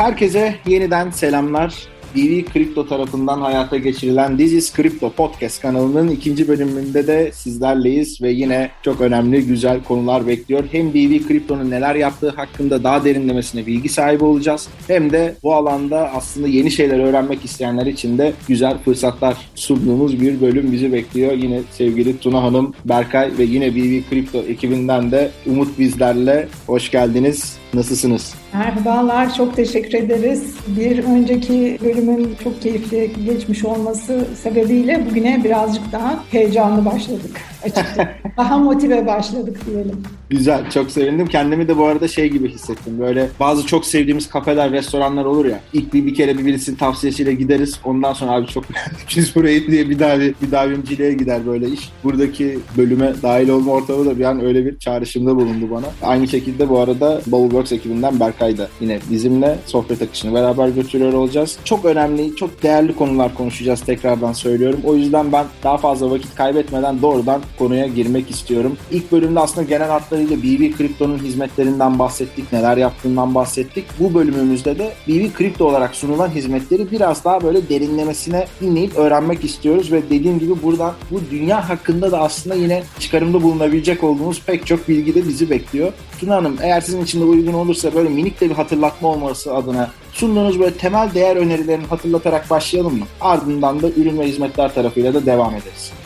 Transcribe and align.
Herkese 0.00 0.54
yeniden 0.66 1.10
selamlar. 1.10 1.74
DV 2.16 2.44
Kripto 2.52 2.88
tarafından 2.88 3.40
hayata 3.40 3.76
geçirilen 3.76 4.36
This 4.36 4.52
is 4.52 4.74
Crypto 4.76 5.12
Podcast 5.12 5.62
kanalının 5.62 6.08
ikinci 6.08 6.48
bölümünde 6.48 7.06
de 7.06 7.32
sizlerleyiz 7.32 8.22
ve 8.22 8.30
yine 8.30 8.70
çok 8.82 9.00
önemli 9.00 9.46
güzel 9.46 9.82
konular 9.84 10.26
bekliyor. 10.26 10.64
Hem 10.72 10.90
DV 10.90 11.28
Kripto'nun 11.28 11.70
neler 11.70 11.94
yaptığı 11.94 12.28
hakkında 12.30 12.84
daha 12.84 13.04
derinlemesine 13.04 13.66
bilgi 13.66 13.88
sahibi 13.88 14.24
olacağız. 14.24 14.68
Hem 14.86 15.12
de 15.12 15.34
bu 15.42 15.54
alanda 15.54 16.10
aslında 16.14 16.48
yeni 16.48 16.70
şeyler 16.70 16.98
öğrenmek 16.98 17.44
isteyenler 17.44 17.86
için 17.86 18.18
de 18.18 18.32
güzel 18.48 18.78
fırsatlar 18.78 19.36
sunduğumuz 19.54 20.20
bir 20.20 20.40
bölüm 20.40 20.72
bizi 20.72 20.92
bekliyor. 20.92 21.32
Yine 21.32 21.60
sevgili 21.70 22.18
Tuna 22.18 22.42
Hanım, 22.42 22.74
Berkay 22.84 23.30
ve 23.38 23.44
yine 23.44 23.74
DV 23.74 24.10
Kripto 24.10 24.38
ekibinden 24.38 25.10
de 25.10 25.30
Umut 25.46 25.78
bizlerle. 25.78 26.48
Hoş 26.66 26.90
geldiniz. 26.90 27.59
Nasılsınız? 27.74 28.34
Merhabalar, 28.52 29.34
çok 29.34 29.56
teşekkür 29.56 29.98
ederiz. 29.98 30.54
Bir 30.66 31.04
önceki 31.04 31.78
bölümün 31.84 32.36
çok 32.44 32.62
keyifli 32.62 33.10
geçmiş 33.24 33.64
olması 33.64 34.26
sebebiyle 34.42 35.06
bugüne 35.10 35.44
birazcık 35.44 35.92
daha 35.92 36.24
heyecanlı 36.30 36.84
başladık 36.84 37.49
açıkçası. 37.64 38.08
daha 38.36 38.58
motive 38.58 39.06
başladık 39.06 39.60
diyelim. 39.66 40.02
Güzel, 40.30 40.70
çok 40.70 40.90
sevindim. 40.90 41.26
Kendimi 41.26 41.68
de 41.68 41.78
bu 41.78 41.86
arada 41.86 42.08
şey 42.08 42.28
gibi 42.28 42.48
hissettim. 42.48 43.00
Böyle 43.00 43.28
bazı 43.40 43.66
çok 43.66 43.86
sevdiğimiz 43.86 44.28
kafeler, 44.28 44.72
restoranlar 44.72 45.24
olur 45.24 45.44
ya. 45.44 45.60
İlk 45.72 45.94
bir, 45.94 46.06
bir 46.06 46.14
kere 46.14 46.38
bir 46.38 46.46
birisinin 46.46 46.76
tavsiyesiyle 46.76 47.34
gideriz. 47.34 47.80
Ondan 47.84 48.12
sonra 48.12 48.32
abi 48.32 48.46
çok 48.46 48.64
beğendik 48.74 49.16
biz 49.16 49.36
burayı 49.36 49.66
diye 49.66 49.90
bir 49.90 49.98
daha 49.98 50.20
bir, 50.20 50.34
davimciliğe 50.50 51.12
gider 51.12 51.46
böyle 51.46 51.68
iş. 51.68 51.92
Buradaki 52.04 52.58
bölüme 52.76 53.12
dahil 53.22 53.48
olma 53.48 53.72
ortamı 53.72 54.06
da 54.06 54.18
bir 54.18 54.24
an 54.24 54.44
öyle 54.44 54.66
bir 54.66 54.78
çağrışımda 54.78 55.36
bulundu 55.36 55.70
bana. 55.70 55.86
Aynı 56.02 56.28
şekilde 56.28 56.68
bu 56.68 56.78
arada 56.78 57.20
Bubbleworks 57.26 57.72
ekibinden 57.72 58.20
Berkay 58.20 58.58
da 58.58 58.68
yine 58.80 58.98
bizimle 59.10 59.58
sohbet 59.66 60.02
akışını 60.02 60.34
beraber 60.34 60.68
götürüyor 60.68 61.12
olacağız. 61.12 61.58
Çok 61.64 61.84
önemli, 61.84 62.36
çok 62.36 62.62
değerli 62.62 62.96
konular 62.96 63.34
konuşacağız 63.34 63.80
tekrardan 63.80 64.32
söylüyorum. 64.32 64.80
O 64.84 64.94
yüzden 64.94 65.32
ben 65.32 65.46
daha 65.64 65.76
fazla 65.76 66.10
vakit 66.10 66.34
kaybetmeden 66.34 67.02
doğrudan 67.02 67.40
konuya 67.60 67.86
girmek 67.86 68.30
istiyorum. 68.30 68.76
İlk 68.90 69.12
bölümde 69.12 69.40
aslında 69.40 69.62
genel 69.68 69.88
hatlarıyla 69.88 70.36
BB 70.36 70.76
Crypto'nun 70.78 71.18
hizmetlerinden 71.18 71.98
bahsettik, 71.98 72.52
neler 72.52 72.76
yaptığından 72.76 73.34
bahsettik. 73.34 73.84
Bu 73.98 74.14
bölümümüzde 74.14 74.78
de 74.78 74.92
BB 75.08 75.38
Crypto 75.38 75.64
olarak 75.64 75.94
sunulan 75.94 76.28
hizmetleri 76.28 76.90
biraz 76.90 77.24
daha 77.24 77.42
böyle 77.42 77.68
derinlemesine 77.68 78.46
dinleyip 78.60 78.96
öğrenmek 78.96 79.44
istiyoruz 79.44 79.92
ve 79.92 80.02
dediğim 80.10 80.38
gibi 80.38 80.62
buradan 80.62 80.94
bu 81.10 81.20
dünya 81.30 81.68
hakkında 81.68 82.12
da 82.12 82.20
aslında 82.20 82.54
yine 82.54 82.82
çıkarımda 82.98 83.42
bulunabilecek 83.42 84.04
olduğumuz 84.04 84.42
pek 84.42 84.66
çok 84.66 84.88
bilgi 84.88 85.14
de 85.14 85.28
bizi 85.28 85.50
bekliyor. 85.50 85.92
Tuna 86.20 86.36
Hanım 86.36 86.56
eğer 86.62 86.80
sizin 86.80 87.02
için 87.04 87.20
de 87.20 87.24
uygun 87.24 87.52
olursa 87.52 87.94
böyle 87.94 88.08
minik 88.08 88.40
de 88.40 88.50
bir 88.50 88.54
hatırlatma 88.54 89.08
olması 89.08 89.54
adına 89.54 89.90
sunduğunuz 90.12 90.60
böyle 90.60 90.74
temel 90.74 91.14
değer 91.14 91.36
önerilerini 91.36 91.86
hatırlatarak 91.86 92.50
başlayalım 92.50 92.98
mı? 92.98 93.04
Ardından 93.20 93.82
da 93.82 93.90
ürün 93.90 94.18
ve 94.18 94.26
hizmetler 94.26 94.74
tarafıyla 94.74 95.14
da 95.14 95.26
devam 95.26 95.54
ederiz. 95.54 95.99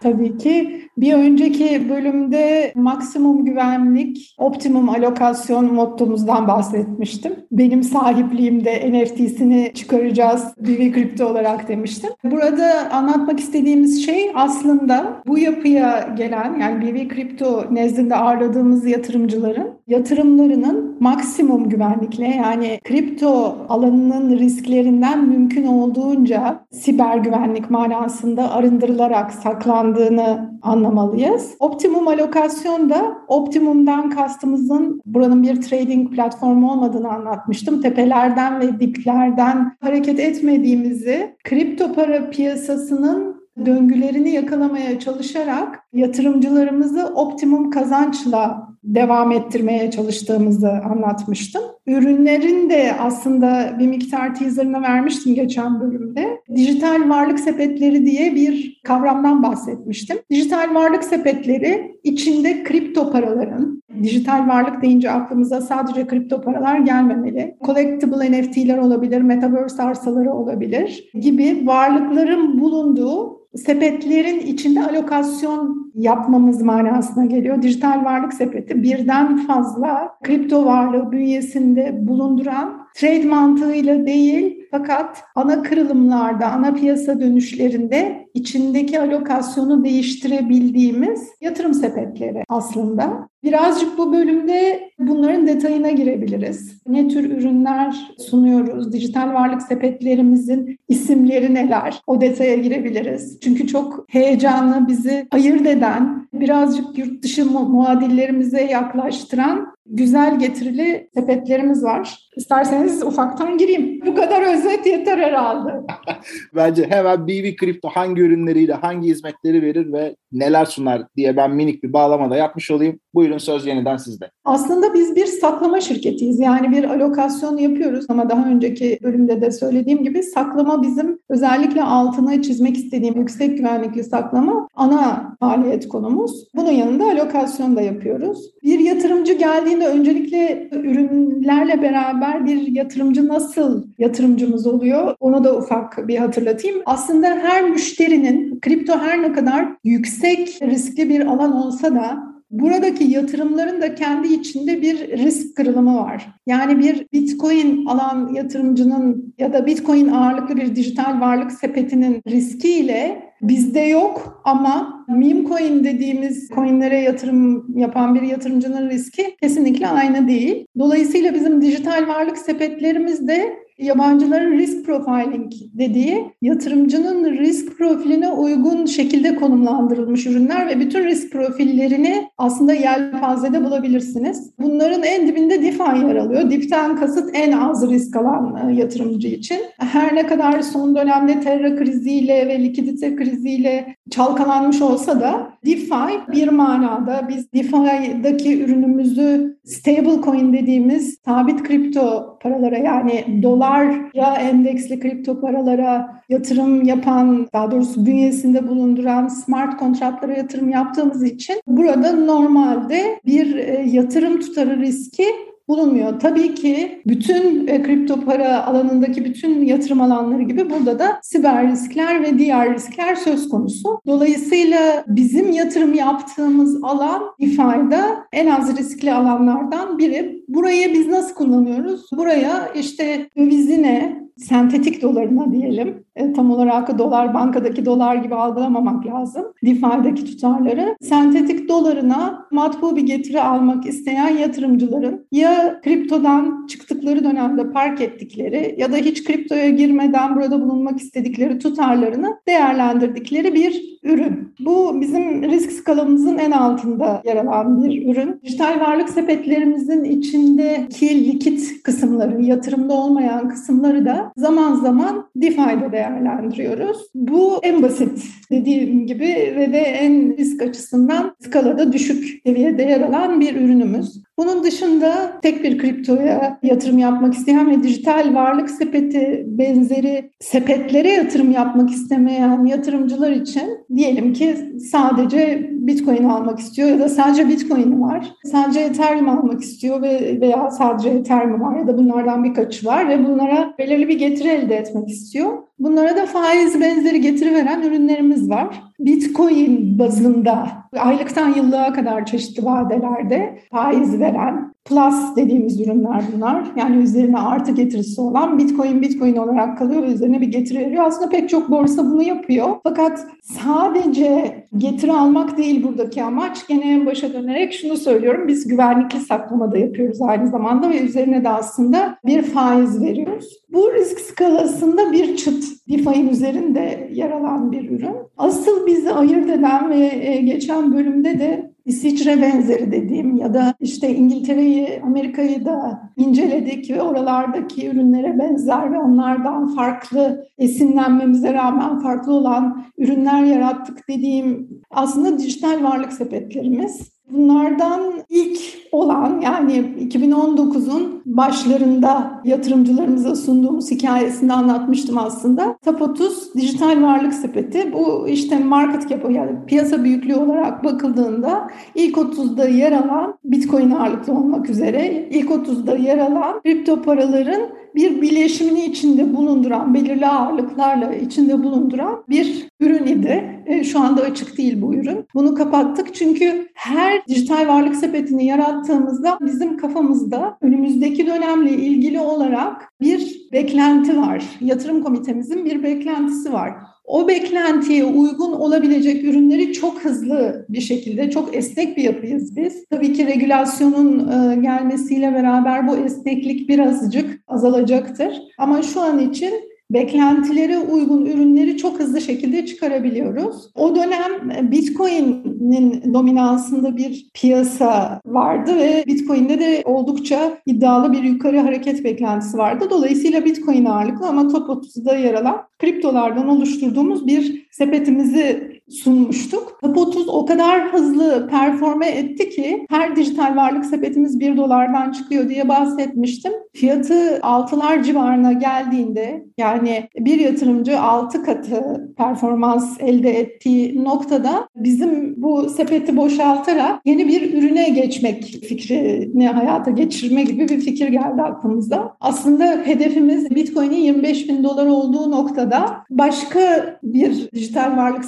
Tabii 0.00 0.38
ki 0.38 0.87
bir 1.00 1.14
önceki 1.14 1.88
bölümde 1.88 2.72
maksimum 2.74 3.44
güvenlik, 3.44 4.34
optimum 4.38 4.88
alokasyon 4.88 5.74
mottomuzdan 5.74 6.48
bahsetmiştim. 6.48 7.32
Benim 7.52 7.82
sahipliğimde 7.82 8.92
NFT'sini 8.92 9.70
çıkaracağız 9.74 10.44
BB 10.58 10.94
Kripto 10.94 11.26
olarak 11.26 11.68
demiştim. 11.68 12.10
Burada 12.24 12.90
anlatmak 12.92 13.40
istediğimiz 13.40 14.06
şey 14.06 14.30
aslında 14.34 15.22
bu 15.26 15.38
yapıya 15.38 16.14
gelen 16.16 16.58
yani 16.60 16.86
BB 16.86 17.08
Kripto 17.08 17.64
nezdinde 17.70 18.16
ağırladığımız 18.16 18.86
yatırımcıların 18.86 19.78
yatırımlarının 19.88 20.96
maksimum 21.00 21.68
güvenlikle 21.68 22.26
yani 22.26 22.80
kripto 22.84 23.56
alanının 23.68 24.38
risklerinden 24.38 25.28
mümkün 25.28 25.66
olduğunca 25.66 26.60
siber 26.70 27.16
güvenlik 27.16 27.70
manasında 27.70 28.52
arındırılarak 28.52 29.32
saklandığını 29.32 30.50
anlamalıyız. 30.88 31.56
Optimum 31.58 32.08
alokasyon 32.08 32.90
da 32.90 33.18
optimumdan 33.28 34.10
kastımızın 34.10 35.02
buranın 35.06 35.42
bir 35.42 35.62
trading 35.62 36.14
platformu 36.14 36.72
olmadığını 36.72 37.12
anlatmıştım. 37.12 37.80
Tepelerden 37.80 38.60
ve 38.60 38.80
diplerden 38.80 39.76
hareket 39.80 40.20
etmediğimizi, 40.20 41.36
kripto 41.44 41.92
para 41.92 42.30
piyasasının 42.30 43.37
döngülerini 43.66 44.30
yakalamaya 44.30 44.98
çalışarak 44.98 45.80
yatırımcılarımızı 45.92 47.06
optimum 47.06 47.70
kazançla 47.70 48.68
devam 48.84 49.32
ettirmeye 49.32 49.90
çalıştığımızı 49.90 50.70
anlatmıştım. 50.70 51.62
Ürünlerin 51.86 52.70
de 52.70 52.92
aslında 52.98 53.76
bir 53.78 53.86
miktar 53.86 54.34
teaserını 54.34 54.82
vermiştim 54.82 55.34
geçen 55.34 55.80
bölümde. 55.80 56.40
Dijital 56.54 57.08
varlık 57.08 57.40
sepetleri 57.40 58.06
diye 58.06 58.34
bir 58.34 58.80
kavramdan 58.84 59.42
bahsetmiştim. 59.42 60.18
Dijital 60.30 60.74
varlık 60.74 61.04
sepetleri 61.04 61.98
içinde 62.04 62.62
kripto 62.62 63.12
paraların, 63.12 63.82
dijital 64.02 64.48
varlık 64.48 64.82
deyince 64.82 65.10
aklımıza 65.10 65.60
sadece 65.60 66.06
kripto 66.06 66.40
paralar 66.40 66.78
gelmemeli. 66.78 67.56
Collectible 67.64 68.32
NFT'ler 68.32 68.78
olabilir, 68.78 69.20
metaverse 69.20 69.82
arsaları 69.82 70.32
olabilir 70.32 71.10
gibi 71.14 71.66
varlıkların 71.66 72.60
bulunduğu 72.60 73.37
sepetlerin 73.56 74.38
içinde 74.38 74.84
alokasyon 74.84 75.92
yapmamız 75.94 76.62
manasına 76.62 77.24
geliyor. 77.24 77.62
Dijital 77.62 78.04
varlık 78.04 78.34
sepeti 78.34 78.82
birden 78.82 79.36
fazla 79.36 80.18
kripto 80.22 80.64
varlığı 80.64 81.12
bünyesinde 81.12 81.98
bulunduran 82.00 82.86
trade 82.96 83.24
mantığıyla 83.24 84.06
değil 84.06 84.57
fakat 84.70 85.22
ana 85.34 85.62
kırılımlarda, 85.62 86.46
ana 86.46 86.74
piyasa 86.74 87.20
dönüşlerinde 87.20 88.28
içindeki 88.34 89.00
alokasyonu 89.00 89.84
değiştirebildiğimiz 89.84 91.28
yatırım 91.40 91.74
sepetleri 91.74 92.44
aslında. 92.48 93.28
Birazcık 93.44 93.98
bu 93.98 94.12
bölümde 94.12 94.90
bunların 94.98 95.46
detayına 95.46 95.90
girebiliriz. 95.90 96.82
Ne 96.86 97.08
tür 97.08 97.30
ürünler 97.30 97.96
sunuyoruz? 98.18 98.92
Dijital 98.92 99.34
varlık 99.34 99.62
sepetlerimizin 99.62 100.78
isimleri 100.88 101.54
neler? 101.54 102.00
O 102.06 102.20
detaya 102.20 102.56
girebiliriz. 102.56 103.40
Çünkü 103.40 103.66
çok 103.66 104.04
heyecanlı 104.08 104.88
bizi 104.88 105.26
ayırt 105.30 105.66
eden, 105.66 106.28
birazcık 106.32 106.98
yurt 106.98 107.22
dışı 107.22 107.44
muadillerimize 107.50 108.62
yaklaştıran 108.62 109.77
güzel 109.88 110.38
getirili 110.38 111.08
sepetlerimiz 111.14 111.84
var. 111.84 112.18
İsterseniz 112.36 113.02
ufaktan 113.02 113.58
gireyim. 113.58 114.00
Bu 114.06 114.14
kadar 114.14 114.54
özet 114.54 114.86
yeter 114.86 115.18
herhalde. 115.18 115.70
Bence 116.54 116.86
hemen 116.90 117.26
BB 117.26 117.58
Crypto 117.60 117.88
hangi 117.88 118.22
ürünleriyle 118.22 118.74
hangi 118.74 119.08
hizmetleri 119.08 119.62
verir 119.62 119.92
ve 119.92 120.16
neler 120.32 120.64
sunar 120.64 121.02
diye 121.16 121.36
ben 121.36 121.50
minik 121.50 121.82
bir 121.82 121.92
bağlama 121.92 122.30
da 122.30 122.36
yapmış 122.36 122.70
olayım. 122.70 123.00
Buyurun 123.14 123.38
söz 123.38 123.66
yeniden 123.66 123.96
sizde. 123.96 124.30
Aslında 124.44 124.94
biz 124.94 125.16
bir 125.16 125.26
saklama 125.26 125.80
şirketiyiz. 125.80 126.40
Yani 126.40 126.70
bir 126.70 126.84
alokasyon 126.84 127.56
yapıyoruz 127.56 128.04
ama 128.08 128.30
daha 128.30 128.48
önceki 128.48 128.98
bölümde 129.02 129.40
de 129.40 129.50
söylediğim 129.50 130.04
gibi 130.04 130.22
saklama 130.22 130.82
bizim 130.82 131.18
özellikle 131.28 131.82
altına 131.82 132.42
çizmek 132.42 132.76
istediğim 132.76 133.16
yüksek 133.16 133.58
güvenlikli 133.58 134.04
saklama 134.04 134.68
ana 134.74 135.36
faaliyet 135.40 135.88
konumuz. 135.88 136.48
Bunun 136.54 136.70
yanında 136.70 137.04
alokasyon 137.04 137.76
da 137.76 137.80
yapıyoruz. 137.80 138.50
Bir 138.62 138.78
yatırımcı 138.78 139.32
geldiğinde 139.32 139.86
öncelikle 139.86 140.68
ürünlerle 140.72 141.82
beraber 141.82 142.46
bir 142.46 142.66
yatırımcı 142.66 143.28
nasıl 143.28 143.84
yatırımcımız 143.98 144.66
oluyor? 144.66 145.14
Onu 145.20 145.44
da 145.44 145.56
ufak 145.56 146.08
bir 146.08 146.16
hatırlatayım. 146.16 146.82
Aslında 146.86 147.26
her 147.26 147.70
müşterinin 147.70 148.60
kripto 148.60 148.98
her 148.98 149.22
ne 149.22 149.32
kadar 149.32 149.68
yüksek 149.84 150.17
riskli 150.62 151.08
bir 151.08 151.26
alan 151.26 151.52
olsa 151.52 151.94
da 151.94 152.28
Buradaki 152.50 153.04
yatırımların 153.04 153.82
da 153.82 153.94
kendi 153.94 154.28
içinde 154.28 154.82
bir 154.82 155.18
risk 155.18 155.56
kırılımı 155.56 155.96
var. 155.96 156.26
Yani 156.46 156.78
bir 156.78 157.06
Bitcoin 157.12 157.86
alan 157.86 158.34
yatırımcının 158.34 159.34
ya 159.38 159.52
da 159.52 159.66
Bitcoin 159.66 160.08
ağırlıklı 160.08 160.56
bir 160.56 160.76
dijital 160.76 161.20
varlık 161.20 161.52
sepetinin 161.52 162.22
riskiyle 162.28 163.22
bizde 163.42 163.80
yok 163.80 164.42
ama 164.44 165.04
meme 165.08 165.44
coin 165.48 165.84
dediğimiz 165.84 166.48
coinlere 166.48 167.00
yatırım 167.00 167.78
yapan 167.78 168.14
bir 168.14 168.22
yatırımcının 168.22 168.90
riski 168.90 169.36
kesinlikle 169.42 169.88
aynı 169.88 170.28
değil. 170.28 170.66
Dolayısıyla 170.78 171.34
bizim 171.34 171.62
dijital 171.62 172.08
varlık 172.08 172.38
sepetlerimiz 172.38 173.28
de 173.28 173.67
yabancıların 173.78 174.52
risk 174.52 174.86
profiling 174.86 175.52
dediği 175.72 176.24
yatırımcının 176.42 177.30
risk 177.38 177.78
profiline 177.78 178.28
uygun 178.32 178.86
şekilde 178.86 179.36
konumlandırılmış 179.36 180.26
ürünler 180.26 180.66
ve 180.66 180.80
bütün 180.80 181.04
risk 181.04 181.32
profillerini 181.32 182.28
aslında 182.38 182.74
yelpazede 182.74 183.64
bulabilirsiniz. 183.64 184.50
Bunların 184.58 185.02
en 185.02 185.28
dibinde 185.28 185.62
DeFi 185.62 185.82
yer 185.82 186.16
alıyor. 186.16 186.50
DeFi'den 186.50 186.96
kasıt 186.96 187.30
en 187.34 187.52
az 187.52 187.90
risk 187.90 188.16
alan 188.16 188.68
e, 188.68 188.74
yatırımcı 188.74 189.28
için. 189.28 189.58
Her 189.78 190.14
ne 190.14 190.26
kadar 190.26 190.62
son 190.62 190.96
dönemde 190.96 191.40
terra 191.40 191.76
kriziyle 191.76 192.48
ve 192.48 192.64
likidite 192.64 193.16
kriziyle 193.16 193.96
çalkalanmış 194.10 194.82
olsa 194.82 195.20
da 195.20 195.50
DeFi 195.66 196.32
bir 196.32 196.48
manada 196.48 197.28
biz 197.28 197.52
DeFi'daki 197.52 198.62
ürünümüzü 198.62 199.58
stablecoin 199.64 200.52
dediğimiz 200.52 201.18
sabit 201.24 201.62
kripto 201.62 202.38
paralara 202.42 202.78
yani 202.78 203.42
dolara 203.42 204.36
endeksli 204.36 205.00
kripto 205.00 205.40
paralara 205.40 206.22
yatırım 206.28 206.82
yapan 206.82 207.48
daha 207.52 207.70
doğrusu 207.70 208.06
bünyesinde 208.06 208.68
bulunduran 208.68 209.28
smart 209.28 209.76
kontratlara 209.76 210.32
yatırım 210.32 210.68
yaptığımız 210.68 211.22
için 211.22 211.60
burada 211.66 212.12
normalde 212.12 213.20
bir 213.26 213.56
e, 213.56 213.82
yatırım 213.90 214.40
tutarı 214.40 214.80
riski 214.80 215.24
bulunmuyor. 215.68 216.20
Tabii 216.20 216.54
ki 216.54 217.02
bütün 217.06 217.66
e, 217.66 217.82
kripto 217.82 218.20
para 218.20 218.66
alanındaki 218.66 219.24
bütün 219.24 219.64
yatırım 219.64 220.00
alanları 220.00 220.42
gibi 220.42 220.70
burada 220.70 220.98
da 220.98 221.18
siber 221.22 221.70
riskler 221.70 222.22
ve 222.22 222.38
diğer 222.38 222.74
riskler 222.74 223.14
söz 223.14 223.48
konusu. 223.48 224.00
Dolayısıyla 224.06 225.04
bizim 225.06 225.52
yatırım 225.52 225.94
yaptığımız 225.94 226.84
alan 226.84 227.22
DeFi'da 227.40 228.26
en 228.32 228.46
az 228.46 228.78
riskli 228.78 229.12
alanlardan 229.12 229.98
biri. 229.98 230.37
Burayı 230.48 230.92
biz 230.92 231.06
nasıl 231.06 231.34
kullanıyoruz? 231.34 232.06
Buraya 232.12 232.72
işte 232.74 233.28
dövizine, 233.36 234.28
sentetik 234.36 235.02
dolarına 235.02 235.52
diyelim. 235.52 236.04
E, 236.16 236.32
tam 236.32 236.50
olarak 236.50 236.98
dolar 236.98 237.34
bankadaki 237.34 237.84
dolar 237.84 238.16
gibi 238.16 238.34
algılamamak 238.34 239.06
lazım. 239.06 239.44
DeFi'deki 239.64 240.24
tutarları. 240.24 240.96
Sentetik 241.00 241.68
dolarına 241.68 242.46
matbu 242.50 242.96
bir 242.96 243.02
getiri 243.02 243.40
almak 243.40 243.86
isteyen 243.86 244.28
yatırımcıların 244.28 245.26
ya 245.32 245.80
kriptodan 245.84 246.66
çıktıkları 246.66 247.24
dönemde 247.24 247.70
park 247.70 248.00
ettikleri 248.00 248.74
ya 248.78 248.92
da 248.92 248.96
hiç 248.96 249.24
kriptoya 249.24 249.68
girmeden 249.68 250.36
burada 250.36 250.62
bulunmak 250.62 251.00
istedikleri 251.00 251.58
tutarlarını 251.58 252.36
değerlendirdikleri 252.48 253.54
bir 253.54 253.97
ürün. 254.08 254.54
Bu 254.60 255.00
bizim 255.00 255.42
risk 255.42 255.72
skalamızın 255.72 256.38
en 256.38 256.50
altında 256.50 257.22
yer 257.24 257.36
alan 257.36 257.84
bir 257.84 258.12
ürün. 258.12 258.40
Dijital 258.44 258.80
varlık 258.80 259.08
sepetlerimizin 259.08 260.04
içindeki 260.04 261.32
likit 261.32 261.82
kısımları, 261.82 262.42
yatırımda 262.42 262.94
olmayan 262.94 263.48
kısımları 263.48 264.04
da 264.04 264.32
zaman 264.36 264.74
zaman 264.74 265.28
DeFi'de 265.36 265.92
değerlendiriyoruz. 265.92 266.98
Bu 267.14 267.60
en 267.62 267.82
basit 267.82 268.24
dediğim 268.50 269.06
gibi 269.06 269.54
ve 269.56 269.72
de 269.72 269.78
en 269.78 270.36
risk 270.36 270.62
açısından 270.62 271.36
skalada 271.44 271.92
düşük 271.92 272.40
seviyede 272.46 272.82
yer 272.82 273.00
alan 273.00 273.40
bir 273.40 273.54
ürünümüz. 273.56 274.22
Bunun 274.38 274.64
dışında 274.64 275.40
tek 275.42 275.64
bir 275.64 275.78
kriptoya 275.78 276.58
yatırım 276.62 276.98
yapmak 276.98 277.34
isteyen 277.34 277.70
ve 277.70 277.82
dijital 277.82 278.34
varlık 278.34 278.70
sepeti 278.70 279.44
benzeri 279.46 280.30
sepetlere 280.40 281.08
yatırım 281.08 281.50
yapmak 281.50 281.90
istemeyen 281.90 282.64
yatırımcılar 282.64 283.30
için 283.30 283.86
diyelim 283.96 284.32
ki 284.32 284.56
sadece 284.92 285.70
Bitcoin 285.88 286.24
almak 286.24 286.58
istiyor 286.58 286.88
ya 286.88 286.98
da 286.98 287.08
sadece 287.08 287.48
Bitcoin'i 287.48 288.00
var. 288.00 288.32
Sadece 288.44 288.80
Ethereum 288.80 289.28
almak 289.28 289.60
istiyor 289.60 290.02
ve 290.02 290.40
veya 290.40 290.70
sadece 290.70 291.08
Ethereum 291.08 291.60
var 291.60 291.76
ya 291.76 291.86
da 291.86 291.98
bunlardan 291.98 292.44
birkaçı 292.44 292.86
var 292.86 293.08
ve 293.08 293.26
bunlara 293.26 293.74
belirli 293.78 294.08
bir 294.08 294.18
getiri 294.18 294.48
elde 294.48 294.76
etmek 294.76 295.08
istiyor. 295.08 295.52
Bunlara 295.78 296.16
da 296.16 296.26
faiz 296.26 296.80
benzeri 296.80 297.20
getiri 297.20 297.54
veren 297.54 297.82
ürünlerimiz 297.82 298.50
var. 298.50 298.82
Bitcoin 299.00 299.98
bazında 299.98 300.68
aylıktan 300.98 301.54
yıllığa 301.54 301.92
kadar 301.92 302.26
çeşitli 302.26 302.64
vadelerde 302.64 303.58
faiz 303.70 304.20
veren 304.20 304.74
plus 304.88 305.36
dediğimiz 305.36 305.80
ürünler 305.80 306.22
bunlar. 306.36 306.64
Yani 306.76 306.96
üzerine 306.96 307.38
artı 307.38 307.72
getirisi 307.72 308.20
olan 308.20 308.58
Bitcoin 308.58 309.02
Bitcoin 309.02 309.36
olarak 309.36 309.78
kalıyor 309.78 310.02
ve 310.02 310.06
üzerine 310.06 310.40
bir 310.40 310.46
getiri 310.46 310.78
veriyor. 310.78 311.04
Aslında 311.06 311.28
pek 311.28 311.48
çok 311.48 311.70
borsa 311.70 312.04
bunu 312.04 312.22
yapıyor. 312.22 312.68
Fakat 312.82 313.26
sadece 313.42 314.54
getiri 314.76 315.12
almak 315.12 315.58
değil 315.58 315.84
buradaki 315.84 316.22
amaç. 316.22 316.66
Gene 316.68 316.92
en 316.92 317.06
başa 317.06 317.32
dönerek 317.32 317.72
şunu 317.72 317.96
söylüyorum. 317.96 318.48
Biz 318.48 318.68
güvenlikli 318.68 319.20
saklama 319.20 319.72
da 319.72 319.78
yapıyoruz 319.78 320.22
aynı 320.22 320.48
zamanda 320.48 320.90
ve 320.90 321.00
üzerine 321.00 321.44
de 321.44 321.48
aslında 321.48 322.18
bir 322.26 322.42
faiz 322.42 323.02
veriyoruz. 323.02 323.58
Bu 323.72 323.92
risk 323.94 324.20
skalasında 324.20 325.12
bir 325.12 325.36
çıt 325.36 325.64
DeFi'nin 325.88 326.28
üzerinde 326.28 327.10
yer 327.12 327.30
alan 327.30 327.72
bir 327.72 327.90
ürün. 327.90 328.16
Asıl 328.38 328.86
bizi 328.86 329.12
ayırt 329.12 329.50
eden 329.50 329.90
ve 329.90 330.10
e, 330.22 330.40
geçen 330.40 330.94
bölümde 330.94 331.38
de 331.38 331.67
İsviçre 331.88 332.42
benzeri 332.42 332.92
dediğim 332.92 333.36
ya 333.36 333.54
da 333.54 333.74
işte 333.80 334.14
İngiltere'yi, 334.14 335.00
Amerika'yı 335.04 335.64
da 335.64 336.02
inceledik 336.16 336.90
ve 336.90 337.02
oralardaki 337.02 337.88
ürünlere 337.88 338.38
benzer 338.38 338.92
ve 338.92 338.98
onlardan 338.98 339.74
farklı 339.74 340.46
esinlenmemize 340.58 341.52
rağmen 341.52 341.98
farklı 341.98 342.32
olan 342.32 342.84
ürünler 342.98 343.44
yarattık 343.44 344.08
dediğim 344.08 344.68
aslında 344.90 345.38
dijital 345.38 345.84
varlık 345.84 346.12
sepetlerimiz. 346.12 347.12
Bunlardan 347.30 348.12
ilk 348.28 348.77
olan 348.92 349.40
yani 349.40 349.72
2019'un 350.00 351.22
başlarında 351.26 352.40
yatırımcılarımıza 352.44 353.34
sunduğumuz 353.36 353.90
hikayesinde 353.90 354.52
anlatmıştım 354.52 355.18
aslında. 355.18 355.78
30 356.00 356.54
dijital 356.54 357.02
varlık 357.02 357.34
sepeti. 357.34 357.92
Bu 357.92 358.28
işte 358.28 358.58
market 358.58 359.08
cap 359.08 359.30
yani 359.30 359.50
piyasa 359.66 360.04
büyüklüğü 360.04 360.36
olarak 360.36 360.84
bakıldığında 360.84 361.68
ilk 361.94 362.16
30'da 362.16 362.68
yer 362.68 362.92
alan 362.92 363.38
Bitcoin 363.44 363.90
ağırlıklı 363.90 364.32
olmak 364.32 364.70
üzere 364.70 365.28
ilk 365.30 365.50
30'da 365.50 365.96
yer 365.96 366.18
alan 366.18 366.60
kripto 366.62 367.02
paraların 367.02 367.77
bir 367.94 368.22
bileşimini 368.22 368.84
içinde 368.84 369.36
bulunduran, 369.36 369.94
belirli 369.94 370.26
ağırlıklarla 370.26 371.14
içinde 371.14 371.62
bulunduran 371.62 372.24
bir 372.28 372.68
ürün 372.80 373.06
idi. 373.06 373.62
E, 373.66 373.84
şu 373.84 374.00
anda 374.00 374.22
açık 374.22 374.58
değil 374.58 374.82
bu 374.82 374.94
ürün. 374.94 375.24
Bunu 375.34 375.54
kapattık 375.54 376.14
çünkü 376.14 376.68
her 376.74 377.26
dijital 377.26 377.68
varlık 377.68 377.96
sepetini 377.96 378.46
yarattığımızda 378.46 379.38
bizim 379.40 379.76
kafamızda 379.76 380.58
önümüzdeki 380.60 381.26
dönemle 381.26 381.70
ilgili 381.70 382.20
olarak 382.20 382.92
bir 383.00 383.48
beklenti 383.52 384.18
var. 384.18 384.44
Yatırım 384.60 385.02
komitemizin 385.02 385.64
bir 385.64 385.82
beklentisi 385.82 386.52
var 386.52 386.74
o 387.08 387.28
beklentiye 387.28 388.04
uygun 388.04 388.52
olabilecek 388.52 389.24
ürünleri 389.24 389.72
çok 389.72 390.04
hızlı 390.04 390.66
bir 390.68 390.80
şekilde, 390.80 391.30
çok 391.30 391.56
esnek 391.56 391.96
bir 391.96 392.02
yapıyız 392.02 392.56
biz. 392.56 392.84
Tabii 392.90 393.12
ki 393.12 393.26
regülasyonun 393.26 394.18
e, 394.28 394.56
gelmesiyle 394.56 395.34
beraber 395.34 395.88
bu 395.88 395.96
esneklik 395.96 396.68
birazcık 396.68 397.40
azalacaktır. 397.48 398.42
Ama 398.58 398.82
şu 398.82 399.00
an 399.00 399.18
için 399.18 399.67
beklentilere 399.90 400.78
uygun 400.78 401.26
ürünleri 401.26 401.76
çok 401.76 401.98
hızlı 401.98 402.20
şekilde 402.20 402.66
çıkarabiliyoruz. 402.66 403.70
O 403.74 403.96
dönem 403.96 404.50
Bitcoin'in 404.70 406.14
dominansında 406.14 406.96
bir 406.96 407.30
piyasa 407.34 408.20
vardı 408.26 408.76
ve 408.76 409.04
Bitcoin'de 409.06 409.60
de 409.60 409.82
oldukça 409.84 410.58
iddialı 410.66 411.12
bir 411.12 411.22
yukarı 411.22 411.58
hareket 411.58 412.04
beklentisi 412.04 412.58
vardı. 412.58 412.86
Dolayısıyla 412.90 413.44
Bitcoin 413.44 413.84
ağırlıklı 413.84 414.26
ama 414.26 414.48
top 414.48 414.68
30'da 414.68 415.16
yer 415.16 415.34
alan 415.34 415.68
kriptolardan 415.78 416.48
oluşturduğumuz 416.48 417.26
bir 417.26 417.68
sepetimizi 417.70 418.77
sunmuştuk. 418.90 419.78
Top 419.82 419.98
30 419.98 420.28
o 420.28 420.46
kadar 420.46 420.92
hızlı 420.92 421.48
performe 421.50 422.08
etti 422.08 422.50
ki 422.50 422.86
her 422.90 423.16
dijital 423.16 423.56
varlık 423.56 423.84
sepetimiz 423.86 424.40
1 424.40 424.56
dolardan 424.56 425.12
çıkıyor 425.12 425.48
diye 425.48 425.68
bahsetmiştim. 425.68 426.52
Fiyatı 426.74 427.14
6'lar 427.42 428.04
civarına 428.04 428.52
geldiğinde 428.52 429.44
yani 429.58 430.08
bir 430.18 430.40
yatırımcı 430.40 431.00
6 431.00 431.42
katı 431.42 432.08
performans 432.16 432.96
elde 433.00 433.30
ettiği 433.30 434.04
noktada 434.04 434.68
bizim 434.76 435.42
bu 435.42 435.70
sepeti 435.70 436.16
boşaltarak 436.16 437.00
yeni 437.04 437.28
bir 437.28 437.54
ürüne 437.54 437.88
geçmek 437.88 438.44
fikrini 438.44 439.48
hayata 439.48 439.90
geçirme 439.90 440.42
gibi 440.42 440.68
bir 440.68 440.80
fikir 440.80 441.08
geldi 441.08 441.42
aklımıza. 441.42 442.16
Aslında 442.20 442.82
hedefimiz 442.84 443.50
Bitcoin'in 443.50 443.96
25 443.96 444.48
bin 444.48 444.64
dolar 444.64 444.86
olduğu 444.86 445.30
noktada 445.30 446.04
başka 446.10 446.60
bir 447.02 447.50
dijital 447.54 447.96
varlık 447.96 448.24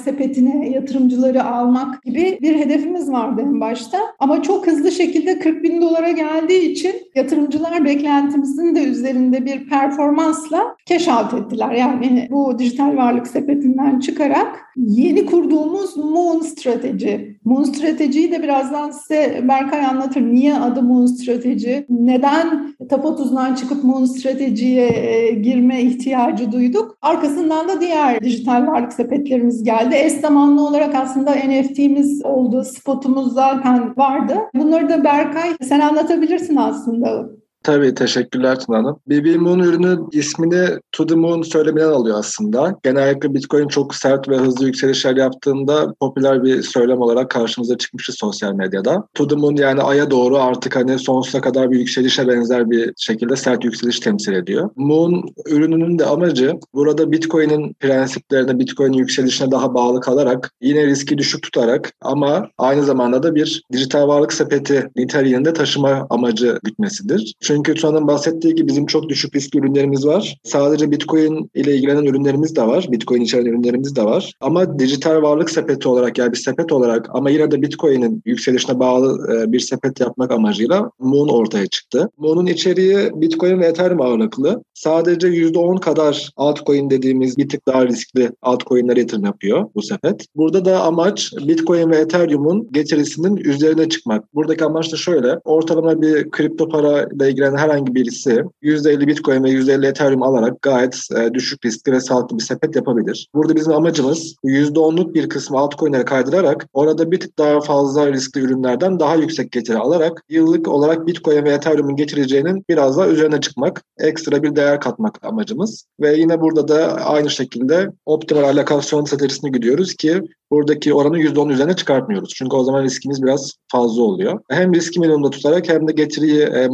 sepetine 0.51 0.75
yatırımcıları 0.75 1.43
almak 1.43 2.03
gibi 2.03 2.39
bir 2.41 2.55
hedefimiz 2.55 3.11
vardı 3.11 3.41
en 3.41 3.61
başta. 3.61 3.97
Ama 4.19 4.41
çok 4.41 4.67
hızlı 4.67 4.91
şekilde 4.91 5.39
40 5.39 5.63
bin 5.63 5.81
dolara 5.81 6.11
geldiği 6.11 6.71
için 6.71 6.95
yatırımcılar 7.15 7.85
beklentimizin 7.85 8.75
de 8.75 8.83
üzerinde 8.83 9.45
bir 9.45 9.69
performansla 9.69 10.75
cash 10.85 11.07
out 11.07 11.33
ettiler. 11.33 11.71
Yani 11.71 12.27
bu 12.31 12.59
dijital 12.59 12.97
varlık 12.97 13.27
sepetinden 13.27 13.99
çıkarak 13.99 14.70
yeni 14.75 15.25
kurduğumuz 15.25 15.97
Moon 15.97 16.39
strateji. 16.39 17.39
Moon 17.45 17.63
stratejiyi 17.63 18.31
de 18.31 18.43
birazdan 18.43 18.91
size 18.91 19.43
Berkay 19.47 19.85
anlatır. 19.85 20.21
Niye 20.21 20.55
adı 20.55 20.83
Moon 20.83 21.05
strateji? 21.05 21.85
Neden 21.89 22.75
TAP 22.89 23.05
30'dan 23.05 23.55
çıkıp 23.55 23.83
Moon 23.83 24.05
stratejiye 24.05 24.87
e, 24.87 25.31
girme 25.31 25.81
ihtiyacı 25.81 26.51
duyduk? 26.51 26.97
Arkasından 27.01 27.67
da 27.67 27.81
diğer 27.81 28.21
dijital 28.23 28.67
varlık 28.67 28.93
sepetlerimiz 28.93 29.63
geldi. 29.63 29.95
Eş 29.95 30.13
zamanlı 30.13 30.67
olarak 30.67 30.95
aslında 30.95 31.35
NFT'miz 31.35 32.25
oldu, 32.25 32.63
spotumuz 32.63 33.33
zaten 33.33 33.97
vardı. 33.97 34.37
Bunları 34.53 34.89
da 34.89 35.03
Berkay 35.03 35.49
sen 35.61 35.79
anlatabilirsin 35.79 36.55
aslında. 36.55 37.40
Tabii 37.63 37.93
teşekkürler 37.95 38.59
Tuna 38.59 38.77
Hanım. 38.77 38.99
BB 39.07 39.35
Moon 39.35 39.59
ürünü 39.59 39.99
ismini 40.11 40.67
To 40.91 41.05
The 41.05 41.15
Moon 41.15 41.41
söylemeden 41.41 41.89
alıyor 41.89 42.19
aslında. 42.19 42.75
Genellikle 42.83 43.33
Bitcoin 43.33 43.67
çok 43.67 43.95
sert 43.95 44.29
ve 44.29 44.37
hızlı 44.37 44.65
yükselişler 44.65 45.15
yaptığında 45.15 45.93
popüler 45.99 46.43
bir 46.43 46.61
söylem 46.61 47.01
olarak 47.01 47.29
karşımıza 47.29 47.77
çıkmıştı 47.77 48.13
sosyal 48.13 48.53
medyada. 48.53 49.07
To 49.13 49.27
The 49.27 49.35
Moon 49.35 49.55
yani 49.55 49.81
Ay'a 49.81 50.11
doğru 50.11 50.37
artık 50.37 50.75
hani 50.75 50.99
sonsuza 50.99 51.41
kadar 51.41 51.71
bir 51.71 51.79
yükselişe 51.79 52.27
benzer 52.27 52.69
bir 52.69 52.93
şekilde 52.97 53.35
sert 53.35 53.63
yükseliş 53.63 53.99
temsil 53.99 54.33
ediyor. 54.33 54.69
Moon 54.75 55.25
ürününün 55.47 55.99
de 55.99 56.05
amacı 56.05 56.53
burada 56.73 57.11
Bitcoin'in 57.11 57.73
prensiplerine, 57.73 58.59
Bitcoin'in 58.59 58.97
yükselişine 58.97 59.51
daha 59.51 59.73
bağlı 59.73 60.01
kalarak 60.01 60.51
yine 60.61 60.85
riski 60.87 61.17
düşük 61.17 61.43
tutarak 61.43 61.93
ama 62.01 62.47
aynı 62.57 62.83
zamanda 62.83 63.23
da 63.23 63.35
bir 63.35 63.63
dijital 63.71 64.07
varlık 64.07 64.33
sepeti 64.33 64.89
niteliğinde 64.95 65.53
taşıma 65.53 66.07
amacı 66.09 66.59
gütmesidir. 66.63 67.33
Çünkü 67.39 67.50
Tuan'ın 67.59 68.07
bahsettiği 68.07 68.55
gibi 68.55 68.67
bizim 68.67 68.85
çok 68.85 69.09
düşük 69.09 69.35
risk 69.35 69.55
ürünlerimiz 69.55 70.07
var. 70.07 70.37
Sadece 70.43 70.91
Bitcoin 70.91 71.51
ile 71.55 71.75
ilgilenen 71.75 72.05
ürünlerimiz 72.05 72.55
de 72.55 72.67
var. 72.67 72.87
Bitcoin 72.91 73.21
içeren 73.21 73.45
ürünlerimiz 73.45 73.95
de 73.95 74.03
var. 74.03 74.33
Ama 74.41 74.79
dijital 74.79 75.21
varlık 75.21 75.49
sepeti 75.49 75.87
olarak 75.87 76.17
yani 76.17 76.31
bir 76.31 76.37
sepet 76.37 76.71
olarak 76.71 77.09
ama 77.13 77.29
yine 77.29 77.51
de 77.51 77.61
Bitcoin'in 77.61 78.21
yükselişine 78.25 78.79
bağlı 78.79 79.33
e, 79.33 79.51
bir 79.51 79.59
sepet 79.59 79.99
yapmak 79.99 80.31
amacıyla 80.31 80.91
Moon 80.99 81.27
ortaya 81.27 81.67
çıktı. 81.67 82.09
Moon'un 82.17 82.45
içeriği 82.45 82.97
Bitcoin 83.13 83.59
ve 83.59 83.65
Ethereum 83.65 84.01
ağırlıklı. 84.01 84.63
Sadece 84.73 85.27
%10 85.27 85.79
kadar 85.79 86.29
altcoin 86.37 86.89
dediğimiz 86.89 87.37
bir 87.37 87.49
tık 87.49 87.67
daha 87.67 87.87
riskli 87.87 88.31
altcoin'lere 88.41 88.99
yatırım 88.99 89.25
yapıyor 89.25 89.65
bu 89.75 89.81
sepet. 89.81 90.25
Burada 90.35 90.65
da 90.65 90.83
amaç 90.83 91.33
Bitcoin 91.47 91.91
ve 91.91 91.97
Ethereum'un 91.97 92.71
getirisinin 92.71 93.37
üzerine 93.37 93.89
çıkmak. 93.89 94.35
Buradaki 94.35 94.65
amaç 94.65 94.91
da 94.91 94.97
şöyle. 94.97 95.39
Ortalama 95.43 96.01
bir 96.01 96.29
kripto 96.29 96.69
para 96.69 97.03
ile 97.03 97.29
ilgili 97.29 97.40
ilgilenen 97.41 97.57
herhangi 97.57 97.95
birisi 97.95 98.43
%50 98.63 99.07
Bitcoin 99.07 99.43
ve 99.43 99.49
%50 99.49 99.87
Ethereum 99.87 100.23
alarak 100.23 100.61
gayet 100.61 100.99
e, 101.15 101.33
düşük 101.33 101.65
riskli 101.65 101.91
ve 101.91 101.99
sağlıklı 101.99 102.37
bir 102.37 102.43
sepet 102.43 102.75
yapabilir. 102.75 103.27
Burada 103.33 103.55
bizim 103.55 103.73
amacımız 103.73 104.35
%10'luk 104.43 105.13
bir 105.13 105.29
kısmı 105.29 105.57
altcoin'lere 105.57 106.05
kaydırarak 106.05 106.67
orada 106.73 107.11
bir 107.11 107.19
tık 107.19 107.37
daha 107.37 107.61
fazla 107.61 108.11
riskli 108.11 108.39
ürünlerden 108.41 108.99
daha 108.99 109.15
yüksek 109.15 109.51
getiri 109.51 109.77
alarak 109.77 110.23
yıllık 110.29 110.67
olarak 110.67 111.07
Bitcoin 111.07 111.43
ve 111.43 111.49
Ethereum'un 111.49 111.95
getireceğinin 111.95 112.65
biraz 112.69 112.97
daha 112.97 113.07
üzerine 113.07 113.41
çıkmak, 113.41 113.83
ekstra 113.97 114.43
bir 114.43 114.55
değer 114.55 114.79
katmak 114.79 115.25
amacımız. 115.25 115.85
Ve 115.99 116.17
yine 116.17 116.41
burada 116.41 116.67
da 116.67 116.95
aynı 117.05 117.29
şekilde 117.29 117.89
optimal 118.05 118.43
alokasyon 118.43 119.05
stratejisini 119.05 119.51
gidiyoruz 119.51 119.95
ki 119.95 120.21
buradaki 120.51 120.93
oranı 120.93 121.19
%10 121.19 121.53
üzerine 121.53 121.75
çıkartmıyoruz. 121.75 122.33
Çünkü 122.35 122.55
o 122.55 122.63
zaman 122.63 122.83
riskimiz 122.83 123.23
biraz 123.23 123.53
fazla 123.71 124.01
oluyor. 124.01 124.39
Hem 124.49 124.73
riski 124.73 124.99
minimumda 124.99 125.29
tutarak 125.29 125.69
hem 125.69 125.87
de 125.87 125.91
getiriyi 125.91 126.41
e, 126.41 126.67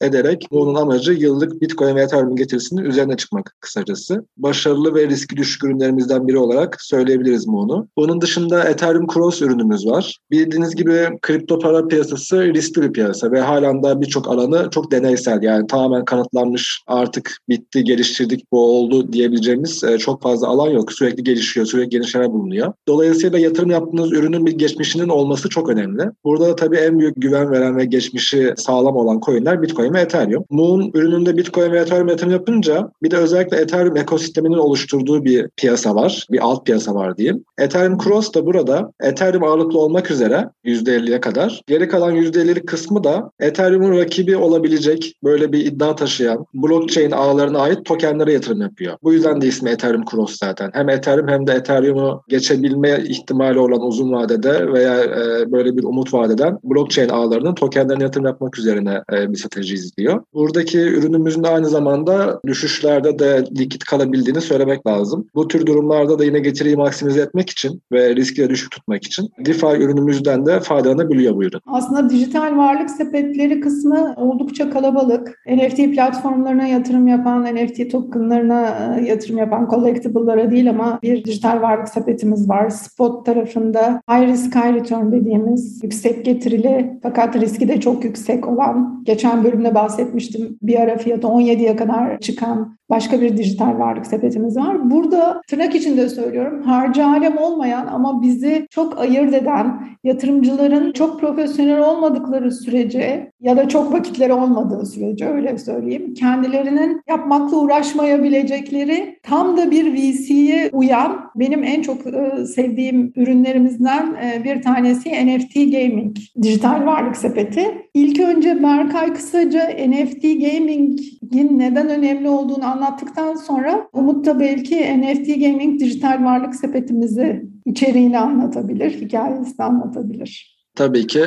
ederek 0.00 0.46
bunun 0.50 0.74
amacı 0.74 1.12
yıllık 1.12 1.60
Bitcoin 1.62 1.96
ve 1.96 2.02
Ethereum 2.02 2.36
getirisinin 2.36 2.84
üzerine 2.84 3.16
çıkmak 3.16 3.56
kısacası. 3.60 4.26
Başarılı 4.36 4.94
ve 4.94 5.08
riski 5.08 5.36
düşük 5.36 5.64
ürünlerimizden 5.64 6.28
biri 6.28 6.38
olarak 6.38 6.76
söyleyebiliriz 6.82 7.46
bunu. 7.46 7.88
Bunun 7.96 8.20
dışında 8.20 8.64
Ethereum 8.64 9.06
Cross 9.14 9.42
ürünümüz 9.42 9.86
var. 9.86 10.18
Bildiğiniz 10.30 10.74
gibi 10.74 11.08
kripto 11.22 11.58
para 11.58 11.86
piyasası 11.86 12.54
riskli 12.54 12.82
bir 12.82 12.92
piyasa 12.92 13.32
ve 13.32 13.40
halen 13.40 13.82
daha 13.82 14.00
birçok 14.00 14.28
alanı 14.28 14.68
çok 14.70 14.90
deneysel 14.90 15.42
yani 15.42 15.66
tamamen 15.66 16.04
kanıtlanmış 16.04 16.82
artık 16.86 17.36
bitti 17.48 17.84
geliştirdik 17.84 18.52
bu 18.52 18.78
oldu 18.78 19.12
diyebileceğimiz 19.12 19.84
e, 19.84 19.98
çok 19.98 20.22
fazla 20.22 20.48
alan 20.48 20.70
yok. 20.70 20.92
Sürekli 20.92 21.22
gelişiyor, 21.24 21.66
sürekli 21.66 21.88
gelişmeler 21.88 22.32
bulunuyor. 22.32 22.72
Dolayısıyla 22.88 23.38
yatırım 23.38 23.70
yaptığınız 23.70 24.12
ürünün 24.12 24.46
bir 24.46 24.52
geçmişinin 24.52 25.08
olması 25.08 25.48
çok 25.48 25.68
önemli. 25.68 26.02
Burada 26.24 26.48
da 26.48 26.56
tabii 26.56 26.76
en 26.76 26.98
büyük 26.98 27.14
güven 27.16 27.50
veren 27.50 27.76
ve 27.76 27.84
geçmişi 27.84 28.54
sağlam 28.56 28.96
olan 28.96 29.20
coinler 29.20 29.62
Bitcoin 29.64 29.94
ve 29.94 30.00
Ethereum. 30.00 30.44
Moon 30.50 30.90
ürününde 30.94 31.36
Bitcoin 31.36 31.72
ve 31.72 31.78
Ethereum 31.78 32.08
yatırım 32.08 32.32
yapınca 32.32 32.90
bir 33.02 33.10
de 33.10 33.16
özellikle 33.16 33.56
Ethereum 33.56 33.96
ekosisteminin 33.96 34.58
oluşturduğu 34.58 35.24
bir 35.24 35.48
piyasa 35.56 35.94
var. 35.94 36.26
Bir 36.30 36.38
alt 36.38 36.66
piyasa 36.66 36.94
var 36.94 37.16
diyeyim. 37.16 37.44
Ethereum 37.58 37.98
Cross 37.98 38.34
da 38.34 38.46
burada 38.46 38.92
Ethereum 39.00 39.44
ağırlıklı 39.44 39.78
olmak 39.78 40.10
üzere 40.10 40.50
%50'ye 40.64 41.20
kadar. 41.20 41.62
Geri 41.66 41.88
kalan 41.88 42.16
%50'lik 42.16 42.68
kısmı 42.68 43.04
da 43.04 43.30
Ethereum'un 43.40 43.98
rakibi 43.98 44.36
olabilecek 44.36 45.14
böyle 45.24 45.52
bir 45.52 45.66
iddia 45.66 45.94
taşıyan 45.94 46.46
blockchain 46.54 47.10
ağlarına 47.10 47.58
ait 47.58 47.84
tokenlere 47.84 48.32
yatırım 48.32 48.60
yapıyor. 48.60 48.96
Bu 49.02 49.12
yüzden 49.12 49.40
de 49.40 49.46
ismi 49.46 49.70
Ethereum 49.70 50.04
Cross 50.10 50.38
zaten. 50.38 50.70
Hem 50.72 50.88
Ethereum 50.88 51.28
hem 51.28 51.46
de 51.46 51.52
Ethereum'u 51.52 52.22
geçebilme 52.28 53.04
ihtimali 53.08 53.58
olan 53.58 53.82
uzun 53.82 54.12
vadede 54.12 54.72
veya 54.72 55.04
e, 55.04 55.52
böyle 55.52 55.76
bir 55.76 55.84
umut 55.84 56.14
vadeden 56.14 56.58
blockchain 56.64 57.08
ağlarının 57.08 57.54
tokenlerine 57.54 58.02
yatırım 58.02 58.26
yapmak 58.26 58.58
üzerine 58.58 59.02
e, 59.12 59.32
bir 59.32 59.36
strateji 59.54 59.74
izliyor. 59.74 60.22
Buradaki 60.34 60.78
ürünümüzün 60.78 61.44
de 61.44 61.48
aynı 61.48 61.68
zamanda 61.68 62.40
düşüşlerde 62.46 63.18
de 63.18 63.44
likit 63.58 63.84
kalabildiğini 63.84 64.40
söylemek 64.40 64.86
lazım. 64.86 65.26
Bu 65.34 65.48
tür 65.48 65.66
durumlarda 65.66 66.18
da 66.18 66.24
yine 66.24 66.38
getiriyi 66.38 66.76
maksimize 66.76 67.20
etmek 67.20 67.50
için 67.50 67.82
ve 67.92 68.16
riski 68.16 68.50
düşük 68.50 68.70
tutmak 68.70 69.04
için 69.04 69.28
DeFi 69.46 69.66
ürünümüzden 69.66 70.46
de 70.46 70.60
faydalanabiliyor 70.60 71.36
bu 71.36 71.44
ürün. 71.44 71.60
Aslında 71.66 72.10
dijital 72.10 72.56
varlık 72.56 72.90
sepetleri 72.90 73.60
kısmı 73.60 74.14
oldukça 74.16 74.70
kalabalık. 74.70 75.40
NFT 75.46 75.76
platformlarına 75.76 76.66
yatırım 76.66 77.08
yapan, 77.08 77.44
NFT 77.44 77.90
tokenlarına 77.90 78.96
e, 79.00 79.04
yatırım 79.04 79.38
yapan 79.38 79.68
collectible'lara 79.70 80.50
değil 80.50 80.70
ama 80.70 80.98
bir 81.02 81.24
dijital 81.24 81.62
varlık 81.62 81.88
sepetimiz 81.88 82.48
var. 82.48 82.70
Spot 82.70 83.26
tarafında 83.26 84.00
high 84.10 84.28
risk 84.28 84.54
high 84.54 84.74
return 84.74 85.12
dediğimiz 85.12 85.80
yüksek 85.82 86.24
getirili 86.24 86.98
fakat 87.02 87.36
riski 87.36 87.68
de 87.68 87.80
çok 87.80 88.04
yüksek 88.04 88.48
olan 88.48 89.02
geçen 89.04 89.43
bölümde 89.44 89.74
bahsetmiştim. 89.74 90.58
Bir 90.62 90.80
ara 90.80 90.98
fiyatı 90.98 91.26
17'ye 91.26 91.76
kadar 91.76 92.20
çıkan 92.20 92.78
başka 92.90 93.20
bir 93.20 93.36
dijital 93.36 93.78
varlık 93.78 94.06
sepetimiz 94.06 94.56
var. 94.56 94.90
Burada 94.90 95.42
tırnak 95.48 95.74
içinde 95.74 96.08
söylüyorum 96.08 96.62
harcı 96.62 97.06
alem 97.06 97.38
olmayan 97.38 97.86
ama 97.86 98.22
bizi 98.22 98.66
çok 98.70 98.98
ayırt 98.98 99.34
eden 99.34 99.94
yatırımcıların 100.04 100.92
çok 100.92 101.20
profesyonel 101.20 101.80
olmadıkları 101.80 102.52
sürece 102.52 103.32
ya 103.40 103.56
da 103.56 103.68
çok 103.68 103.92
vakitleri 103.92 104.32
olmadığı 104.32 104.86
sürece 104.86 105.26
öyle 105.26 105.58
söyleyeyim 105.58 106.14
kendilerinin 106.14 107.02
yapmakla 107.08 107.56
uğraşmayabilecekleri 107.56 109.18
tam 109.22 109.56
da 109.56 109.70
bir 109.70 109.94
VC'ye 109.94 110.70
uyan 110.72 111.30
benim 111.36 111.64
en 111.64 111.82
çok 111.82 112.06
e, 112.06 112.46
sevdiğim 112.46 113.12
ürünlerimizden 113.16 114.14
e, 114.14 114.44
bir 114.44 114.62
tanesi 114.62 115.10
NFT 115.10 115.54
Gaming 115.54 116.16
dijital 116.42 116.86
varlık 116.86 117.16
sepeti. 117.16 117.88
İlk 117.94 118.20
önce 118.20 118.62
Berkay 118.62 119.14
kısaca 119.14 119.68
NFT 119.88 120.22
Gaming'in 120.22 121.58
neden 121.58 121.88
önemli 121.88 122.28
olduğunu 122.28 122.66
anlattıktan 122.74 123.34
sonra 123.34 123.88
Umut 123.92 124.26
da 124.26 124.40
belki 124.40 125.00
NFT 125.00 125.26
Gaming 125.26 125.80
dijital 125.80 126.24
varlık 126.24 126.54
sepetimizi 126.54 127.46
içeriğini 127.64 128.18
anlatabilir, 128.18 128.90
hikayesini 128.90 129.64
anlatabilir. 129.64 130.58
Tabii 130.74 131.06
ki. 131.06 131.24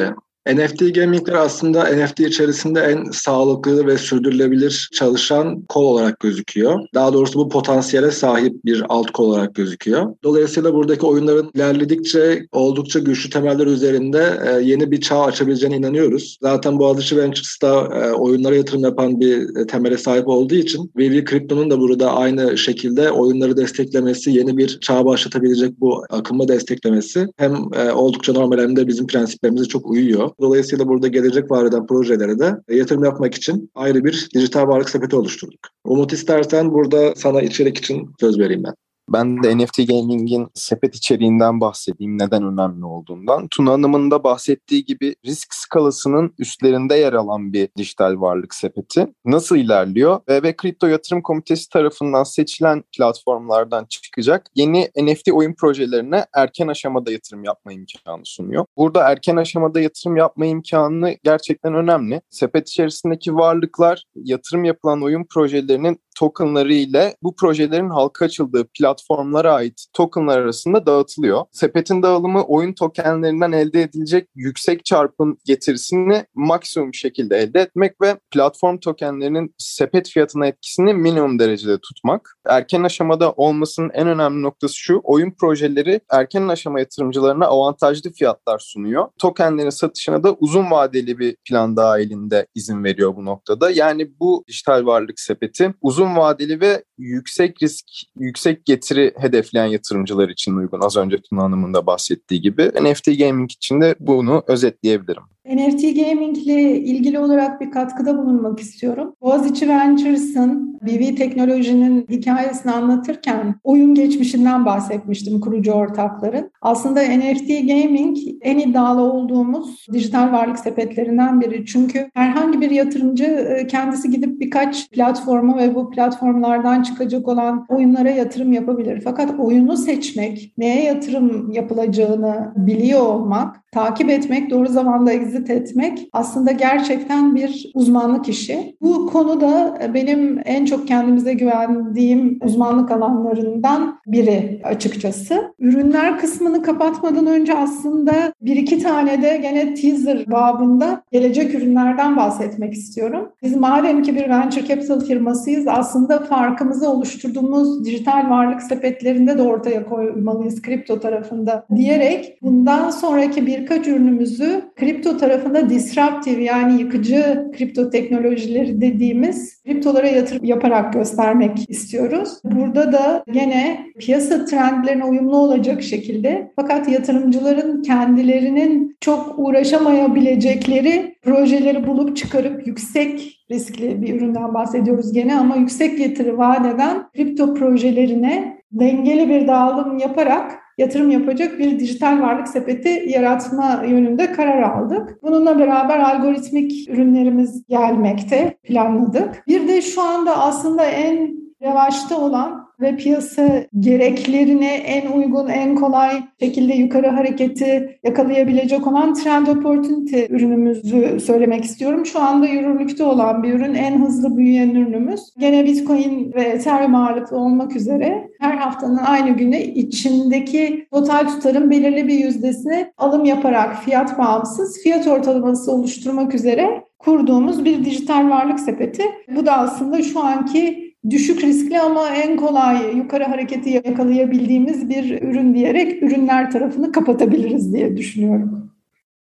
NFT 0.56 0.96
gamingler 0.96 1.34
aslında 1.34 1.84
NFT 1.84 2.20
içerisinde 2.20 2.80
en 2.80 3.12
sağlıklı 3.12 3.88
ve 3.88 3.98
sürdürülebilir 3.98 4.90
çalışan 4.94 5.62
kol 5.62 5.86
olarak 5.86 6.20
gözüküyor. 6.20 6.80
Daha 6.94 7.14
doğrusu 7.14 7.40
bu 7.40 7.50
potansiyele 7.50 8.12
sahip 8.12 8.66
bir 8.66 8.84
alt 8.90 9.12
kol 9.12 9.30
olarak 9.30 9.56
gözüküyor. 9.56 10.16
Dolayısıyla 10.24 10.74
buradaki 10.74 11.06
oyunların 11.06 11.52
ilerledikçe 11.56 12.46
oldukça 12.52 13.00
güçlü 13.00 13.30
temeller 13.30 13.68
üzerinde 13.68 14.40
e, 14.48 14.62
yeni 14.62 14.92
bir 14.92 15.02
çağ 15.02 15.24
açabileceğine 15.24 15.78
inanıyoruz. 15.78 16.38
Zaten 16.42 16.80
Boğaziçi 16.80 17.18
Ventures'ta 17.18 17.90
e, 17.96 18.12
oyunlara 18.12 18.56
yatırım 18.56 18.84
yapan 18.84 19.20
bir 19.20 19.62
e, 19.62 19.68
temele 19.68 19.98
sahip 19.98 20.28
olduğu 20.28 20.56
için 20.56 20.92
VV 20.98 21.26
Crypto'nun 21.26 21.72
da 21.72 21.80
burada 21.80 22.14
aynı 22.14 22.58
şekilde 22.58 23.12
oyunları 23.12 23.58
desteklemesi, 23.58 24.32
yeni 24.32 24.58
bir 24.58 24.80
çağ 24.80 25.06
başlatabilecek 25.06 25.82
bu 25.82 26.04
akımı 26.10 26.48
desteklemesi 26.48 27.28
hem 27.38 27.56
oldukça 27.94 28.34
normal 28.34 28.60
hem 28.60 28.76
de 28.76 28.88
bizim 28.88 29.08
prensiplerimize 29.08 29.66
çok 29.66 29.90
uyuyor. 29.92 30.30
Dolayısıyla 30.42 30.88
burada 30.88 31.08
gelecek 31.08 31.52
var 31.52 31.66
eden 31.66 31.88
projelere 31.88 32.40
de 32.40 32.58
yatırım 32.70 33.04
yapmak 33.04 33.36
için 33.36 33.72
ayrı 33.76 34.04
bir 34.04 34.30
dijital 34.34 34.68
varlık 34.68 34.90
sepeti 34.90 35.16
oluşturduk. 35.16 35.60
Umut 35.84 36.14
istersen 36.14 36.74
burada 36.74 37.16
sana 37.16 37.42
içerik 37.42 37.78
için 37.78 38.12
söz 38.20 38.40
vereyim 38.40 38.64
ben. 38.64 38.74
Ben 39.10 39.44
de 39.44 39.58
NFT 39.58 39.88
Gaming'in 39.88 40.48
sepet 40.54 40.96
içeriğinden 40.96 41.62
bahsedeyim, 41.62 42.20
neden 42.20 42.44
önemli 42.44 42.86
olduğundan. 42.86 43.48
Tuna 43.48 43.72
Hanım'ın 43.72 44.12
da 44.12 44.24
bahsettiği 44.24 44.86
gibi 44.86 45.16
risk 45.26 45.54
skalasının 45.54 46.34
üstlerinde 46.40 46.96
yer 46.96 47.14
alan 47.14 47.54
bir 47.54 47.70
dijital 47.78 48.22
varlık 48.22 48.56
sepeti. 48.56 49.08
Nasıl 49.26 49.56
ilerliyor? 49.56 50.20
ve 50.30 50.56
Kripto 50.56 50.88
Yatırım 50.88 51.22
Komitesi 51.22 51.70
tarafından 51.70 52.24
seçilen 52.24 52.84
platformlardan 52.98 53.86
çıkacak 53.86 54.48
yeni 54.56 54.90
NFT 55.02 55.32
oyun 55.32 55.54
projelerine 55.54 56.26
erken 56.36 56.68
aşamada 56.68 57.12
yatırım 57.12 57.44
yapma 57.44 57.74
imkanı 57.74 58.22
sunuyor. 58.24 58.66
Burada 58.78 59.12
erken 59.12 59.36
aşamada 59.36 59.80
yatırım 59.82 60.18
yapma 60.18 60.46
imkanı 60.46 61.18
gerçekten 61.24 61.74
önemli. 61.74 62.22
Sepet 62.30 62.70
içerisindeki 62.70 63.36
varlıklar 63.36 64.04
yatırım 64.16 64.64
yapılan 64.64 65.04
oyun 65.04 65.26
projelerinin 65.30 66.00
tokenları 66.20 66.74
ile 66.74 67.16
bu 67.24 67.36
projelerin 67.36 67.90
halka 67.90 68.26
açıldığı 68.26 68.68
platformlara 68.80 69.54
ait 69.54 69.86
tokenlar 69.94 70.40
arasında 70.40 70.86
dağıtılıyor. 70.86 71.46
Sepetin 71.52 72.04
dağılımı 72.04 72.44
oyun 72.44 72.74
tokenlerinden 72.74 73.52
elde 73.52 73.82
edilecek 73.82 74.30
yüksek 74.36 74.86
çarpım 74.86 75.38
getirisini 75.46 76.26
maksimum 76.36 76.94
şekilde 76.94 77.38
elde 77.38 77.60
etmek 77.60 78.02
ve 78.02 78.20
platform 78.32 78.78
tokenlerinin 78.78 79.56
sepet 79.58 80.10
fiyatına 80.10 80.48
etkisini 80.48 80.94
minimum 80.94 81.40
derecede 81.40 81.78
tutmak. 81.78 82.38
Erken 82.46 82.84
aşamada 82.84 83.32
olmasının 83.32 83.92
en 83.94 84.08
önemli 84.08 84.42
noktası 84.42 84.76
şu, 84.76 85.02
oyun 85.04 85.32
projeleri 85.32 86.02
erken 86.12 86.48
aşama 86.48 86.80
yatırımcılarına 86.80 87.46
avantajlı 87.46 88.12
fiyatlar 88.12 88.60
sunuyor. 88.60 89.08
Tokenlerin 89.20 89.70
satışına 89.70 90.24
da 90.24 90.34
uzun 90.34 90.72
vadeli 90.72 91.20
bir 91.20 91.36
plan 91.50 91.78
dahilinde 91.78 92.48
izin 92.56 92.84
veriyor 92.84 93.16
bu 93.16 93.26
noktada. 93.26 93.70
Yani 93.70 94.20
bu 94.20 94.44
dijital 94.48 94.86
varlık 94.86 95.20
sepeti 95.20 95.74
uzun 95.82 96.07
uzun 96.08 96.18
vadeli 96.18 96.62
ve 96.62 96.84
yüksek 96.98 97.64
risk, 97.64 97.86
yüksek 98.20 98.66
getiri 98.66 99.14
hedefleyen 99.18 99.66
yatırımcılar 99.66 100.30
için 100.30 100.56
uygun. 100.56 100.82
Az 100.82 100.98
önce 100.98 101.18
Tuna 101.30 101.44
Hanım'ın 101.44 101.74
da 101.74 101.86
bahsettiği 101.86 102.42
gibi. 102.42 102.72
NFT 102.82 103.20
Gaming 103.20 103.52
için 103.52 103.82
de 103.82 103.96
bunu 104.00 104.44
özetleyebilirim. 104.48 105.24
NFT 105.56 105.82
Gaming 105.82 106.38
ile 106.38 106.80
ilgili 106.80 107.20
olarak 107.20 107.62
bir 107.62 107.72
katkıda 107.72 108.18
bulunmak 108.18 108.60
istiyorum. 108.60 109.16
Boğaziçi 109.22 109.70
Ventures'ın 109.70 110.78
BV 110.82 111.16
Teknoloji'nin 111.16 112.06
hikayesini 112.10 112.72
anlatırken 112.72 113.56
oyun 113.64 113.96
geçmişinden 113.96 114.66
bahsetmiştim 114.66 115.40
kurucu 115.40 115.72
ortakların. 115.72 116.52
Aslında 116.62 117.02
NFT 117.02 117.48
Gaming 117.48 118.18
en 118.42 118.60
iddialı 118.60 119.02
olduğumuz 119.02 119.86
dijital 119.94 120.32
varlık 120.32 120.60
sepetlerinden 120.60 121.42
biri. 121.42 121.66
Çünkü 121.66 122.10
herhangi 122.14 122.62
bir 122.62 122.72
yatırımcı 122.72 123.24
e, 123.26 123.68
kendisi 123.68 124.12
gidip 124.12 124.40
birkaç 124.40 124.90
platforma 124.90 125.58
ve 125.58 125.76
bu 125.76 125.90
platformlardan 125.90 126.84
çıkacak 126.84 127.28
olan 127.28 127.66
oyunlara 127.70 128.10
yatırım 128.10 128.54
yapabilir. 128.54 129.02
Fakat 129.04 129.40
oyunu 129.40 129.78
seçmek, 129.78 130.54
neye 130.58 130.84
yatırım 130.84 131.52
yapılacağını 131.52 132.54
biliyor 132.56 133.02
olmak 133.02 133.72
takip 133.72 134.10
etmek, 134.10 134.50
doğru 134.50 134.68
zamanda 134.68 135.12
exit 135.12 135.37
etmek 135.46 136.10
aslında 136.14 136.52
gerçekten 136.52 137.36
bir 137.36 137.72
uzmanlık 137.74 138.30
işi. 138.30 138.76
Bu 138.82 139.08
konuda 139.08 139.80
benim 139.94 140.42
en 140.46 140.66
çok 140.66 140.88
kendimize 140.88 141.34
güvendiğim 141.34 142.40
uzmanlık 142.44 142.92
alanlarından 142.92 144.00
biri 144.08 144.62
açıkçası. 144.64 145.54
Ürünler 145.60 146.20
kısmını 146.20 146.62
kapatmadan 146.62 147.28
önce 147.28 147.58
aslında 147.58 148.34
bir 148.42 148.56
iki 148.56 148.80
tane 148.80 149.22
de 149.22 149.38
gene 149.38 149.74
teaser 149.74 150.32
babında 150.32 151.02
gelecek 151.12 151.56
ürünlerden 151.56 152.18
bahsetmek 152.18 152.74
istiyorum. 152.74 153.32
Biz 153.44 153.56
madem 153.56 154.04
ki 154.04 154.16
bir 154.16 154.30
venture 154.30 154.66
capital 154.66 155.00
firmasıyız 155.00 155.68
aslında 155.68 156.20
farkımızı 156.20 156.90
oluşturduğumuz 156.90 157.86
dijital 157.86 158.30
varlık 158.30 158.62
sepetlerinde 158.62 159.38
de 159.38 159.42
ortaya 159.42 159.86
koymalıyız 159.86 160.62
kripto 160.62 161.00
tarafında 161.00 161.66
diyerek 161.76 162.38
bundan 162.42 162.90
sonraki 162.90 163.48
bir 163.48 163.68
birkaç 163.68 163.88
ürünümüzü 163.88 164.62
kripto 164.76 165.18
tarafında 165.18 165.27
disruptive 165.70 166.44
yani 166.44 166.82
yıkıcı 166.82 167.52
kripto 167.58 167.90
teknolojileri 167.90 168.82
dediğimiz 168.82 169.64
kriptolara 169.64 170.08
yatırım 170.08 170.46
yaparak 170.46 170.94
göstermek 170.94 171.70
istiyoruz. 171.70 172.30
Burada 172.44 172.92
da 172.92 173.24
gene 173.32 173.86
piyasa 174.00 174.46
trendlerine 174.46 175.06
uyumlu 175.06 175.38
olacak 175.38 175.84
şekilde 175.84 176.52
fakat 176.56 176.90
yatırımcıların 176.90 177.82
kendilerinin 177.82 178.98
çok 179.02 179.34
uğraşamayabilecekleri 179.38 181.16
projeleri 181.22 181.88
bulup 181.88 182.18
çıkarıp 182.18 182.68
yüksek 182.68 183.40
riskli 183.52 184.02
bir 184.02 184.16
üründen 184.16 184.54
bahsediyoruz 184.54 185.14
gene 185.14 185.36
ama 185.36 185.56
yüksek 185.56 185.98
getiri 185.98 186.38
vaat 186.38 186.76
eden 186.76 187.10
kripto 187.16 187.54
projelerine 187.54 188.58
dengeli 188.72 189.30
bir 189.30 189.48
dağılım 189.48 189.98
yaparak 189.98 190.67
yatırım 190.78 191.12
yapacak 191.12 191.60
bir 191.60 191.80
dijital 191.80 192.22
varlık 192.22 192.48
sepeti 192.48 193.04
yaratma 193.08 193.84
yönünde 193.88 194.32
karar 194.32 194.62
aldık. 194.62 195.24
Bununla 195.24 195.60
beraber 195.60 196.00
algoritmik 196.00 196.90
ürünlerimiz 196.90 197.68
gelmekte 197.68 198.58
planladık. 198.64 199.44
Bir 199.48 199.68
de 199.68 199.82
şu 199.82 200.02
anda 200.02 200.38
aslında 200.38 200.86
en 200.86 201.38
revaçta 201.62 202.18
olan 202.18 202.67
ve 202.82 202.96
piyasa 202.96 203.66
gereklerine 203.80 204.74
en 204.74 205.12
uygun, 205.12 205.48
en 205.48 205.76
kolay 205.76 206.24
şekilde 206.40 206.74
yukarı 206.74 207.08
hareketi 207.08 208.00
yakalayabilecek 208.04 208.88
olan 208.88 209.14
Trend 209.14 209.48
Opportunity 209.48 210.24
ürünümüzü 210.30 211.20
söylemek 211.20 211.66
istiyorum. 211.66 212.06
Şu 212.06 212.20
anda 212.20 212.48
yürürlükte 212.48 213.04
olan 213.04 213.44
bir 213.44 213.54
ürün, 213.54 213.74
en 213.74 214.02
hızlı 214.06 214.38
büyüyen 214.38 214.70
ürünümüz. 214.70 215.22
Gene 215.38 215.66
Bitcoin 215.66 216.34
ve 216.34 216.42
Ethereum 216.42 216.96
ağırlıklı 216.96 217.38
olmak 217.38 217.76
üzere 217.76 218.28
her 218.40 218.58
haftanın 218.58 218.98
aynı 218.98 219.30
günü 219.30 219.58
içindeki 219.58 220.88
total 220.92 221.28
tutarın 221.28 221.70
belirli 221.70 222.08
bir 222.08 222.20
yüzdesini 222.20 222.92
alım 222.98 223.26
yaparak 223.26 223.76
fiyat 223.84 224.20
bağımsız 224.20 224.84
fiyat 224.84 225.08
ortalaması 225.08 225.72
oluşturmak 225.72 226.36
üzere 226.36 226.84
kurduğumuz 227.00 227.66
bir 227.66 227.86
dijital 227.86 228.30
varlık 228.30 228.60
sepeti. 228.60 229.04
Bu 229.36 229.46
da 229.46 229.58
aslında 229.58 230.04
şu 230.04 230.20
anki 230.20 230.87
düşük 231.10 231.44
riskli 231.44 231.80
ama 231.80 232.10
en 232.10 232.38
kolay 232.38 232.98
yukarı 232.98 233.24
hareketi 233.24 233.70
yakalayabildiğimiz 233.70 234.90
bir 234.90 235.22
ürün 235.22 235.54
diyerek 235.54 236.04
ürünler 236.04 236.52
tarafını 236.52 236.92
kapatabiliriz 236.92 237.74
diye 237.74 237.98
düşünüyorum. 237.98 238.72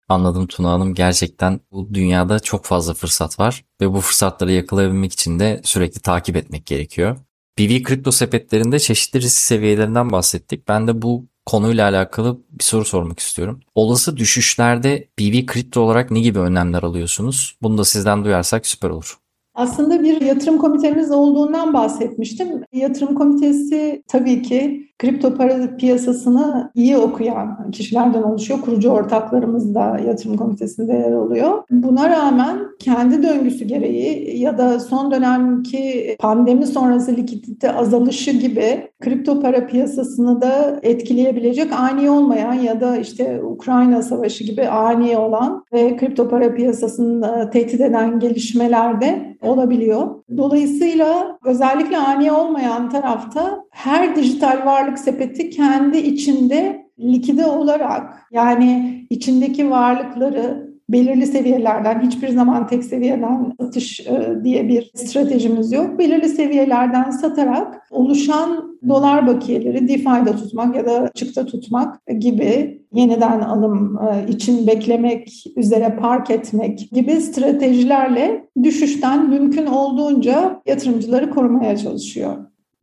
Anladım 0.09 0.47
Tuna 0.47 0.73
Hanım. 0.73 0.95
Gerçekten 0.95 1.61
bu 1.73 1.95
dünyada 1.95 2.40
çok 2.40 2.64
fazla 2.64 2.95
fırsat 2.95 3.38
var 3.38 3.64
ve 3.81 3.93
bu 3.93 4.01
fırsatları 4.01 4.53
yakalayabilmek 4.53 5.12
için 5.12 5.38
de 5.38 5.61
sürekli 5.64 6.01
takip 6.01 6.37
etmek 6.37 6.66
gerekiyor. 6.66 7.16
BV 7.59 7.83
kripto 7.83 8.12
sepetlerinde 8.12 8.79
çeşitli 8.79 9.21
risk 9.21 9.38
seviyelerinden 9.38 10.12
bahsettik. 10.12 10.69
Ben 10.69 10.88
de 10.88 11.03
bu 11.03 11.27
konuyla 11.47 11.88
alakalı 11.88 12.40
bir 12.51 12.64
soru 12.64 12.85
sormak 12.85 13.19
istiyorum. 13.19 13.61
Olası 13.75 14.16
düşüşlerde 14.16 15.09
BV 15.19 15.47
kripto 15.47 15.81
olarak 15.81 16.11
ne 16.11 16.21
gibi 16.21 16.38
önlemler 16.38 16.83
alıyorsunuz? 16.83 17.57
Bunu 17.62 17.79
da 17.79 17.85
sizden 17.85 18.25
duyarsak 18.25 18.66
süper 18.66 18.90
olur. 18.90 19.19
Aslında 19.61 20.03
bir 20.03 20.20
yatırım 20.20 20.59
komitemiz 20.59 21.11
olduğundan 21.11 21.75
bahsetmiştim. 21.75 22.49
Yatırım 22.73 23.14
komitesi 23.14 24.03
tabii 24.09 24.42
ki 24.42 24.90
kripto 24.99 25.35
para 25.35 25.77
piyasasını 25.77 26.70
iyi 26.75 26.96
okuyan 26.96 27.70
kişilerden 27.73 28.23
oluşuyor. 28.23 28.61
Kurucu 28.61 28.90
ortaklarımız 28.90 29.75
da 29.75 30.01
yatırım 30.07 30.37
komitesinde 30.37 30.92
yer 30.92 31.12
alıyor. 31.12 31.62
Buna 31.70 32.11
rağmen 32.11 32.59
kendi 32.79 33.23
döngüsü 33.23 33.64
gereği 33.64 34.38
ya 34.40 34.59
da 34.59 34.81
son 34.81 35.11
dönemki 35.11 36.16
pandemi 36.18 36.66
sonrası 36.66 37.16
likidite 37.16 37.73
azalışı 37.73 38.31
gibi 38.31 38.88
kripto 39.01 39.40
para 39.40 39.66
piyasasını 39.66 40.40
da 40.42 40.81
etkileyebilecek 40.83 41.73
ani 41.73 42.11
olmayan 42.11 42.55
ya 42.55 42.81
da 42.81 42.96
işte 42.96 43.42
Ukrayna 43.42 44.03
savaşı 44.03 44.44
gibi 44.44 44.68
ani 44.68 45.18
olan 45.18 45.64
ve 45.73 45.96
kripto 45.96 46.29
para 46.29 46.55
piyasasını 46.55 47.51
tehdit 47.53 47.81
eden 47.81 48.18
gelişmelerde 48.20 49.30
olabiliyor. 49.42 50.09
Dolayısıyla 50.37 51.38
özellikle 51.44 51.98
ani 51.98 52.33
olmayan 52.33 52.90
tarafta 52.90 53.64
her 53.70 54.16
dijital 54.16 54.66
varlık 54.66 54.98
sepeti 54.98 55.50
kendi 55.50 55.98
içinde 55.98 56.87
likide 56.98 57.46
olarak 57.46 58.26
yani 58.33 59.00
içindeki 59.11 59.70
varlıkları 59.70 60.70
belirli 60.92 61.26
seviyelerden 61.26 62.00
hiçbir 62.00 62.29
zaman 62.29 62.66
tek 62.66 62.85
seviyeden 62.85 63.53
satış 63.61 64.00
e, 64.00 64.35
diye 64.44 64.68
bir 64.68 64.90
stratejimiz 64.94 65.72
yok. 65.72 65.98
Belirli 65.98 66.29
seviyelerden 66.29 67.11
satarak 67.11 67.87
oluşan 67.90 68.79
dolar 68.88 69.26
bakiyeleri 69.26 69.88
DeFi'de 69.88 70.37
tutmak 70.37 70.76
ya 70.76 70.87
da 70.87 70.92
açıkta 70.92 71.46
tutmak 71.46 72.07
gibi 72.18 72.81
yeniden 72.92 73.40
alım 73.40 73.98
e, 73.98 74.33
için 74.33 74.66
beklemek 74.66 75.44
üzere 75.57 75.96
park 76.00 76.31
etmek 76.31 76.88
gibi 76.92 77.12
stratejilerle 77.12 78.48
düşüşten 78.62 79.31
mümkün 79.31 79.66
olduğunca 79.66 80.61
yatırımcıları 80.66 81.31
korumaya 81.31 81.76
çalışıyor. 81.76 82.37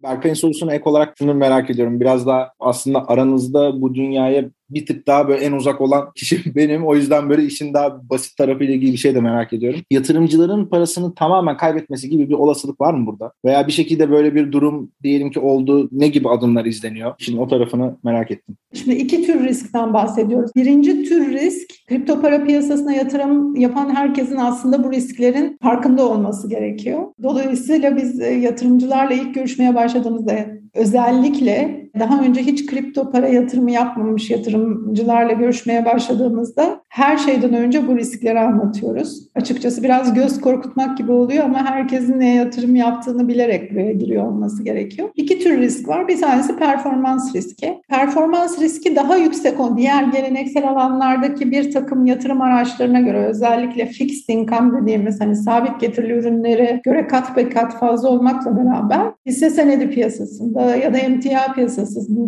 Berkay'ın 0.03 0.35
sorusuna 0.35 0.73
ek 0.73 0.89
olarak 0.89 1.13
şunu 1.17 1.33
merak 1.33 1.69
ediyorum. 1.69 1.99
Biraz 1.99 2.27
daha 2.27 2.51
aslında 2.59 3.07
aranızda 3.07 3.81
bu 3.81 3.95
dünyaya 3.95 4.43
bir 4.69 4.85
tık 4.85 5.07
daha 5.07 5.27
böyle 5.27 5.45
en 5.45 5.51
uzak 5.51 5.81
olan 5.81 6.11
kişi 6.15 6.41
benim. 6.55 6.85
O 6.85 6.95
yüzden 6.95 7.29
böyle 7.29 7.43
işin 7.43 7.73
daha 7.73 8.09
basit 8.09 8.37
tarafıyla 8.37 8.73
ilgili 8.73 8.91
bir 8.91 8.97
şey 8.97 9.15
de 9.15 9.21
merak 9.21 9.53
ediyorum. 9.53 9.79
Yatırımcıların 9.91 10.65
parasını 10.65 11.15
tamamen 11.15 11.57
kaybetmesi 11.57 12.09
gibi 12.09 12.29
bir 12.29 12.33
olasılık 12.33 12.81
var 12.81 12.93
mı 12.93 13.07
burada? 13.07 13.31
Veya 13.45 13.67
bir 13.67 13.71
şekilde 13.71 14.11
böyle 14.11 14.35
bir 14.35 14.51
durum 14.51 14.91
diyelim 15.03 15.31
ki 15.31 15.39
oldu. 15.39 15.89
Ne 15.91 16.07
gibi 16.07 16.29
adımlar 16.29 16.65
izleniyor? 16.65 17.13
Şimdi 17.19 17.39
o 17.39 17.47
tarafını 17.47 17.97
merak 18.03 18.31
ettim. 18.31 18.57
Şimdi 18.73 18.95
iki 18.95 19.25
tür 19.25 19.43
riskten 19.43 19.93
bahsediyoruz. 19.93 20.51
Birinci 20.55 21.03
tür 21.03 21.33
risk 21.33 21.87
kripto 21.87 22.21
para 22.21 22.43
piyasasına 22.43 22.93
yatırım 22.93 23.55
yapan 23.55 23.95
herkesin 23.95 24.37
aslında 24.37 24.83
bu 24.83 24.91
risklerin 24.91 25.57
farkında 25.61 26.09
olması 26.09 26.49
gerekiyor. 26.49 27.03
Dolayısıyla 27.23 27.97
biz 27.97 28.21
e, 28.21 28.33
yatırımcılarla 28.33 29.13
ilk 29.13 29.35
görüşmeye 29.35 29.75
başladığımızda 29.75 30.47
özellikle 30.73 31.86
daha 31.99 32.21
önce 32.21 32.41
hiç 32.41 32.65
kripto 32.65 33.11
para 33.11 33.27
yatırımı 33.27 33.71
yapmamış 33.71 34.29
yatırımcılarla 34.29 35.33
görüşmeye 35.33 35.85
başladığımızda 35.85 36.81
her 36.89 37.17
şeyden 37.17 37.53
önce 37.53 37.87
bu 37.87 37.97
riskleri 37.97 38.39
anlatıyoruz. 38.39 39.27
Açıkçası 39.35 39.83
biraz 39.83 40.13
göz 40.13 40.41
korkutmak 40.41 40.97
gibi 40.97 41.11
oluyor 41.11 41.43
ama 41.43 41.65
herkesin 41.65 42.19
ne 42.19 42.35
yatırım 42.35 42.75
yaptığını 42.75 43.27
bilerek 43.27 43.71
buraya 43.71 43.91
giriyor 43.91 44.27
olması 44.27 44.63
gerekiyor. 44.63 45.09
İki 45.15 45.39
tür 45.39 45.57
risk 45.57 45.87
var. 45.87 46.07
Bir 46.07 46.21
tanesi 46.21 46.55
performans 46.55 47.35
riski. 47.35 47.81
Performans 47.89 48.61
riski 48.61 48.95
daha 48.95 49.17
yüksek 49.17 49.59
o 49.59 49.77
diğer 49.77 50.03
geleneksel 50.03 50.69
alanlardaki 50.69 51.51
bir 51.51 51.71
takım 51.71 52.05
yatırım 52.05 52.41
araçlarına 52.41 52.99
göre 52.99 53.25
özellikle 53.25 53.85
fixed 53.85 54.35
income 54.35 54.81
dediğimiz 54.81 55.21
hani 55.21 55.35
sabit 55.35 55.79
getirili 55.79 56.13
ürünlere 56.13 56.81
göre 56.83 57.07
kat 57.07 57.37
be 57.37 57.49
kat 57.49 57.79
fazla 57.79 58.09
olmakla 58.09 58.57
beraber 58.57 59.11
hisse 59.25 59.49
senedi 59.49 59.89
piyasasında 59.89 60.75
ya 60.75 60.93
da 60.93 60.97
emtia 60.97 61.53
piyasasında 61.53 61.86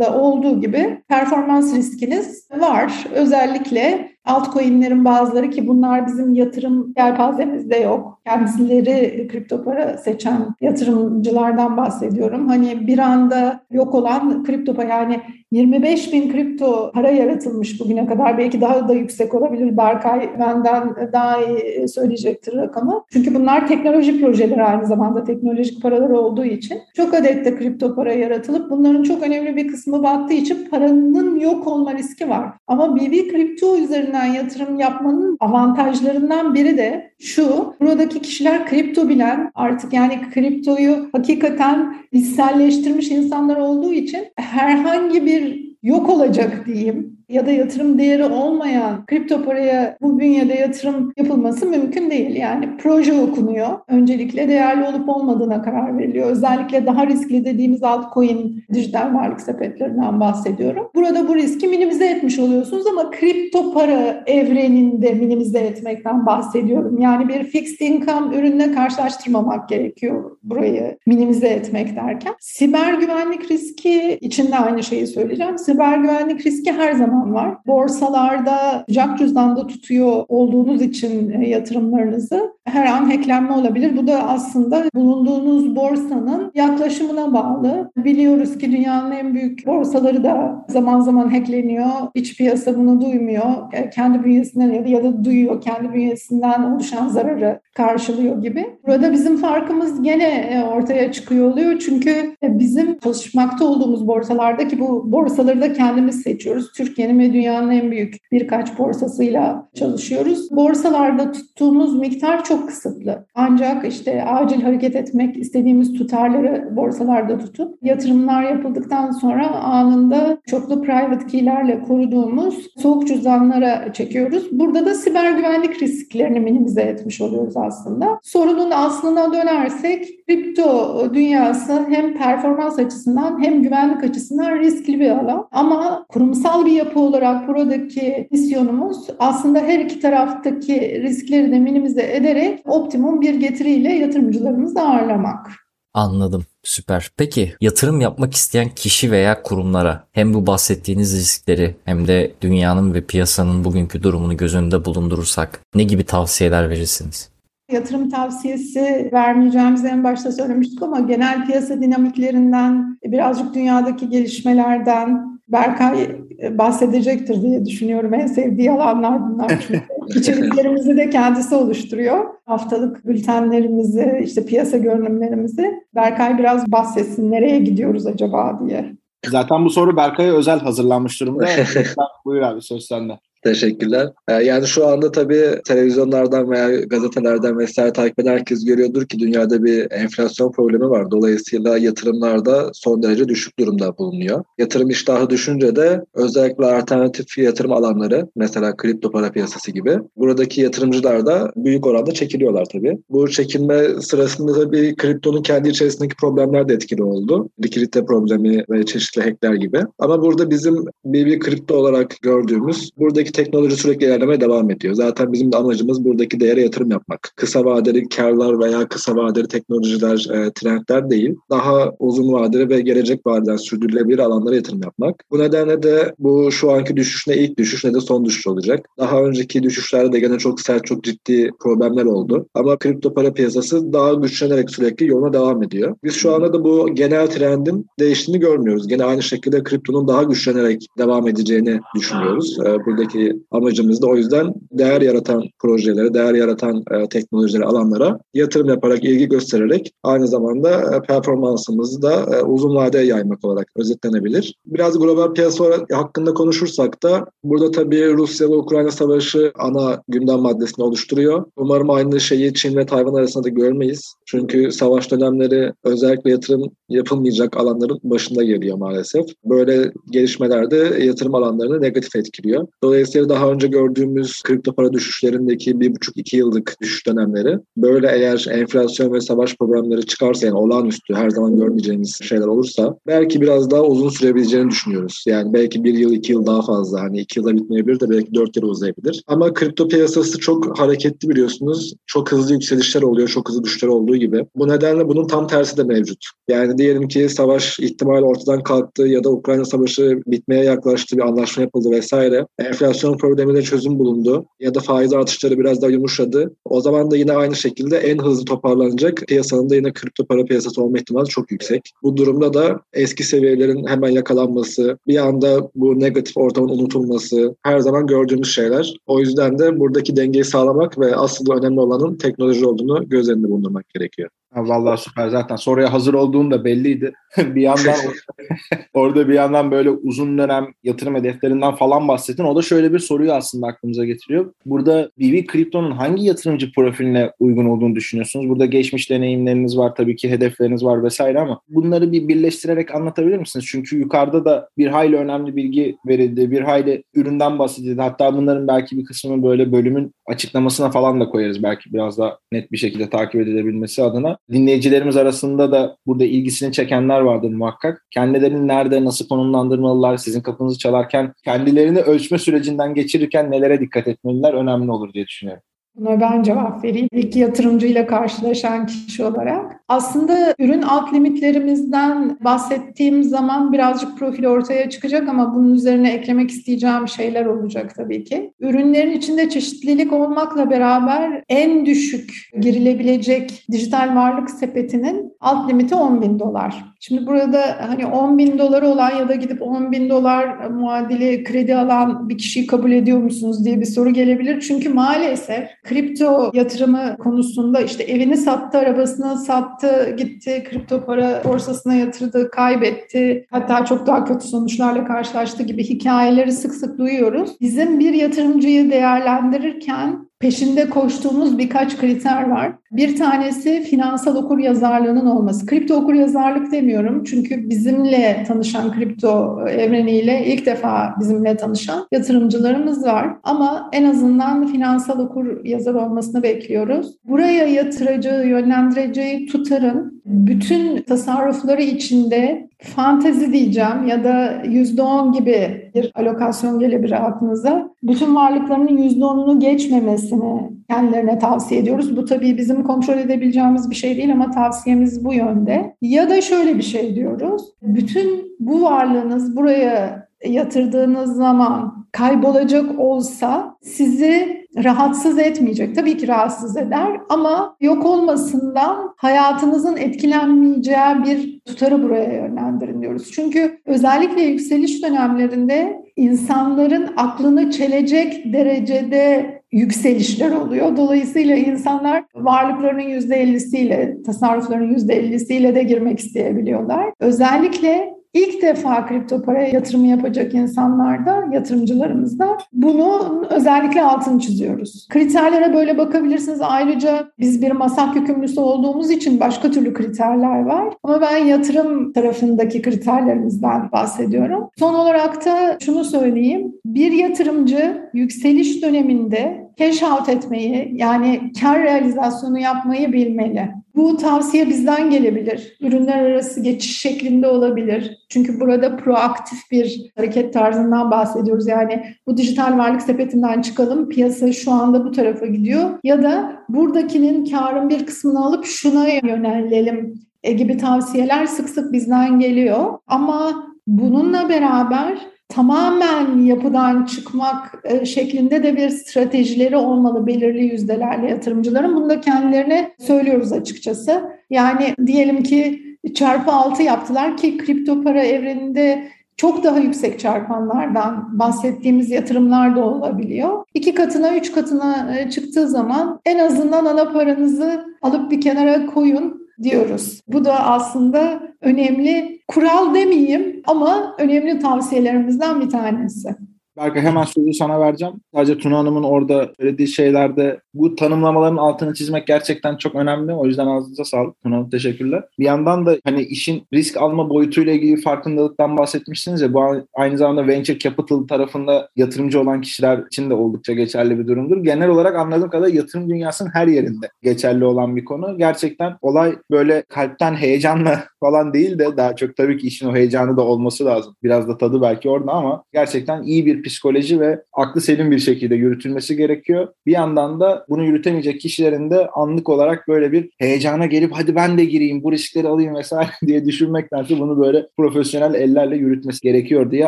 olduğu 0.10 0.62
gibi 0.62 1.04
performans 1.08 1.76
riskiniz 1.76 2.48
var. 2.52 3.08
Özellikle 3.14 4.10
altcoin'lerin 4.26 5.06
bazıları 5.06 5.50
ki 5.50 5.68
bunlar 5.68 6.08
bizim 6.08 6.34
yatırım 6.34 6.94
yelpazemizde 6.98 7.76
yok. 7.76 8.22
Kendileri 8.26 9.28
kripto 9.28 9.64
para 9.64 9.98
seçen 9.98 10.56
yatırımcılardan 10.62 11.78
bahsediyorum. 11.78 12.48
Hani 12.48 12.88
bir 12.88 13.00
anda 13.00 13.60
yok 13.72 13.96
olan 13.96 14.44
kripto 14.44 14.74
para 14.74 14.88
yani 14.88 15.22
25 15.52 16.14
bin 16.14 16.32
kripto 16.32 16.92
para 16.94 17.10
yaratılmış 17.10 17.80
bugüne 17.80 18.06
kadar. 18.06 18.38
Belki 18.38 18.62
daha 18.62 18.88
da 18.88 18.94
yüksek 18.94 19.34
olabilir. 19.34 19.78
Berkay 19.78 20.30
benden 20.40 20.96
daha 21.14 21.44
iyi 21.44 21.88
söyleyecektir 21.88 22.58
rakamı. 22.58 23.04
Çünkü 23.14 23.36
bunlar 23.36 23.68
teknoloji 23.68 24.22
projeleri 24.22 24.64
aynı 24.64 24.86
zamanda 24.86 25.24
teknolojik 25.24 25.82
paralar 25.82 26.10
olduğu 26.10 26.46
için. 26.46 26.78
Çok 26.96 27.14
adette 27.14 27.56
kripto 27.56 27.96
para 27.96 28.14
yaratılıp 28.14 28.70
bunların 28.70 29.04
çok 29.04 29.24
önemli 29.24 29.56
bir 29.56 29.68
kısmı 29.68 30.04
battığı 30.04 30.34
için 30.34 30.68
paranın 30.72 31.40
yok 31.40 31.68
olma 31.68 31.94
riski 31.94 32.30
var. 32.30 32.50
Ama 32.68 32.96
BB 32.96 33.32
kripto 33.32 33.78
üzerinden 33.78 34.26
yatırım 34.26 34.80
yapmanın 34.80 35.38
avantajlarından 35.40 36.54
biri 36.54 36.78
de 36.78 37.12
şu. 37.20 37.74
Buradaki 37.80 38.22
kişiler 38.22 38.66
kripto 38.68 39.10
bilen 39.10 39.52
artık 39.56 39.94
yani 39.94 40.20
kriptoyu 40.34 41.10
hakikaten 41.12 41.96
hisselleştirmiş 42.14 43.12
insanlar 43.12 43.58
olduğu 43.58 43.94
için 43.94 44.28
herhangi 44.36 45.26
bir 45.40 45.76
yok 45.84 46.10
olacak 46.10 46.66
diyeyim 46.68 47.19
ya 47.30 47.46
da 47.46 47.52
yatırım 47.52 48.00
değeri 48.00 48.26
olmayan 48.26 49.06
kripto 49.06 49.44
paraya 49.44 49.98
bu 50.02 50.20
bünyede 50.20 50.54
yatırım 50.54 51.14
yapılması 51.18 51.66
mümkün 51.66 52.12
değil. 52.12 52.36
Yani 52.36 52.70
proje 52.78 53.22
okunuyor. 53.22 53.70
Öncelikle 53.88 54.50
değerli 54.50 54.86
olup 54.86 55.10
olmadığına 55.10 55.62
karar 55.62 55.98
veriliyor. 55.98 56.32
Özellikle 56.32 56.86
daha 56.86 57.08
riskli 57.08 57.46
dediğimiz 57.46 57.84
altcoin 57.84 58.64
dijital 58.74 59.14
varlık 59.14 59.42
sepetlerinden 59.42 60.20
bahsediyorum. 60.20 60.90
Burada 60.96 61.28
bu 61.28 61.36
riski 61.36 61.68
minimize 61.68 62.06
etmiş 62.06 62.40
oluyorsunuz 62.40 62.88
ama 62.88 63.12
kripto 63.12 63.74
para 63.74 64.24
evreninde 64.26 65.14
minimize 65.14 65.60
etmekten 65.60 66.26
bahsediyorum. 66.26 67.02
Yani 67.02 67.30
bir 67.30 67.44
fixed 67.44 67.80
income 67.80 68.38
ürünle 68.38 68.72
karşılaştırmamak 68.72 69.70
gerekiyor 69.70 70.38
burayı 70.44 70.98
minimize 71.08 71.48
etmek 71.48 71.96
derken. 71.96 72.34
Siber 72.40 72.94
güvenlik 72.94 73.52
riski 73.52 74.18
için 74.22 74.52
de 74.52 74.58
aynı 74.58 74.84
şeyi 74.84 75.08
söyleyeceğim. 75.08 75.58
Siber 75.58 75.98
güvenlik 75.98 76.46
riski 76.46 76.72
her 76.72 76.94
zaman 76.94 77.19
var. 77.26 77.58
Borsalarda 77.68 78.84
sıcak 78.88 79.18
cüzdanda 79.18 79.68
tutuyor 79.68 80.26
olduğunuz 80.28 80.82
için 80.82 81.30
e, 81.30 81.50
yatırımlarınızı 81.50 82.54
her 82.66 82.86
an 82.86 83.06
hacklenme 83.06 83.52
olabilir. 83.52 83.98
Bu 83.98 84.08
da 84.08 84.30
aslında 84.30 84.84
bulunduğunuz 84.96 85.76
borsanın 85.76 86.52
yaklaşımına 86.56 87.34
bağlı. 87.34 87.92
Biliyoruz 87.98 88.58
ki 88.58 88.72
dünyanın 88.72 89.12
en 89.12 89.34
büyük 89.34 89.68
borsaları 89.68 90.24
da 90.24 90.66
zaman 90.70 91.00
zaman 91.00 91.30
hackleniyor. 91.30 91.90
İç 92.16 92.38
piyasa 92.38 92.78
bunu 92.78 93.02
duymuyor. 93.02 93.74
E, 93.74 93.90
kendi 93.90 94.24
bünyesinden 94.24 94.74
ya 94.74 94.86
da, 94.86 94.90
ya 94.90 95.04
da 95.04 95.26
duyuyor. 95.26 95.62
Kendi 95.62 95.94
bünyesinden 95.94 96.64
oluşan 96.64 97.08
zararı 97.08 97.60
karşılıyor 97.76 98.42
gibi. 98.42 98.66
Burada 98.88 99.12
bizim 99.12 99.38
farkımız 99.38 100.02
gene 100.02 100.24
e, 100.24 100.64
ortaya 100.64 101.12
çıkıyor 101.12 101.52
oluyor. 101.52 101.80
Çünkü 101.80 102.36
bizim 102.44 103.00
çalışmakta 103.00 103.66
olduğumuz 103.66 104.08
borsalardaki 104.08 104.80
bu 104.80 105.12
borsaları 105.12 105.62
da 105.62 105.74
kendimiz 105.74 106.22
seçiyoruz. 106.22 106.72
Türkiye'nin 106.72 107.09
ve 107.18 107.34
dünyanın 107.34 107.72
en 107.72 107.92
büyük 107.92 108.32
birkaç 108.32 108.80
borsasıyla 108.80 109.70
çalışıyoruz. 109.74 110.52
Borsalarda 110.52 111.32
tuttuğumuz 111.32 112.00
miktar 112.00 112.44
çok 112.44 112.68
kısıtlı. 112.68 113.26
Ancak 113.36 113.88
işte 113.88 114.24
acil 114.24 114.62
hareket 114.62 114.96
etmek 114.96 115.38
istediğimiz 115.38 115.94
tutarları 115.94 116.76
borsalarda 116.76 117.38
tutup 117.38 117.76
yatırımlar 117.82 118.44
yapıldıktan 118.44 119.12
sonra 119.12 119.48
anında 119.50 120.38
çoklu 120.48 120.82
private 120.82 121.28
key'lerle 121.28 121.80
koruduğumuz 121.80 122.68
soğuk 122.78 123.08
cüzdanlara 123.08 123.94
çekiyoruz. 123.94 124.48
Burada 124.52 124.86
da 124.86 124.94
siber 124.94 125.32
güvenlik 125.32 125.84
risklerini 125.84 126.40
minimize 126.40 126.82
etmiş 126.82 127.22
oluyoruz 127.22 127.58
aslında. 127.58 128.20
Sorunun 128.24 128.72
aslına 128.72 129.34
dönersek 129.34 130.26
kripto 130.28 131.14
dünyası 131.14 131.86
hem 131.90 132.18
performans 132.18 132.80
açısından 132.80 133.44
hem 133.44 133.64
güvenlik 133.64 134.04
açısından 134.04 134.60
riskli 134.60 135.00
bir 135.00 135.10
alan. 135.10 135.48
Ama 135.52 136.06
kurumsal 136.10 136.66
bir 136.66 136.72
yapı 136.72 136.99
olarak 137.00 137.48
buradaki 137.48 138.28
misyonumuz 138.32 139.08
aslında 139.20 139.60
her 139.60 139.80
iki 139.80 140.00
taraftaki 140.00 141.02
riskleri 141.02 141.52
de 141.52 141.60
minimize 141.60 142.16
ederek 142.16 142.62
optimum 142.66 143.22
bir 143.22 143.34
getiriyle 143.34 143.94
yatırımcılarımızı 143.94 144.82
ağırlamak. 144.82 145.52
Anladım. 145.94 146.46
Süper. 146.64 147.10
Peki 147.18 147.54
yatırım 147.62 148.02
yapmak 148.02 148.34
isteyen 148.34 148.70
kişi 148.70 149.12
veya 149.12 149.42
kurumlara 149.44 150.04
hem 150.12 150.34
bu 150.34 150.48
bahsettiğiniz 150.48 151.18
riskleri 151.18 151.76
hem 151.86 152.08
de 152.08 152.32
dünyanın 152.42 152.94
ve 152.94 153.06
piyasanın 153.06 153.64
bugünkü 153.64 154.04
durumunu 154.04 154.38
göz 154.38 154.56
önünde 154.56 154.86
bulundurursak 154.86 155.60
ne 155.76 155.84
gibi 155.84 156.04
tavsiyeler 156.04 156.70
verirsiniz? 156.70 157.30
Yatırım 157.72 158.10
tavsiyesi 158.10 159.10
vermeyeceğimizi 159.14 159.88
en 159.88 160.04
başta 160.04 160.32
söylemiştik 160.32 160.84
ama 160.84 161.00
genel 161.00 161.46
piyasa 161.46 161.82
dinamiklerinden, 161.82 163.00
birazcık 163.06 163.54
dünyadaki 163.54 164.10
gelişmelerden 164.10 165.39
Berkay 165.52 166.10
bahsedecektir 166.52 167.42
diye 167.42 167.66
düşünüyorum. 167.66 168.14
En 168.14 168.28
sevdiği 168.28 168.72
alanlar 168.72 169.30
bunlar 169.30 169.50
çünkü. 169.68 169.82
İçeriklerimizi 170.16 170.98
de 170.98 171.10
kendisi 171.10 171.56
oluşturuyor. 171.56 172.26
Haftalık 172.46 173.08
bültenlerimizi, 173.08 174.22
işte 174.24 174.46
piyasa 174.46 174.78
görünümlerimizi. 174.78 175.74
Berkay 175.96 176.38
biraz 176.38 176.72
bahsetsin 176.72 177.32
nereye 177.32 177.60
gidiyoruz 177.60 178.08
acaba 178.08 178.60
diye. 178.66 178.96
Zaten 179.26 179.66
bu 179.66 179.70
soru 179.70 179.98
Berkay'a 179.98 180.34
özel 180.34 180.60
hazırlanmış 180.60 181.22
durumda. 181.22 181.46
Buyur 182.26 182.42
abi 182.42 182.62
söz 182.62 182.86
sende. 182.86 183.20
Teşekkürler. 183.44 184.10
Ee, 184.28 184.34
yani 184.34 184.68
şu 184.68 184.88
anda 184.88 185.12
tabii 185.12 185.62
televizyonlardan 185.66 186.52
veya 186.52 186.80
gazetelerden 186.80 187.58
vesaire 187.58 187.94
takip 187.94 188.20
eden 188.20 188.32
herkes 188.32 188.66
görüyordur 188.66 189.06
ki 189.06 189.20
dünyada 189.20 189.64
bir 189.64 189.92
enflasyon 189.92 190.52
problemi 190.52 190.90
var. 190.90 191.12
Dolayısıyla 191.12 191.78
yatırımlarda 191.78 192.70
son 192.74 193.04
derece 193.04 193.28
düşük 193.28 193.60
durumda 193.60 193.98
bulunuyor. 193.98 194.44
Yatırım 194.58 194.90
iştahı 194.90 195.30
düşünce 195.30 195.76
de 195.76 196.06
özellikle 196.14 196.66
alternatif 196.66 197.38
yatırım 197.38 197.72
alanları 197.72 198.28
mesela 198.36 198.78
kripto 198.78 199.12
para 199.12 199.32
piyasası 199.32 199.72
gibi 199.72 200.00
buradaki 200.16 200.62
yatırımcılar 200.62 201.26
da 201.26 201.52
büyük 201.56 201.88
oranda 201.88 202.12
çekiliyorlar 202.12 202.66
tabii. 202.66 202.98
Bu 203.10 203.30
çekilme 203.30 204.02
sırasında 204.02 204.54
tabii 204.54 204.96
kriptonun 204.96 205.42
kendi 205.42 205.70
içerisindeki 205.70 206.16
problemler 206.16 206.70
de 206.70 206.74
etkili 206.74 207.04
oldu. 207.04 207.50
Likidite 207.64 208.06
problemi 208.06 208.64
ve 208.70 208.86
çeşitli 208.86 209.22
hackler 209.22 209.54
gibi. 209.54 209.82
Ama 210.00 210.22
burada 210.22 210.50
bizim 210.50 210.76
BB 211.06 211.40
kripto 211.40 211.76
olarak 211.76 212.16
gördüğümüz 212.22 212.90
buradaki 212.98 213.30
teknoloji 213.44 213.76
sürekli 213.76 214.06
ilerlemeye 214.06 214.42
devam 214.42 214.72
ediyor. 214.72 214.94
Zaten 214.94 215.34
bizim 215.34 215.52
de 215.52 215.58
amacımız 215.58 216.06
buradaki 216.06 216.40
değere 216.40 216.62
yatırım 216.62 216.92
yapmak. 216.92 217.34
Kısa 217.36 217.66
vadeli 217.66 218.10
karlar 218.10 218.60
veya 218.60 218.88
kısa 218.88 219.16
vadeli 219.16 219.48
teknolojiler, 219.48 220.28
e, 220.34 220.52
trendler 220.52 221.10
değil. 221.10 221.36
Daha 221.50 221.92
uzun 222.00 222.34
vadeli 222.34 222.70
ve 222.70 222.82
gelecek 222.82 223.28
vadeden 223.28 223.56
sürdürülebilir 223.56 224.20
alanlara 224.20 224.56
yatırım 224.56 224.82
yapmak. 224.84 225.24
Bu 225.32 225.40
nedenle 225.40 225.84
de 225.84 226.14
bu 226.20 226.52
şu 226.52 226.72
anki 226.72 226.98
düşüş 226.98 227.28
ne 227.28 227.38
ilk 227.38 227.58
düşüş 227.58 227.86
ne 227.86 227.94
de 227.94 228.02
son 228.02 228.26
düşüş 228.26 228.48
olacak. 228.48 228.86
Daha 228.98 229.24
önceki 229.24 229.64
düşüşlerde 229.64 230.12
de 230.12 230.20
gene 230.20 230.38
çok 230.38 230.62
sert, 230.62 230.86
çok 230.86 231.04
ciddi 231.04 231.52
problemler 231.60 232.06
oldu. 232.06 232.48
Ama 232.54 232.78
kripto 232.78 233.14
para 233.14 233.34
piyasası 233.34 233.94
daha 233.94 234.14
güçlenerek 234.14 234.70
sürekli 234.70 235.08
yoluna 235.08 235.34
devam 235.34 235.64
ediyor. 235.64 235.96
Biz 236.04 236.14
şu 236.14 236.34
anda 236.34 236.54
da 236.54 236.64
bu 236.64 236.90
genel 236.94 237.28
trendin 237.28 237.86
değiştiğini 238.00 238.40
görmüyoruz. 238.40 238.88
Gene 238.88 239.04
aynı 239.04 239.24
şekilde 239.24 239.64
kriptonun 239.64 240.08
daha 240.08 240.24
güçlenerek 240.24 240.88
devam 240.98 241.28
edeceğini 241.28 241.80
düşünüyoruz. 241.96 242.58
E, 242.66 242.86
buradaki 242.86 243.19
amacımız 243.52 244.02
da 244.02 244.08
o 244.08 244.16
yüzden 244.16 244.54
değer 244.72 245.02
yaratan 245.02 245.44
projelere, 245.60 246.14
değer 246.14 246.34
yaratan 246.34 246.84
e, 246.92 247.10
teknolojilere, 247.10 247.66
alanlara 247.66 248.20
yatırım 248.34 248.70
yaparak, 248.70 249.04
ilgi 249.04 249.30
göstererek 249.30 249.92
aynı 250.04 250.28
zamanda 250.28 250.96
e, 250.96 251.02
performansımızı 251.02 252.02
da 252.02 252.14
e, 252.14 252.44
uzun 252.44 252.76
vadeye 252.76 253.06
yaymak 253.06 253.46
olarak 253.46 253.68
özetlenebilir. 253.76 254.56
Biraz 254.66 255.00
global 255.00 255.34
piyasa 255.34 255.66
hakkında 255.92 256.34
konuşursak 256.34 257.04
da 257.04 257.26
burada 257.44 257.72
tabii 257.72 258.14
Rusya 258.14 258.50
ve 258.50 258.56
Ukrayna 258.56 258.92
savaşı 258.92 259.52
ana 259.60 260.02
gündem 260.08 260.40
maddesini 260.40 260.86
oluşturuyor. 260.86 261.46
Umarım 261.58 261.90
aynı 261.90 262.20
şeyi 262.20 262.54
Çin 262.54 262.78
ve 262.78 262.86
Tayvan 262.86 263.14
arasında 263.14 263.44
da 263.44 263.50
görmeyiz. 263.50 264.14
Çünkü 264.26 264.72
savaş 264.72 265.12
dönemleri 265.12 265.74
özellikle 265.84 266.32
yatırım 266.32 266.64
yapılmayacak 266.90 267.58
alanların 267.58 268.00
başında 268.04 268.44
geliyor 268.44 268.78
maalesef. 268.78 269.26
Böyle 269.46 269.92
gelişmelerde 270.12 271.06
yatırım 271.06 271.36
alanlarını 271.36 271.82
negatif 271.82 272.16
etkiliyor. 272.16 272.68
Dolayısıyla 272.84 273.09
daha 273.16 273.52
önce 273.52 273.68
gördüğümüz 273.68 274.42
kripto 274.44 274.74
para 274.74 274.94
düşüşlerindeki 274.94 275.80
bir 275.80 275.96
buçuk 275.96 276.18
iki 276.18 276.38
yıllık 276.38 276.76
düşüş 276.82 277.08
dönemleri 277.08 277.58
böyle 277.78 278.08
eğer 278.08 278.48
enflasyon 278.52 279.14
ve 279.14 279.22
savaş 279.22 279.56
problemleri 279.56 280.06
çıkarsa 280.06 280.46
yani 280.46 280.58
olağanüstü 280.58 281.14
her 281.14 281.30
zaman 281.30 281.58
görmeyeceğimiz 281.58 282.20
şeyler 282.24 282.48
olursa 282.48 282.98
belki 283.08 283.42
biraz 283.42 283.72
daha 283.72 283.84
uzun 283.84 284.10
sürebileceğini 284.10 284.70
düşünüyoruz. 284.70 285.24
Yani 285.28 285.54
belki 285.54 285.84
bir 285.84 285.94
yıl 285.94 286.12
iki 286.12 286.32
yıl 286.32 286.46
daha 286.46 286.62
fazla 286.62 287.02
hani 287.02 287.20
iki 287.20 287.40
yılda 287.40 287.56
bitmeyebilir 287.56 288.00
de 288.00 288.10
belki 288.10 288.34
dört 288.34 288.56
yıl 288.56 288.64
uzayabilir. 288.64 289.24
Ama 289.28 289.54
kripto 289.54 289.88
piyasası 289.88 290.40
çok 290.40 290.80
hareketli 290.80 291.30
biliyorsunuz. 291.30 291.94
Çok 292.08 292.32
hızlı 292.32 292.54
yükselişler 292.54 293.02
oluyor, 293.02 293.28
çok 293.28 293.50
hızlı 293.50 293.64
düşüşler 293.64 293.88
olduğu 293.88 294.16
gibi. 294.16 294.46
Bu 294.56 294.68
nedenle 294.68 295.08
bunun 295.08 295.28
tam 295.28 295.48
tersi 295.48 295.78
de 295.78 295.84
mevcut. 295.84 296.26
Yani 296.48 296.78
diyelim 296.78 297.08
ki 297.08 297.30
savaş 297.30 297.80
ihtimali 297.80 298.26
ortadan 298.26 298.64
kalktı 298.64 299.08
ya 299.08 299.24
da 299.24 299.30
Ukrayna 299.30 299.66
savaşı 299.66 300.22
bitmeye 300.28 300.64
yaklaştı, 300.64 301.18
bir 301.18 301.22
anlaşma 301.22 301.64
yapıldı 301.64 301.92
vesaire. 301.92 302.46
Enflasyon 302.60 302.99
problemine 303.08 303.62
çözüm 303.62 304.00
bulundu 304.00 304.46
ya 304.60 304.76
da 304.76 304.80
faiz 304.80 305.14
artışları 305.14 305.60
biraz 305.60 305.82
daha 305.82 305.92
yumuşadı. 305.92 306.56
O 306.66 306.82
zaman 306.82 307.12
da 307.12 307.18
yine 307.18 307.34
aynı 307.34 307.56
şekilde 307.56 307.98
en 307.98 308.18
hızlı 308.18 308.46
toparlanacak 308.46 309.24
piyasanın 309.28 309.70
da 309.70 309.76
yine 309.76 309.94
kripto 309.94 310.26
para 310.26 310.46
piyasası 310.46 310.84
olma 310.84 310.98
ihtimali 310.98 311.28
çok 311.28 311.52
yüksek. 311.52 311.94
Bu 312.04 312.18
durumda 312.18 312.54
da 312.54 312.80
eski 312.94 313.24
seviyelerin 313.24 313.88
hemen 313.88 314.10
yakalanması, 314.10 314.98
bir 315.08 315.18
anda 315.18 315.70
bu 315.76 316.00
negatif 316.00 316.38
ortamın 316.38 316.70
unutulması 316.70 317.56
her 317.64 317.80
zaman 317.80 318.08
gördüğümüz 318.08 318.56
şeyler. 318.56 318.94
O 319.08 319.20
yüzden 319.20 319.60
de 319.60 319.80
buradaki 319.80 320.16
dengeyi 320.16 320.44
sağlamak 320.44 321.00
ve 321.00 321.16
asıl 321.16 321.52
önemli 321.52 321.80
olanın 321.80 322.16
teknoloji 322.16 322.66
olduğunu 322.66 323.10
göz 323.10 323.30
önünde 323.30 323.50
bulundurmak 323.50 323.90
gerekiyor. 323.90 324.30
Ha, 324.54 324.68
vallahi 324.68 325.02
süper 325.02 325.30
zaten 325.30 325.56
soruya 325.56 325.94
hazır 325.94 326.14
olduğun 326.14 326.52
da 326.52 326.66
belliydi. 326.66 327.14
bir 327.38 327.62
yandan 327.62 327.96
orada 328.94 329.28
bir 329.28 329.34
yandan 329.34 329.72
böyle 329.72 329.90
uzun 329.90 330.38
dönem 330.38 330.68
yatırım 330.84 331.16
hedeflerinden 331.16 331.76
falan 331.76 332.08
bahsettin. 332.08 332.44
O 332.44 332.56
da 332.56 332.62
şöyle 332.62 332.94
bir 332.94 333.00
soruyu 333.00 333.34
aslında 333.34 333.68
aklımıza 333.68 334.06
getiriyor. 334.06 334.54
Burada 334.66 335.12
BB 335.20 335.48
Kripto'nun 335.48 335.92
hangi 335.92 336.26
yatırımcı 336.26 336.72
profiline 336.72 337.32
uygun 337.40 337.66
olduğunu 337.66 337.96
düşünüyorsunuz? 337.96 338.50
Burada 338.50 338.66
geçmiş 338.66 339.10
deneyimleriniz 339.10 339.78
var 339.78 339.96
tabii 339.96 340.16
ki 340.16 340.30
hedefleriniz 340.30 340.86
var 340.86 341.04
vesaire 341.04 341.40
ama 341.40 341.62
bunları 341.70 342.12
bir 342.12 342.28
birleştirerek 342.28 342.96
anlatabilir 342.96 343.38
misiniz? 343.38 343.66
Çünkü 343.70 343.98
yukarıda 343.98 344.46
da 344.46 344.70
bir 344.78 344.88
hayli 344.88 345.16
önemli 345.16 345.56
bilgi 345.56 345.98
verildi. 346.08 346.52
Bir 346.52 346.62
hayli 346.62 347.04
üründen 347.14 347.60
bahsedildi. 347.60 348.02
Hatta 348.02 348.36
bunların 348.38 348.68
belki 348.68 348.98
bir 348.98 349.06
kısmını 349.06 349.44
böyle 349.44 349.72
bölümün 349.72 350.12
açıklamasına 350.26 350.92
falan 350.92 351.20
da 351.20 351.30
koyarız. 351.30 351.64
Belki 351.64 351.94
biraz 351.94 352.18
daha 352.18 352.38
net 352.52 352.72
bir 352.72 352.78
şekilde 352.78 353.10
takip 353.10 353.42
edilebilmesi 353.42 354.04
adına. 354.04 354.38
Dinleyicilerimiz 354.52 355.18
arasında 355.18 355.72
da 355.72 355.98
burada 356.06 356.24
ilgisini 356.24 356.72
çekenler 356.72 357.20
vardır 357.20 357.50
muhakkak. 357.50 358.06
Kendilerini 358.12 358.68
nerede, 358.68 359.06
nasıl 359.06 359.28
konumlandırmalılar, 359.28 360.18
sizin 360.18 360.42
kapınızı 360.42 360.78
çalarken, 360.78 361.34
kendilerini 361.46 362.00
ölçme 362.00 362.38
sürecinden 362.38 362.94
geçirirken 362.94 363.52
nelere 363.52 363.80
dikkat 363.80 364.08
etmeliler 364.08 364.54
önemli 364.54 364.92
olur 364.92 365.14
diye 365.14 365.28
düşünüyorum. 365.28 365.64
Buna 365.96 366.22
ben 366.22 366.44
cevap 366.44 366.84
vereyim. 366.84 367.08
İlk 367.12 367.36
yatırımcıyla 367.36 368.08
karşılaşan 368.08 368.88
kişi 368.88 369.24
olarak. 369.24 369.79
Aslında 369.90 370.56
ürün 370.60 370.82
alt 370.82 371.14
limitlerimizden 371.14 372.38
bahsettiğim 372.44 373.24
zaman 373.24 373.74
birazcık 373.74 374.18
profil 374.18 374.46
ortaya 374.46 374.90
çıkacak 374.90 375.30
ama 375.30 375.56
bunun 375.56 375.74
üzerine 375.74 376.14
eklemek 376.14 376.50
isteyeceğim 376.50 377.08
şeyler 377.08 377.46
olacak 377.46 377.96
tabii 377.96 378.24
ki. 378.24 378.54
Ürünlerin 378.60 379.12
içinde 379.12 379.50
çeşitlilik 379.50 380.14
olmakla 380.14 380.70
beraber 380.70 381.44
en 381.50 381.86
düşük 381.86 382.50
girilebilecek 382.62 383.66
dijital 383.72 384.16
varlık 384.16 384.50
sepetinin 384.50 385.34
alt 385.40 385.70
limiti 385.70 385.96
10 385.96 386.22
bin 386.22 386.40
dolar. 386.40 386.86
Şimdi 387.00 387.28
burada 387.28 387.62
hani 387.88 388.06
10 388.06 388.38
bin 388.38 388.58
doları 388.60 388.88
olan 388.88 389.16
ya 389.16 389.30
da 389.30 389.36
gidip 389.36 389.62
10 389.62 389.92
bin 389.92 390.10
dolar 390.10 390.68
muadili 390.70 391.44
kredi 391.44 391.76
alan 391.76 392.30
bir 392.30 392.38
kişiyi 392.38 392.68
kabul 392.68 392.92
ediyor 392.92 393.18
musunuz 393.18 393.66
diye 393.66 393.80
bir 393.80 393.86
soru 393.86 394.10
gelebilir. 394.10 394.62
Çünkü 394.62 394.90
maalesef 394.90 395.70
kripto 395.84 396.52
yatırımı 396.54 397.18
konusunda 397.20 397.82
işte 397.82 398.04
evini 398.04 398.38
sattı, 398.38 398.78
arabasını 398.78 399.38
sattı, 399.38 399.79
gitti 400.18 400.64
kripto 400.70 401.06
para 401.06 401.42
borsasına 401.46 401.94
yatırdı, 401.94 402.52
kaybetti. 402.52 403.46
Hatta 403.52 403.86
çok 403.86 404.08
daha 404.08 404.26
kötü 404.26 404.48
sonuçlarla 404.48 405.06
karşılaştı 405.06 405.64
gibi 405.64 405.84
hikayeleri 405.84 406.52
sık 406.52 406.76
sık 406.76 406.98
duyuyoruz. 406.98 407.62
Bizim 407.62 408.00
bir 408.00 408.14
yatırımcıyı 408.14 408.92
değerlendirirken 408.92 410.29
peşinde 410.40 410.90
koştuğumuz 410.90 411.58
birkaç 411.58 411.98
kriter 411.98 412.50
var. 412.50 412.72
Bir 412.92 413.16
tanesi 413.16 413.84
finansal 413.84 414.36
okur 414.36 414.60
yazarlığının 414.60 415.26
olması. 415.26 415.66
Kripto 415.66 415.96
okur 415.96 416.14
yazarlık 416.14 416.72
demiyorum 416.72 417.24
çünkü 417.24 417.70
bizimle 417.70 418.44
tanışan 418.48 418.92
kripto 418.92 419.62
evreniyle 419.70 420.46
ilk 420.46 420.66
defa 420.66 421.16
bizimle 421.20 421.58
tanışan 421.58 422.08
yatırımcılarımız 422.12 423.06
var. 423.06 423.28
Ama 423.44 423.90
en 423.94 424.04
azından 424.04 424.68
finansal 424.68 425.20
okur 425.20 425.66
yazar 425.66 425.94
olmasını 425.94 426.44
bekliyoruz. 426.44 427.16
Buraya 427.26 427.68
yatıracağı, 427.68 428.48
yönlendireceği 428.48 429.46
tutarın 429.46 430.19
bütün 430.30 431.02
tasarrufları 431.02 431.82
içinde 431.82 432.70
fantezi 432.96 433.54
diyeceğim 433.54 434.08
ya 434.08 434.24
da 434.24 434.62
%10 434.66 435.34
gibi 435.34 435.92
bir 435.96 436.12
alokasyon 436.16 436.80
gelebilir 436.80 437.28
aklınıza. 437.28 437.90
Bütün 438.04 438.36
varlıklarının 438.36 438.98
%10'unu 438.98 439.60
geçmemesini 439.60 440.72
kendilerine 440.90 441.40
tavsiye 441.40 441.82
ediyoruz. 441.82 442.18
Bu 442.18 442.26
tabii 442.26 442.58
bizim 442.58 442.84
kontrol 442.84 443.18
edebileceğimiz 443.18 443.90
bir 443.90 443.96
şey 443.96 444.18
değil 444.18 444.32
ama 444.32 444.52
tavsiyemiz 444.52 445.26
bu 445.26 445.34
yönde. 445.34 445.96
Ya 446.02 446.30
da 446.30 446.42
şöyle 446.42 446.78
bir 446.78 446.84
şey 446.84 447.16
diyoruz. 447.16 447.64
Bütün 447.82 448.56
bu 448.60 448.82
varlığınız 448.82 449.56
buraya 449.56 450.28
yatırdığınız 450.46 451.36
zaman 451.36 452.06
kaybolacak 452.12 453.00
olsa 453.00 453.76
sizi 453.82 454.59
rahatsız 454.78 455.38
etmeyecek. 455.38 455.96
Tabii 455.96 456.18
ki 456.18 456.28
rahatsız 456.28 456.78
eder 456.78 457.22
ama 457.30 457.76
yok 457.82 458.06
olmasından 458.06 459.14
hayatınızın 459.18 459.98
etkilenmeyeceği 459.98 461.24
bir 461.26 461.60
tutarı 461.66 462.04
buraya 462.04 462.34
yönlendirin 462.34 463.02
diyoruz. 463.02 463.32
Çünkü 463.32 463.80
özellikle 463.86 464.42
yükseliş 464.42 465.04
dönemlerinde 465.04 466.04
insanların 466.16 467.10
aklını 467.18 467.72
çelecek 467.72 468.54
derecede 468.54 469.60
yükselişler 469.72 470.52
oluyor. 470.52 470.98
Dolayısıyla 470.98 471.56
insanlar 471.56 472.24
varlıklarının 472.36 473.02
%50'siyle, 473.02 474.24
tasarruflarının 474.24 474.96
%50'siyle 474.96 475.76
de 475.76 475.84
girmek 475.84 476.20
isteyebiliyorlar. 476.20 477.14
Özellikle 477.20 478.19
İlk 478.34 478.62
defa 478.62 479.06
kripto 479.06 479.42
paraya 479.42 479.68
yatırımı 479.68 480.08
yapacak 480.08 480.54
insanlarda, 480.54 481.44
yatırımcılarımızda 481.52 482.58
bunu 482.74 483.42
özellikle 483.50 484.04
altını 484.04 484.40
çiziyoruz. 484.40 485.08
Kriterlere 485.10 485.74
böyle 485.74 485.98
bakabilirsiniz. 485.98 486.60
Ayrıca 486.62 487.28
biz 487.40 487.62
bir 487.62 487.72
masak 487.72 488.16
yükümlüsü 488.16 488.60
olduğumuz 488.60 489.12
için 489.12 489.40
başka 489.40 489.72
türlü 489.72 489.94
kriterler 489.94 490.66
var. 490.66 490.94
Ama 491.04 491.22
ben 491.22 491.38
yatırım 491.38 492.14
tarafındaki 492.14 492.82
kriterlerimizden 492.82 493.92
bahsediyorum. 493.92 494.70
Son 494.78 494.94
olarak 494.94 495.46
da 495.46 495.78
şunu 495.80 496.04
söyleyeyim. 496.04 496.74
Bir 496.86 497.12
yatırımcı 497.12 498.10
yükseliş 498.14 498.84
döneminde 498.84 499.70
cash 499.80 500.04
out 500.04 500.30
etmeyi 500.30 500.92
yani 500.94 501.52
kar 501.62 501.84
realizasyonu 501.84 502.60
yapmayı 502.60 503.14
bilmeli. 503.14 503.70
Bu 504.00 504.18
tavsiye 504.18 504.70
bizden 504.70 505.10
gelebilir. 505.10 505.78
Ürünler 505.82 506.24
arası 506.24 506.60
geçiş 506.60 507.00
şeklinde 507.00 507.48
olabilir. 507.48 508.18
Çünkü 508.30 508.60
burada 508.60 508.98
proaktif 508.98 509.60
bir 509.72 510.12
hareket 510.16 510.54
tarzından 510.54 511.12
bahsediyoruz. 511.12 511.68
Yani 511.68 512.04
bu 512.28 512.38
dijital 512.38 512.78
varlık 512.78 513.02
sepetinden 513.02 513.62
çıkalım. 513.62 514.10
Piyasa 514.10 514.54
şu 514.54 514.72
anda 514.72 515.06
bu 515.06 515.12
tarafa 515.12 515.46
gidiyor. 515.46 515.90
Ya 516.04 516.24
da 516.24 516.64
buradakinin 516.70 517.46
karın 517.46 517.90
bir 517.90 518.06
kısmını 518.06 518.46
alıp 518.46 518.66
şuna 518.66 519.08
yönelelim 519.08 520.14
e, 520.44 520.52
gibi 520.52 520.78
tavsiyeler 520.78 521.46
sık 521.46 521.70
sık 521.70 521.94
bizden 521.94 522.40
geliyor. 522.40 523.00
Ama 523.08 523.68
bununla 523.88 524.50
beraber 524.50 525.18
tamamen 525.50 526.42
yapıdan 526.42 527.06
çıkmak 527.06 527.82
e, 527.84 528.06
şeklinde 528.06 528.64
de 528.64 528.78
bir 528.78 528.90
stratejileri 528.90 529.78
olmalı 529.78 530.28
belirli 530.28 530.64
yüzdelerle 530.64 531.30
yatırımcıların. 531.30 531.96
Bunu 531.96 532.10
da 532.10 532.22
kendilerine 532.22 532.92
söylüyoruz 533.00 533.54
açıkçası. 533.54 534.24
Yani 534.50 534.96
diyelim 535.06 535.44
ki 535.44 535.82
çarpı 536.16 536.52
6 536.52 536.84
yaptılar 536.84 537.38
ki 537.38 537.58
kripto 537.58 538.04
para 538.04 538.24
evreninde 538.24 539.08
çok 539.38 539.64
daha 539.64 539.80
yüksek 539.80 540.20
çarpanlardan 540.20 541.40
bahsettiğimiz 541.40 542.12
yatırımlar 542.12 542.76
da 542.76 542.86
olabiliyor. 542.86 543.66
İki 543.74 543.94
katına, 543.94 544.36
üç 544.36 544.52
katına 544.52 545.18
e, 545.18 545.30
çıktığı 545.30 545.68
zaman 545.68 546.20
en 546.26 546.40
azından 546.40 546.86
ana 546.86 547.12
paranızı 547.12 547.86
alıp 548.02 548.32
bir 548.32 548.42
kenara 548.42 548.86
koyun 548.86 549.49
diyoruz. 549.64 550.22
Bu 550.28 550.46
da 550.46 550.60
aslında 550.60 551.42
önemli 551.62 552.42
kural 552.48 552.94
demeyeyim 552.94 553.62
ama 553.68 554.16
önemli 554.20 554.60
tavsiyelerimizden 554.60 555.62
bir 555.62 555.70
tanesi. 555.70 556.30
Berkay 556.80 557.02
hemen 557.02 557.24
sözü 557.24 557.54
sana 557.54 557.80
vereceğim. 557.80 558.14
Sadece 558.36 558.58
Tuna 558.58 558.78
Hanım'ın 558.78 559.04
orada 559.04 559.52
söylediği 559.60 559.88
şeylerde 559.88 560.60
bu 560.74 560.96
tanımlamaların 560.96 561.58
altını 561.58 561.94
çizmek 561.94 562.28
gerçekten 562.28 562.78
çok 562.78 562.96
önemli. 562.96 563.34
O 563.34 563.46
yüzden 563.46 563.68
ağzınıza 563.68 564.06
sağlık 564.06 564.42
Tuna 564.44 564.56
Hanım. 564.56 564.70
Teşekkürler. 564.70 565.24
Bir 565.40 565.46
yandan 565.46 565.86
da 565.86 565.98
hani 566.04 566.22
işin 566.22 566.64
risk 566.74 566.98
alma 566.98 567.30
boyutuyla 567.30 567.74
ilgili 567.74 568.02
farkındalıktan 568.02 568.78
bahsetmişsiniz 568.78 569.42
ya 569.42 569.54
bu 569.54 569.76
aynı 569.94 570.18
zamanda 570.18 570.48
venture 570.48 570.80
capital 570.80 571.28
tarafında 571.28 571.90
yatırımcı 571.96 572.42
olan 572.42 572.62
kişiler 572.62 573.04
için 573.08 573.30
de 573.30 573.34
oldukça 573.34 573.74
geçerli 573.74 574.20
bir 574.20 574.28
durumdur. 574.28 574.64
Genel 574.64 574.90
olarak 574.90 575.16
anladığım 575.16 575.50
kadarıyla 575.50 575.80
yatırım 575.80 576.10
dünyasının 576.10 576.50
her 576.54 576.68
yerinde 576.68 577.10
geçerli 577.22 577.66
olan 577.66 577.96
bir 577.96 578.06
konu. 578.06 578.38
Gerçekten 578.38 578.98
olay 579.02 579.36
böyle 579.52 579.84
kalpten 579.90 580.36
heyecanla 580.36 581.04
falan 581.20 581.54
değil 581.54 581.80
de 581.80 581.98
daha 581.98 582.16
çok 582.16 582.36
tabii 582.36 582.58
ki 582.58 582.68
işin 582.68 582.90
o 582.90 582.96
heyecanı 582.96 583.38
da 583.38 583.42
olması 583.42 583.86
lazım. 583.86 584.16
Biraz 584.24 584.48
da 584.48 584.58
tadı 584.58 584.82
belki 584.82 585.10
orada 585.10 585.32
ama 585.32 585.64
gerçekten 585.74 586.24
iyi 586.24 586.46
bir 586.46 586.69
psikoloji 586.70 587.20
ve 587.20 587.44
aklı 587.54 587.82
selim 587.82 588.12
bir 588.12 588.20
şekilde 588.20 588.56
yürütülmesi 588.56 589.18
gerekiyor. 589.18 589.68
Bir 589.86 589.92
yandan 589.92 590.40
da 590.40 590.66
bunu 590.70 590.84
yürütemeyecek 590.84 591.42
kişilerin 591.42 591.90
de 591.90 592.08
anlık 592.08 592.50
olarak 592.50 592.88
böyle 592.88 593.12
bir 593.12 593.30
heyecana 593.38 593.86
gelip 593.86 594.12
hadi 594.14 594.36
ben 594.36 594.58
de 594.58 594.66
gireyim 594.66 595.04
bu 595.04 595.12
riskleri 595.12 595.48
alayım 595.48 595.76
vesaire 595.76 596.10
diye 596.28 596.46
düşünmektense 596.46 597.20
bunu 597.20 597.40
böyle 597.40 597.68
profesyonel 597.78 598.34
ellerle 598.34 598.78
yürütmesi 598.78 599.22
gerekiyor 599.22 599.72
diye 599.72 599.88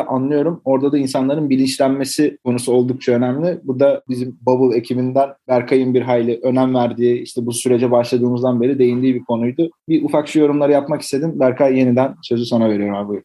anlıyorum. 0.00 0.60
Orada 0.64 0.92
da 0.92 0.98
insanların 0.98 1.50
bilinçlenmesi 1.50 2.38
konusu 2.44 2.72
oldukça 2.72 3.12
önemli. 3.12 3.60
Bu 3.64 3.80
da 3.80 4.02
bizim 4.08 4.38
Bubble 4.46 4.76
ekibinden 4.76 5.28
Berkay'ın 5.48 5.94
bir 5.94 6.02
hayli 6.02 6.40
önem 6.42 6.74
verdiği 6.74 7.22
işte 7.22 7.46
bu 7.46 7.52
sürece 7.52 7.90
başladığımızdan 7.90 8.60
beri 8.60 8.78
değindiği 8.78 9.14
bir 9.14 9.24
konuydu. 9.24 9.70
Bir 9.88 10.04
ufak 10.04 10.28
şu 10.28 10.38
yorumları 10.40 10.72
yapmak 10.72 11.02
istedim. 11.02 11.40
Berkay 11.40 11.78
yeniden 11.78 12.14
sözü 12.22 12.46
sana 12.46 12.70
veriyorum 12.70 12.96
abi. 12.96 13.22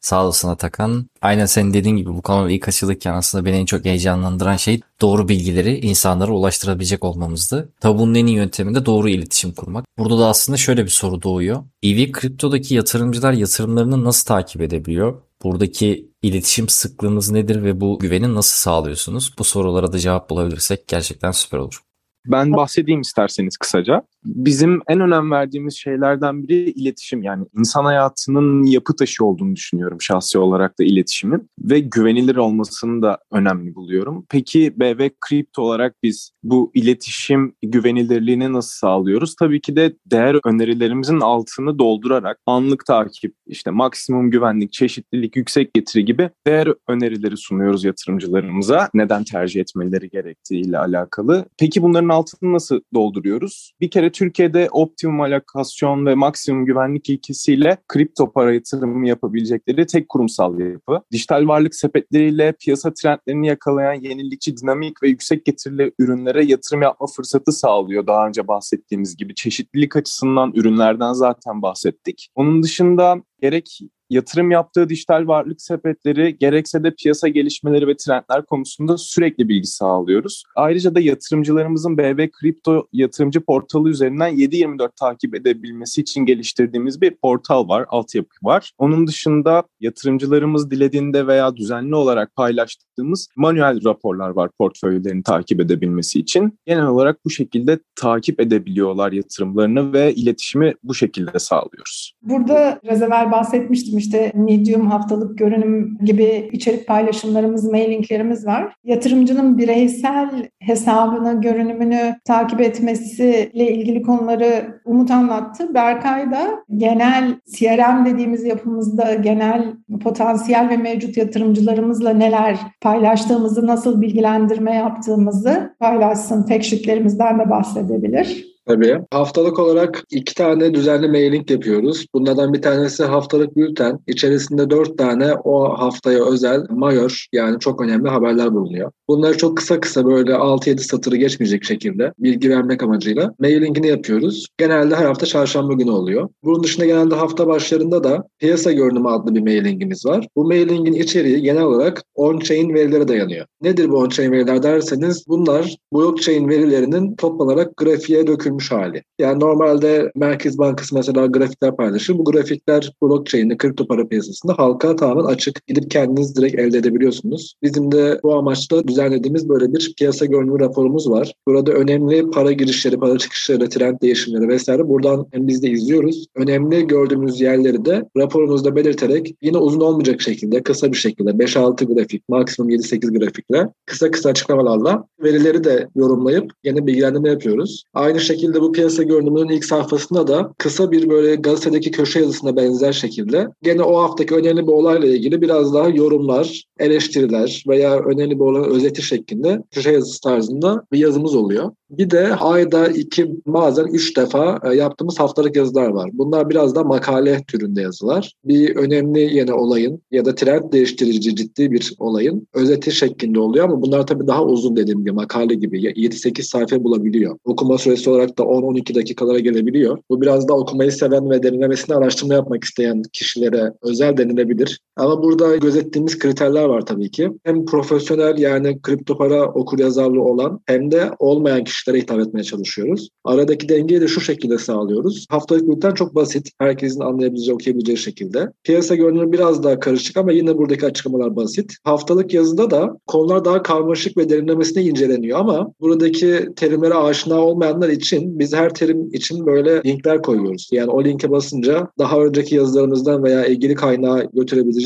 Sağ 0.00 0.24
olasın 0.24 0.48
Atakan. 0.48 1.06
Aynen 1.22 1.46
senin 1.46 1.74
dediğin 1.74 1.96
gibi 1.96 2.10
bu 2.10 2.22
kanal 2.22 2.50
ilk 2.50 2.68
açılırken 2.68 3.12
aslında 3.12 3.44
beni 3.44 3.56
en 3.56 3.66
çok 3.66 3.84
heyecanlandıran 3.84 4.56
şey 4.56 4.80
doğru 5.00 5.28
bilgileri 5.28 5.78
insanlara 5.78 6.32
ulaştırabilecek 6.32 7.04
olmamızdı. 7.04 7.72
Tabi 7.80 7.98
bunun 7.98 8.14
en 8.14 8.26
iyi 8.26 8.36
yöntemi 8.36 8.74
de 8.74 8.86
doğru 8.86 9.08
iletişim 9.08 9.52
kurmak. 9.52 9.84
Burada 9.98 10.18
da 10.18 10.26
aslında 10.26 10.56
şöyle 10.56 10.84
bir 10.84 10.90
soru 10.90 11.22
doğuyor. 11.22 11.64
EV 11.82 12.12
kriptodaki 12.12 12.74
yatırımcılar 12.74 13.32
yatırımlarını 13.32 14.04
nasıl 14.04 14.26
takip 14.26 14.62
edebiliyor? 14.62 15.22
Buradaki 15.42 16.10
iletişim 16.22 16.68
sıklığınız 16.68 17.30
nedir 17.30 17.62
ve 17.62 17.80
bu 17.80 17.98
güveni 17.98 18.34
nasıl 18.34 18.56
sağlıyorsunuz? 18.56 19.34
Bu 19.38 19.44
sorulara 19.44 19.92
da 19.92 19.98
cevap 19.98 20.30
bulabilirsek 20.30 20.88
gerçekten 20.88 21.30
süper 21.30 21.58
olur. 21.58 21.82
Ben 22.26 22.52
bahsedeyim 22.52 23.00
isterseniz 23.00 23.56
kısaca. 23.56 24.02
Bizim 24.28 24.80
en 24.88 25.00
önem 25.00 25.30
verdiğimiz 25.30 25.76
şeylerden 25.76 26.42
biri 26.42 26.70
iletişim. 26.70 27.22
Yani 27.22 27.46
insan 27.58 27.84
hayatının 27.84 28.62
yapı 28.62 28.96
taşı 28.96 29.24
olduğunu 29.24 29.56
düşünüyorum 29.56 30.00
şahsi 30.00 30.38
olarak 30.38 30.78
da 30.78 30.84
iletişimin. 30.84 31.50
Ve 31.58 31.80
güvenilir 31.80 32.36
olmasını 32.36 33.02
da 33.02 33.18
önemli 33.32 33.74
buluyorum. 33.74 34.26
Peki 34.30 34.74
BV 34.80 35.08
Crypto 35.28 35.62
olarak 35.62 35.94
biz 36.02 36.32
bu 36.42 36.70
iletişim 36.74 37.54
güvenilirliğini 37.62 38.52
nasıl 38.52 38.70
sağlıyoruz? 38.70 39.36
Tabii 39.36 39.60
ki 39.60 39.76
de 39.76 39.96
değer 40.06 40.36
önerilerimizin 40.44 41.20
altını 41.20 41.78
doldurarak 41.78 42.38
anlık 42.46 42.86
takip, 42.86 43.34
işte 43.46 43.70
maksimum 43.70 44.30
güvenlik, 44.30 44.72
çeşitlilik, 44.72 45.36
yüksek 45.36 45.74
getiri 45.74 46.04
gibi 46.04 46.30
değer 46.46 46.68
önerileri 46.88 47.36
sunuyoruz 47.36 47.84
yatırımcılarımıza. 47.84 48.88
Neden 48.94 49.24
tercih 49.24 49.60
etmeleri 49.60 50.10
gerektiğiyle 50.10 50.78
alakalı. 50.78 51.44
Peki 51.58 51.82
bunların 51.82 52.08
altını 52.08 52.52
nasıl 52.52 52.80
dolduruyoruz? 52.94 53.72
Bir 53.80 53.90
kere 53.90 54.12
Türkiye'de 54.18 54.68
optimum 54.70 55.20
alokasyon 55.20 56.06
ve 56.06 56.14
maksimum 56.14 56.64
güvenlik 56.64 57.10
ilkesiyle 57.10 57.76
kripto 57.88 58.32
para 58.32 58.54
yatırımı 58.54 59.08
yapabilecekleri 59.08 59.86
tek 59.86 60.08
kurumsal 60.08 60.58
yapı. 60.58 61.00
Dijital 61.12 61.48
varlık 61.48 61.74
sepetleriyle 61.74 62.52
piyasa 62.52 62.94
trendlerini 62.94 63.46
yakalayan 63.46 64.00
yenilikçi, 64.00 64.56
dinamik 64.56 65.02
ve 65.02 65.08
yüksek 65.08 65.44
getirili 65.44 65.92
ürünlere 65.98 66.44
yatırım 66.44 66.82
yapma 66.82 67.06
fırsatı 67.06 67.52
sağlıyor. 67.52 68.06
Daha 68.06 68.28
önce 68.28 68.48
bahsettiğimiz 68.48 69.16
gibi 69.16 69.34
çeşitlilik 69.34 69.96
açısından 69.96 70.52
ürünlerden 70.54 71.12
zaten 71.12 71.62
bahsettik. 71.62 72.28
Onun 72.34 72.62
dışında 72.62 73.22
gerek 73.40 73.80
yatırım 74.10 74.50
yaptığı 74.50 74.88
dijital 74.88 75.26
varlık 75.26 75.62
sepetleri 75.62 76.38
gerekse 76.38 76.84
de 76.84 76.94
piyasa 76.94 77.28
gelişmeleri 77.28 77.86
ve 77.86 77.96
trendler 77.96 78.46
konusunda 78.46 78.98
sürekli 78.98 79.48
bilgi 79.48 79.66
sağlıyoruz. 79.66 80.42
Ayrıca 80.56 80.94
da 80.94 81.00
yatırımcılarımızın 81.00 81.98
BV 81.98 82.28
Kripto 82.30 82.88
yatırımcı 82.92 83.40
portalı 83.40 83.90
üzerinden 83.90 84.34
7-24 84.36 84.90
takip 85.00 85.34
edebilmesi 85.34 86.00
için 86.00 86.26
geliştirdiğimiz 86.26 87.00
bir 87.00 87.10
portal 87.10 87.68
var, 87.68 87.86
altyapı 87.88 88.28
var. 88.42 88.72
Onun 88.78 89.06
dışında 89.06 89.62
yatırımcılarımız 89.80 90.70
dilediğinde 90.70 91.26
veya 91.26 91.56
düzenli 91.56 91.94
olarak 91.94 92.34
paylaştığımız 92.36 93.28
manuel 93.36 93.84
raporlar 93.84 94.30
var 94.30 94.50
portföylerini 94.58 95.22
takip 95.22 95.60
edebilmesi 95.60 96.20
için. 96.20 96.58
Genel 96.66 96.86
olarak 96.86 97.24
bu 97.24 97.30
şekilde 97.30 97.78
takip 97.96 98.40
edebiliyorlar 98.40 99.12
yatırımlarını 99.12 99.92
ve 99.92 100.14
iletişimi 100.14 100.74
bu 100.82 100.94
şekilde 100.94 101.38
sağlıyoruz. 101.38 102.12
Burada 102.22 102.80
biraz 102.84 103.02
evvel 103.02 103.30
bahsetmiştim 103.30 103.97
işte 103.98 104.32
Medium 104.34 104.86
haftalık 104.86 105.38
görünüm 105.38 105.98
gibi 106.04 106.50
içerik 106.52 106.86
paylaşımlarımız, 106.86 107.64
mailinglerimiz 107.64 108.46
var. 108.46 108.74
Yatırımcının 108.84 109.58
bireysel 109.58 110.48
hesabını, 110.60 111.40
görünümünü 111.40 112.14
takip 112.24 112.60
etmesiyle 112.60 113.72
ilgili 113.72 114.02
konuları 114.02 114.80
Umut 114.84 115.10
anlattı. 115.10 115.74
Berkay 115.74 116.30
da 116.30 116.64
genel 116.76 117.34
CRM 117.56 118.06
dediğimiz 118.06 118.44
yapımızda 118.44 119.14
genel 119.14 119.72
potansiyel 120.02 120.68
ve 120.68 120.76
mevcut 120.76 121.16
yatırımcılarımızla 121.16 122.10
neler 122.10 122.58
paylaştığımızı, 122.80 123.66
nasıl 123.66 124.00
bilgilendirme 124.00 124.74
yaptığımızı 124.74 125.74
paylaşsın. 125.80 126.42
Tek 126.42 126.64
şitlerimizden 126.64 127.38
de 127.38 127.50
bahsedebilir. 127.50 128.57
Tabii. 128.68 128.98
Haftalık 129.10 129.58
olarak 129.58 130.02
iki 130.10 130.34
tane 130.34 130.74
düzenli 130.74 131.08
mailing 131.08 131.50
yapıyoruz. 131.50 132.06
Bunlardan 132.14 132.52
bir 132.52 132.62
tanesi 132.62 133.04
haftalık 133.04 133.56
bülten. 133.56 133.98
İçerisinde 134.06 134.70
dört 134.70 134.98
tane 134.98 135.34
o 135.34 135.78
haftaya 135.78 136.24
özel 136.24 136.64
mayor 136.70 137.26
yani 137.32 137.60
çok 137.60 137.80
önemli 137.80 138.08
haberler 138.08 138.54
bulunuyor. 138.54 138.90
Bunları 139.08 139.36
çok 139.36 139.56
kısa 139.56 139.80
kısa 139.80 140.06
böyle 140.06 140.32
6-7 140.32 140.78
satırı 140.78 141.16
geçmeyecek 141.16 141.64
şekilde 141.64 142.12
bilgi 142.18 142.50
vermek 142.50 142.82
amacıyla 142.82 143.34
mailingini 143.38 143.88
yapıyoruz. 143.88 144.46
Genelde 144.58 144.96
her 144.96 145.04
hafta 145.04 145.26
çarşamba 145.26 145.72
günü 145.72 145.90
oluyor. 145.90 146.28
Bunun 146.44 146.62
dışında 146.62 146.86
genelde 146.86 147.14
hafta 147.14 147.46
başlarında 147.46 148.04
da 148.04 148.28
piyasa 148.38 148.72
görünümü 148.72 149.08
adlı 149.08 149.34
bir 149.34 149.40
mailingimiz 149.40 150.06
var. 150.06 150.28
Bu 150.36 150.44
mailingin 150.44 150.92
içeriği 150.92 151.42
genel 151.42 151.62
olarak 151.62 152.02
on-chain 152.14 152.74
verilere 152.74 153.08
dayanıyor. 153.08 153.46
Nedir 153.62 153.88
bu 153.90 153.96
on-chain 153.96 154.32
veriler 154.32 154.62
derseniz 154.62 155.24
bunlar 155.28 155.76
blockchain 155.92 156.48
verilerinin 156.48 157.16
toplanarak 157.16 157.76
grafiğe 157.76 158.26
dökülmesi 158.26 158.57
dönüştürülmüş 158.58 158.70
hali. 158.70 159.02
Yani 159.18 159.40
normalde 159.40 160.12
Merkez 160.14 160.58
Bankası 160.58 160.94
mesela 160.94 161.26
grafikler 161.26 161.76
paylaşır. 161.76 162.18
Bu 162.18 162.24
grafikler 162.24 162.92
blockchain'de 163.02 163.56
kripto 163.56 163.86
para 163.86 164.08
piyasasında 164.08 164.54
halka 164.58 164.96
tamamen 164.96 165.24
açık. 165.24 165.66
Gidip 165.66 165.90
kendiniz 165.90 166.36
direkt 166.36 166.58
elde 166.58 166.78
edebiliyorsunuz. 166.78 167.54
Bizim 167.62 167.92
de 167.92 168.20
bu 168.22 168.34
amaçla 168.34 168.88
düzenlediğimiz 168.88 169.48
böyle 169.48 169.72
bir 169.72 169.94
piyasa 169.98 170.26
görünümü 170.26 170.60
raporumuz 170.60 171.10
var. 171.10 171.32
Burada 171.46 171.72
önemli 171.72 172.30
para 172.30 172.52
girişleri, 172.52 172.98
para 172.98 173.18
çıkışları, 173.18 173.68
trend 173.68 174.00
değişimleri 174.02 174.48
vesaire 174.48 174.88
buradan 174.88 175.26
hem 175.32 175.48
biz 175.48 175.62
de 175.62 175.70
izliyoruz. 175.70 176.26
Önemli 176.34 176.86
gördüğümüz 176.86 177.40
yerleri 177.40 177.84
de 177.84 178.08
raporumuzda 178.16 178.76
belirterek 178.76 179.34
yine 179.42 179.58
uzun 179.58 179.80
olmayacak 179.80 180.20
şekilde, 180.20 180.62
kısa 180.62 180.92
bir 180.92 180.96
şekilde 180.96 181.30
5-6 181.30 181.84
grafik, 181.84 182.28
maksimum 182.28 182.70
7-8 182.70 183.18
grafikle 183.18 183.68
kısa 183.86 184.10
kısa 184.10 184.28
açıklamalarla 184.28 185.04
verileri 185.22 185.64
de 185.64 185.88
yorumlayıp 185.96 186.52
yine 186.64 186.86
bilgilendirme 186.86 187.28
yapıyoruz. 187.28 187.82
Aynı 187.94 188.20
şekilde 188.20 188.47
bu 188.54 188.72
piyasa 188.72 189.02
görünümünün 189.02 189.48
ilk 189.48 189.64
sayfasında 189.64 190.26
da 190.26 190.52
kısa 190.58 190.90
bir 190.90 191.10
böyle 191.10 191.34
gazetedeki 191.34 191.90
köşe 191.90 192.20
yazısına 192.20 192.56
benzer 192.56 192.92
şekilde 192.92 193.48
gene 193.62 193.82
o 193.82 193.96
haftaki 194.02 194.34
önemli 194.34 194.66
bir 194.66 194.72
olayla 194.72 195.08
ilgili 195.08 195.42
biraz 195.42 195.74
daha 195.74 195.88
yorumlar, 195.88 196.64
eleştiriler 196.78 197.64
veya 197.68 197.98
önemli 197.98 198.34
bir 198.34 198.44
olayın 198.44 198.74
özeti 198.74 199.02
şeklinde 199.02 199.62
köşe 199.70 199.90
yazısı 199.90 200.20
tarzında 200.20 200.84
bir 200.92 200.98
yazımız 200.98 201.34
oluyor. 201.34 201.70
Bir 201.90 202.10
de 202.10 202.34
ayda 202.34 202.88
iki 202.88 203.30
bazen 203.46 203.86
üç 203.86 204.16
defa 204.16 204.60
e, 204.64 204.74
yaptığımız 204.74 205.20
haftalık 205.20 205.56
yazılar 205.56 205.88
var. 205.88 206.10
Bunlar 206.12 206.50
biraz 206.50 206.74
da 206.74 206.84
makale 206.84 207.42
türünde 207.48 207.82
yazılar. 207.82 208.32
Bir 208.44 208.76
önemli 208.76 209.20
yine 209.20 209.52
olayın 209.52 210.02
ya 210.10 210.24
da 210.24 210.34
trend 210.34 210.72
değiştirici 210.72 211.36
ciddi 211.36 211.72
bir 211.72 211.92
olayın 211.98 212.48
özeti 212.54 212.92
şeklinde 212.92 213.40
oluyor 213.40 213.64
ama 213.64 213.82
bunlar 213.82 214.06
tabii 214.06 214.26
daha 214.26 214.44
uzun 214.44 214.76
dediğim 214.76 215.00
gibi 215.00 215.12
makale 215.12 215.54
gibi 215.54 215.80
7-8 215.80 216.42
sayfa 216.42 216.84
bulabiliyor. 216.84 217.38
Okuma 217.44 217.78
süresi 217.78 218.10
olarak 218.10 218.38
da 218.38 218.42
10-12 218.42 218.94
dakikalara 218.94 219.38
gelebiliyor. 219.38 219.98
Bu 220.10 220.20
biraz 220.20 220.48
da 220.48 220.54
okumayı 220.54 220.92
seven 220.92 221.30
ve 221.30 221.42
derinlemesine 221.42 221.96
araştırma 221.96 222.34
yapmak 222.34 222.64
isteyen 222.64 223.02
kişilere 223.12 223.72
özel 223.82 224.16
denilebilir. 224.16 224.80
Ama 224.98 225.22
burada 225.22 225.56
gözettiğimiz 225.56 226.18
kriterler 226.18 226.64
var 226.64 226.86
tabii 226.86 227.10
ki. 227.10 227.30
Hem 227.44 227.64
profesyonel 227.64 228.38
yani 228.38 228.82
kripto 228.82 229.18
para 229.18 229.52
okur 229.52 229.78
yazarlığı 229.78 230.22
olan 230.22 230.60
hem 230.66 230.90
de 230.90 231.10
olmayan 231.18 231.64
kişilere 231.64 232.00
hitap 232.00 232.20
etmeye 232.20 232.42
çalışıyoruz. 232.42 233.08
Aradaki 233.24 233.68
dengeyi 233.68 234.00
de 234.00 234.08
şu 234.08 234.20
şekilde 234.20 234.58
sağlıyoruz. 234.58 235.26
Haftalık 235.30 235.68
bülten 235.68 235.94
çok 235.94 236.14
basit. 236.14 236.50
Herkesin 236.58 237.00
anlayabileceği, 237.00 237.54
okuyabileceği 237.54 237.98
şekilde. 237.98 238.52
Piyasa 238.64 238.94
görünümü 238.94 239.32
biraz 239.32 239.62
daha 239.62 239.80
karışık 239.80 240.16
ama 240.16 240.32
yine 240.32 240.58
buradaki 240.58 240.86
açıklamalar 240.86 241.36
basit. 241.36 241.76
Haftalık 241.84 242.34
yazıda 242.34 242.70
da 242.70 242.98
konular 243.06 243.44
daha 243.44 243.62
karmaşık 243.62 244.16
ve 244.16 244.28
derinlemesine 244.28 244.82
inceleniyor 244.82 245.38
ama 245.38 245.72
buradaki 245.80 246.48
terimlere 246.56 246.94
aşina 246.94 247.40
olmayanlar 247.40 247.88
için 247.88 248.38
biz 248.38 248.54
her 248.54 248.74
terim 248.74 249.08
için 249.12 249.46
böyle 249.46 249.82
linkler 249.84 250.22
koyuyoruz. 250.22 250.68
Yani 250.72 250.90
o 250.90 251.04
linke 251.04 251.30
basınca 251.30 251.88
daha 251.98 252.24
önceki 252.24 252.54
yazılarımızdan 252.54 253.24
veya 253.24 253.46
ilgili 253.46 253.74
kaynağa 253.74 254.22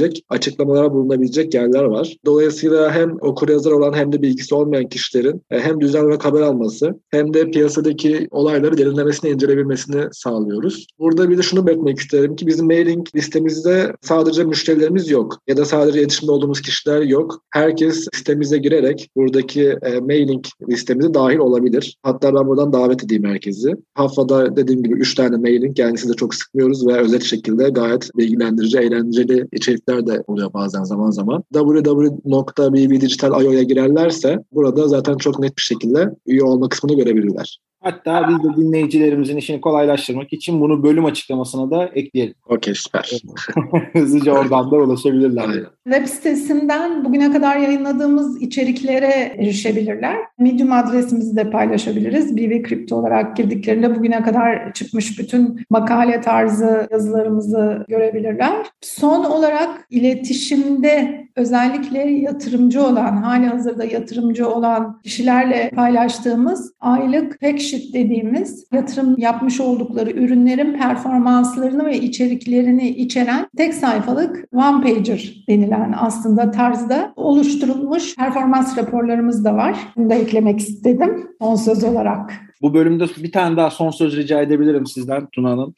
götürebilecek, 0.03 0.25
açıklamalara 0.29 0.93
bulunabilecek 0.93 1.55
yerler 1.55 1.85
var. 1.85 2.17
Dolayısıyla 2.27 2.95
hem 2.95 3.17
okur 3.21 3.49
yazar 3.49 3.71
olan 3.73 3.93
hem 3.93 4.13
de 4.13 4.23
bilgisi 4.23 4.55
olmayan 4.55 4.89
kişilerin 4.89 5.43
e, 5.51 5.61
hem 5.61 5.81
düzenli 5.81 6.07
olarak 6.07 6.25
haber 6.25 6.41
alması 6.41 7.01
hem 7.11 7.35
de 7.35 7.51
piyasadaki 7.51 8.29
olayları 8.31 8.79
derinlemesine 8.79 9.31
inceleyebilmesini 9.31 10.05
sağlıyoruz. 10.13 10.87
Burada 10.99 11.31
bir 11.31 11.39
de 11.39 11.43
şunu 11.43 11.67
belirtmek 11.67 11.99
isterim 11.99 12.37
ki 12.37 12.47
bizim 12.47 12.67
mailing 12.67 13.07
listemizde 13.17 13.93
sadece 14.01 14.45
müşterilerimiz 14.45 15.11
yok 15.11 15.39
ya 15.47 15.57
da 15.57 15.65
sadece 15.65 16.01
iletişimde 16.01 16.33
olduğumuz 16.33 16.61
kişiler 16.61 17.03
yok. 17.03 17.43
Herkes 17.51 18.07
sitemize 18.13 18.59
girerek 18.59 19.11
buradaki 19.17 19.77
e, 19.83 20.01
mailing 20.01 20.45
listemize 20.69 21.15
dahil 21.15 21.39
olabilir. 21.39 21.97
Hatta 22.03 22.35
ben 22.35 22.47
buradan 22.47 22.73
davet 22.73 23.05
edeyim 23.05 23.25
herkesi. 23.25 23.77
Haftada 23.95 24.57
dediğim 24.57 24.83
gibi 24.83 24.95
3 24.95 25.15
tane 25.15 25.37
mailing 25.37 25.79
yani 25.79 25.99
sizi 25.99 26.13
de 26.13 26.17
çok 26.17 26.35
sıkmıyoruz 26.35 26.87
ve 26.87 26.97
özet 26.97 27.23
şekilde 27.23 27.69
gayet 27.69 28.11
bilgilendirici, 28.17 28.79
eğlenceli 28.79 29.47
içerikler 29.53 29.92
de 30.07 30.23
oluyor 30.27 30.53
bazen 30.53 30.85
zaman 30.85 31.11
zaman. 31.11 31.45
www.bbdigital.io'ya 31.55 33.63
girerlerse 33.63 34.39
burada 34.53 34.89
zaten 34.89 35.17
çok 35.17 35.39
net 35.39 35.57
bir 35.57 35.63
şekilde 35.63 36.11
üye 36.27 36.43
olma 36.43 36.69
kısmını 36.69 36.97
görebilirler. 36.97 37.59
Hatta 37.83 38.29
biz 38.29 38.45
de 38.45 38.57
dinleyicilerimizin 38.57 39.37
işini 39.37 39.61
kolaylaştırmak 39.61 40.33
için 40.33 40.61
bunu 40.61 40.83
bölüm 40.83 41.05
açıklamasına 41.05 41.71
da 41.71 41.91
ekleyelim. 41.95 42.35
Okey 42.47 42.75
süper. 42.75 43.11
Hızlıca 43.93 44.33
oradan 44.33 44.71
da 44.71 44.77
ulaşabilirler. 44.77 45.49
Aynen. 45.49 45.67
Web 45.85 46.07
sitesinden 46.07 47.05
bugüne 47.05 47.33
kadar 47.33 47.57
yayınladığımız 47.57 48.43
içeriklere 48.43 49.35
erişebilirler. 49.39 50.17
Medium 50.39 50.73
adresimizi 50.73 51.37
de 51.37 51.51
paylaşabiliriz. 51.51 52.37
BB 52.37 52.69
Crypto 52.69 52.97
olarak 52.97 53.37
girdiklerinde 53.37 53.97
bugüne 53.97 54.23
kadar 54.23 54.73
çıkmış 54.73 55.19
bütün 55.19 55.61
makale 55.71 56.21
tarzı 56.21 56.89
yazılarımızı 56.91 57.85
görebilirler. 57.89 58.67
Son 58.81 59.25
olarak 59.25 59.87
iletişimde 59.91 61.23
özellikle 61.37 61.99
yatırımcı 61.99 62.87
olan, 62.87 63.17
hali 63.17 63.47
hazırda 63.47 63.85
yatırımcı 63.85 64.49
olan 64.49 65.01
kişilerle 65.05 65.71
paylaştığımız 65.75 66.73
aylık 66.81 67.41
fact 67.41 67.95
dediğimiz 67.95 68.67
yatırım 68.73 69.15
yapmış 69.19 69.61
oldukları 69.61 70.11
ürünlerin 70.11 70.79
performanslarını 70.79 71.87
ve 71.87 72.01
içeriklerini 72.01 72.89
içeren 72.89 73.47
tek 73.57 73.75
sayfalık 73.75 74.49
one 74.53 74.83
pager 74.83 75.45
denilen 75.49 75.72
aslında 75.97 76.51
tarzda 76.51 77.13
oluşturulmuş 77.17 78.17
performans 78.17 78.79
raporlarımız 78.79 79.45
da 79.45 79.55
var. 79.55 79.77
Bunu 79.97 80.11
da 80.11 80.15
eklemek 80.15 80.61
istedim 80.61 81.29
son 81.41 81.55
söz 81.55 81.85
olarak. 81.85 82.33
Bu 82.63 82.75
bölümde 82.75 83.05
bir 83.17 83.33
tane 83.33 83.57
daha 83.57 83.71
son 83.71 83.91
söz 83.91 84.17
rica 84.17 84.41
edebilirim 84.41 84.87
sizden 84.87 85.27
Tuna 85.27 85.51
Hanım. 85.51 85.75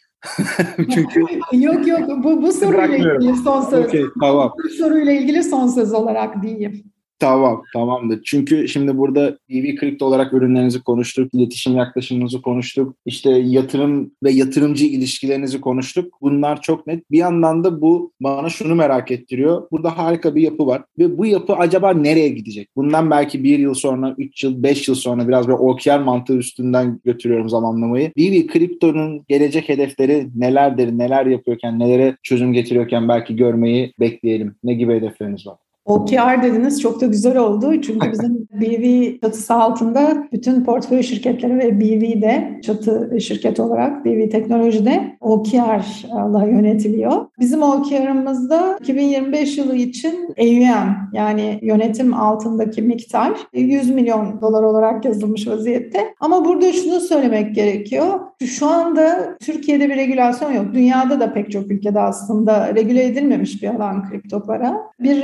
Çünkü 0.76 1.20
yok 1.53 1.86
yok 1.86 2.01
bu, 2.24 2.42
bu 2.42 2.53
soruyla 2.53 2.97
ilgili 2.97 3.36
son 3.36 3.61
söz. 3.61 3.86
Okey, 3.86 4.05
tamam. 4.20 4.53
Bu 4.64 4.68
soruyla 4.68 5.12
ilgili 5.12 5.42
son 5.42 5.68
söz 5.68 5.92
olarak 5.92 6.42
diyeyim. 6.42 6.93
Tamam, 7.18 7.62
tamamdır. 7.72 8.20
Çünkü 8.24 8.68
şimdi 8.68 8.98
burada 8.98 9.38
BB 9.50 9.80
Crypto 9.80 10.06
olarak 10.06 10.32
ürünlerinizi 10.32 10.82
konuştuk, 10.82 11.34
iletişim 11.34 11.76
yaklaşımınızı 11.76 12.42
konuştuk, 12.42 12.96
işte 13.06 13.30
yatırım 13.30 14.10
ve 14.22 14.30
yatırımcı 14.30 14.86
ilişkilerinizi 14.86 15.60
konuştuk. 15.60 16.14
Bunlar 16.20 16.62
çok 16.62 16.86
net. 16.86 17.10
Bir 17.10 17.18
yandan 17.18 17.64
da 17.64 17.80
bu 17.80 18.12
bana 18.20 18.48
şunu 18.48 18.74
merak 18.74 19.10
ettiriyor. 19.10 19.68
Burada 19.72 19.98
harika 19.98 20.34
bir 20.34 20.42
yapı 20.42 20.66
var 20.66 20.82
ve 20.98 21.18
bu 21.18 21.26
yapı 21.26 21.54
acaba 21.54 21.92
nereye 21.92 22.28
gidecek? 22.28 22.68
Bundan 22.76 23.10
belki 23.10 23.44
bir 23.44 23.58
yıl 23.58 23.74
sonra, 23.74 24.14
üç 24.18 24.44
yıl, 24.44 24.62
beş 24.62 24.88
yıl 24.88 24.94
sonra 24.94 25.28
biraz 25.28 25.48
böyle 25.48 25.58
OKR 25.58 25.98
mantığı 25.98 26.36
üstünden 26.36 27.00
götürüyorum 27.04 27.48
zamanlamayı. 27.48 28.10
BB 28.16 28.52
Crypto'nun 28.52 29.24
gelecek 29.28 29.68
hedefleri 29.68 30.28
nelerdir, 30.34 30.98
neler 30.98 31.26
yapıyorken, 31.26 31.78
nelere 31.78 32.16
çözüm 32.22 32.52
getiriyorken 32.52 33.08
belki 33.08 33.36
görmeyi 33.36 33.92
bekleyelim. 34.00 34.56
Ne 34.64 34.74
gibi 34.74 34.94
hedefleriniz 34.94 35.46
var? 35.46 35.63
OKR 35.85 36.43
dediniz 36.43 36.80
çok 36.82 37.01
da 37.01 37.07
güzel 37.07 37.37
oldu. 37.37 37.80
Çünkü 37.80 38.12
bizim 38.12 38.49
BV 38.53 39.14
çatısı 39.20 39.55
altında 39.55 40.28
bütün 40.32 40.64
portföy 40.64 41.03
şirketleri 41.03 41.59
ve 41.59 41.80
BV'de 41.80 42.61
çatı 42.62 43.20
şirket 43.20 43.61
olarak 43.61 44.05
BV 44.05 44.30
Teknoloji'de 44.30 45.16
OKR'la 45.20 46.47
yönetiliyor. 46.47 47.26
Bizim 47.41 47.62
OKR'ımızda 47.62 48.78
2025 48.80 49.59
yılı 49.59 49.76
için 49.76 50.35
AUM 50.41 50.97
yani 51.12 51.59
yönetim 51.62 52.14
altındaki 52.14 52.82
miktar 52.82 53.32
100 53.53 53.91
milyon 53.91 54.41
dolar 54.41 54.62
olarak 54.62 55.05
yazılmış 55.05 55.49
vaziyette. 55.49 56.14
Ama 56.20 56.45
burada 56.45 56.72
şunu 56.72 57.01
söylemek 57.01 57.55
gerekiyor. 57.55 58.20
Şu 58.47 58.66
anda 58.66 59.37
Türkiye'de 59.41 59.91
bir 59.91 59.97
regülasyon 59.97 60.53
yok. 60.53 60.66
Dünyada 60.74 61.20
da 61.20 61.32
pek 61.32 61.53
çok 61.53 61.70
ülkede 61.70 62.01
aslında 62.01 62.74
regüle 62.74 63.05
edilmemiş 63.05 63.62
bir 63.62 63.68
alan 63.68 64.11
kripto 64.11 64.43
para. 64.43 64.82
Bir 65.01 65.22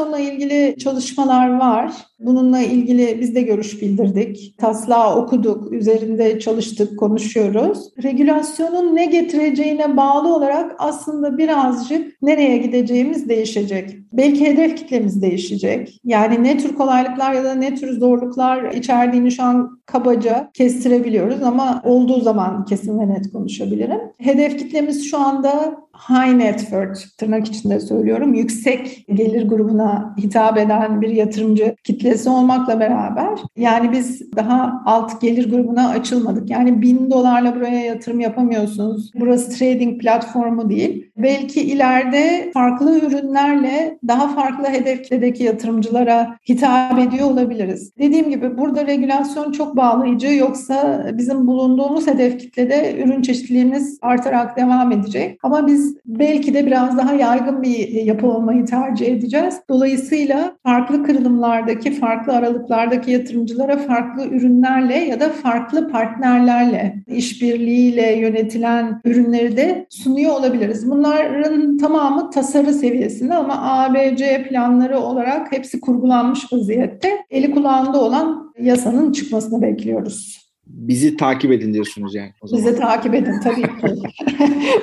regülasyonla 0.00 0.18
ilgili 0.18 0.76
çalışmalar 0.78 1.58
var. 1.58 1.92
Bununla 2.20 2.60
ilgili 2.60 3.18
biz 3.20 3.34
de 3.34 3.42
görüş 3.42 3.82
bildirdik. 3.82 4.58
Taslağı 4.58 5.16
okuduk, 5.16 5.72
üzerinde 5.72 6.40
çalıştık, 6.40 6.98
konuşuyoruz. 6.98 7.78
Regülasyonun 8.02 8.96
ne 8.96 9.06
getireceğine 9.06 9.96
bağlı 9.96 10.34
olarak 10.34 10.74
aslında 10.78 11.38
birazcık 11.38 12.22
nereye 12.22 12.56
gideceğimiz 12.56 13.28
değişecek. 13.28 13.96
Belki 14.12 14.46
hedef 14.46 14.76
kitlemiz 14.76 15.22
değişecek. 15.22 16.00
Yani 16.04 16.44
ne 16.44 16.58
tür 16.58 16.74
kolaylıklar 16.74 17.32
ya 17.32 17.44
da 17.44 17.54
ne 17.54 17.74
tür 17.74 17.98
zorluklar 17.98 18.72
içerdiğini 18.72 19.32
şu 19.32 19.42
an 19.42 19.80
kabaca 19.86 20.50
kestirebiliyoruz 20.54 21.42
ama 21.42 21.82
olduğu 21.84 22.20
zaman 22.20 22.64
kesin 22.64 23.00
ve 23.00 23.08
net 23.08 23.32
konuşabilirim. 23.32 24.00
Hedef 24.18 24.58
kitlemiz 24.58 25.10
şu 25.10 25.18
anda 25.18 25.76
high 26.08 26.36
net 26.36 26.60
worth 26.60 27.00
tırnak 27.18 27.48
içinde 27.48 27.80
söylüyorum 27.80 28.34
yüksek 28.34 29.04
gelir 29.08 29.48
grubuna 29.48 30.14
hitap 30.18 30.58
eden 30.58 31.00
bir 31.00 31.08
yatırımcı 31.08 31.76
kitlesi 31.84 32.30
olmakla 32.30 32.80
beraber 32.80 33.38
yani 33.56 33.92
biz 33.92 34.36
daha 34.36 34.82
alt 34.86 35.20
gelir 35.20 35.50
grubuna 35.50 35.88
açılmadık. 35.88 36.50
Yani 36.50 36.82
bin 36.82 37.10
dolarla 37.10 37.56
buraya 37.56 37.84
yatırım 37.84 38.20
yapamıyorsunuz. 38.20 39.10
Burası 39.14 39.58
trading 39.58 40.00
platformu 40.00 40.70
değil. 40.70 41.10
Belki 41.16 41.62
ileride 41.62 42.50
farklı 42.54 42.98
ürünlerle 42.98 43.98
daha 44.08 44.28
farklı 44.28 44.68
hedefledeki 44.68 45.44
yatırımcılara 45.44 46.36
hitap 46.48 46.98
ediyor 46.98 47.30
olabiliriz. 47.30 47.92
Dediğim 47.98 48.30
gibi 48.30 48.58
burada 48.58 48.86
regülasyon 48.86 49.52
çok 49.52 49.76
bağlayıcı 49.76 50.26
yoksa 50.26 51.06
bizim 51.14 51.46
bulunduğumuz 51.46 52.06
hedef 52.06 52.38
kitlede 52.38 53.02
ürün 53.04 53.22
çeşitliliğimiz 53.22 53.98
artarak 54.02 54.56
devam 54.56 54.92
edecek. 54.92 55.38
Ama 55.42 55.66
biz 55.66 55.89
belki 56.06 56.54
de 56.54 56.66
biraz 56.66 56.98
daha 56.98 57.14
yaygın 57.14 57.62
bir 57.62 57.88
yapı 57.88 58.26
olmayı 58.26 58.66
tercih 58.66 59.06
edeceğiz. 59.06 59.60
Dolayısıyla 59.68 60.56
farklı 60.62 61.04
kırılımlardaki, 61.04 61.92
farklı 61.92 62.32
aralıklardaki 62.32 63.10
yatırımcılara 63.10 63.76
farklı 63.76 64.26
ürünlerle 64.26 64.94
ya 64.94 65.20
da 65.20 65.28
farklı 65.28 65.88
partnerlerle, 65.88 66.94
işbirliğiyle 67.06 68.16
yönetilen 68.16 69.00
ürünleri 69.04 69.56
de 69.56 69.86
sunuyor 69.90 70.32
olabiliriz. 70.32 70.90
Bunların 70.90 71.78
tamamı 71.78 72.30
tasarı 72.30 72.72
seviyesinde 72.74 73.34
ama 73.34 73.54
ABC 73.62 74.46
planları 74.48 74.98
olarak 74.98 75.52
hepsi 75.52 75.80
kurgulanmış 75.80 76.52
vaziyette. 76.52 77.08
Eli 77.30 77.50
kulağında 77.50 78.00
olan 78.00 78.52
yasanın 78.60 79.12
çıkmasını 79.12 79.62
bekliyoruz 79.62 80.49
bizi 80.72 81.16
takip 81.16 81.52
edin 81.52 81.74
diyorsunuz 81.74 82.14
yani. 82.14 82.30
O 82.40 82.46
zaman. 82.46 82.64
Bizi 82.64 82.78
takip 82.78 83.14
edin 83.14 83.40
tabii 83.40 83.62
ki. 83.62 84.02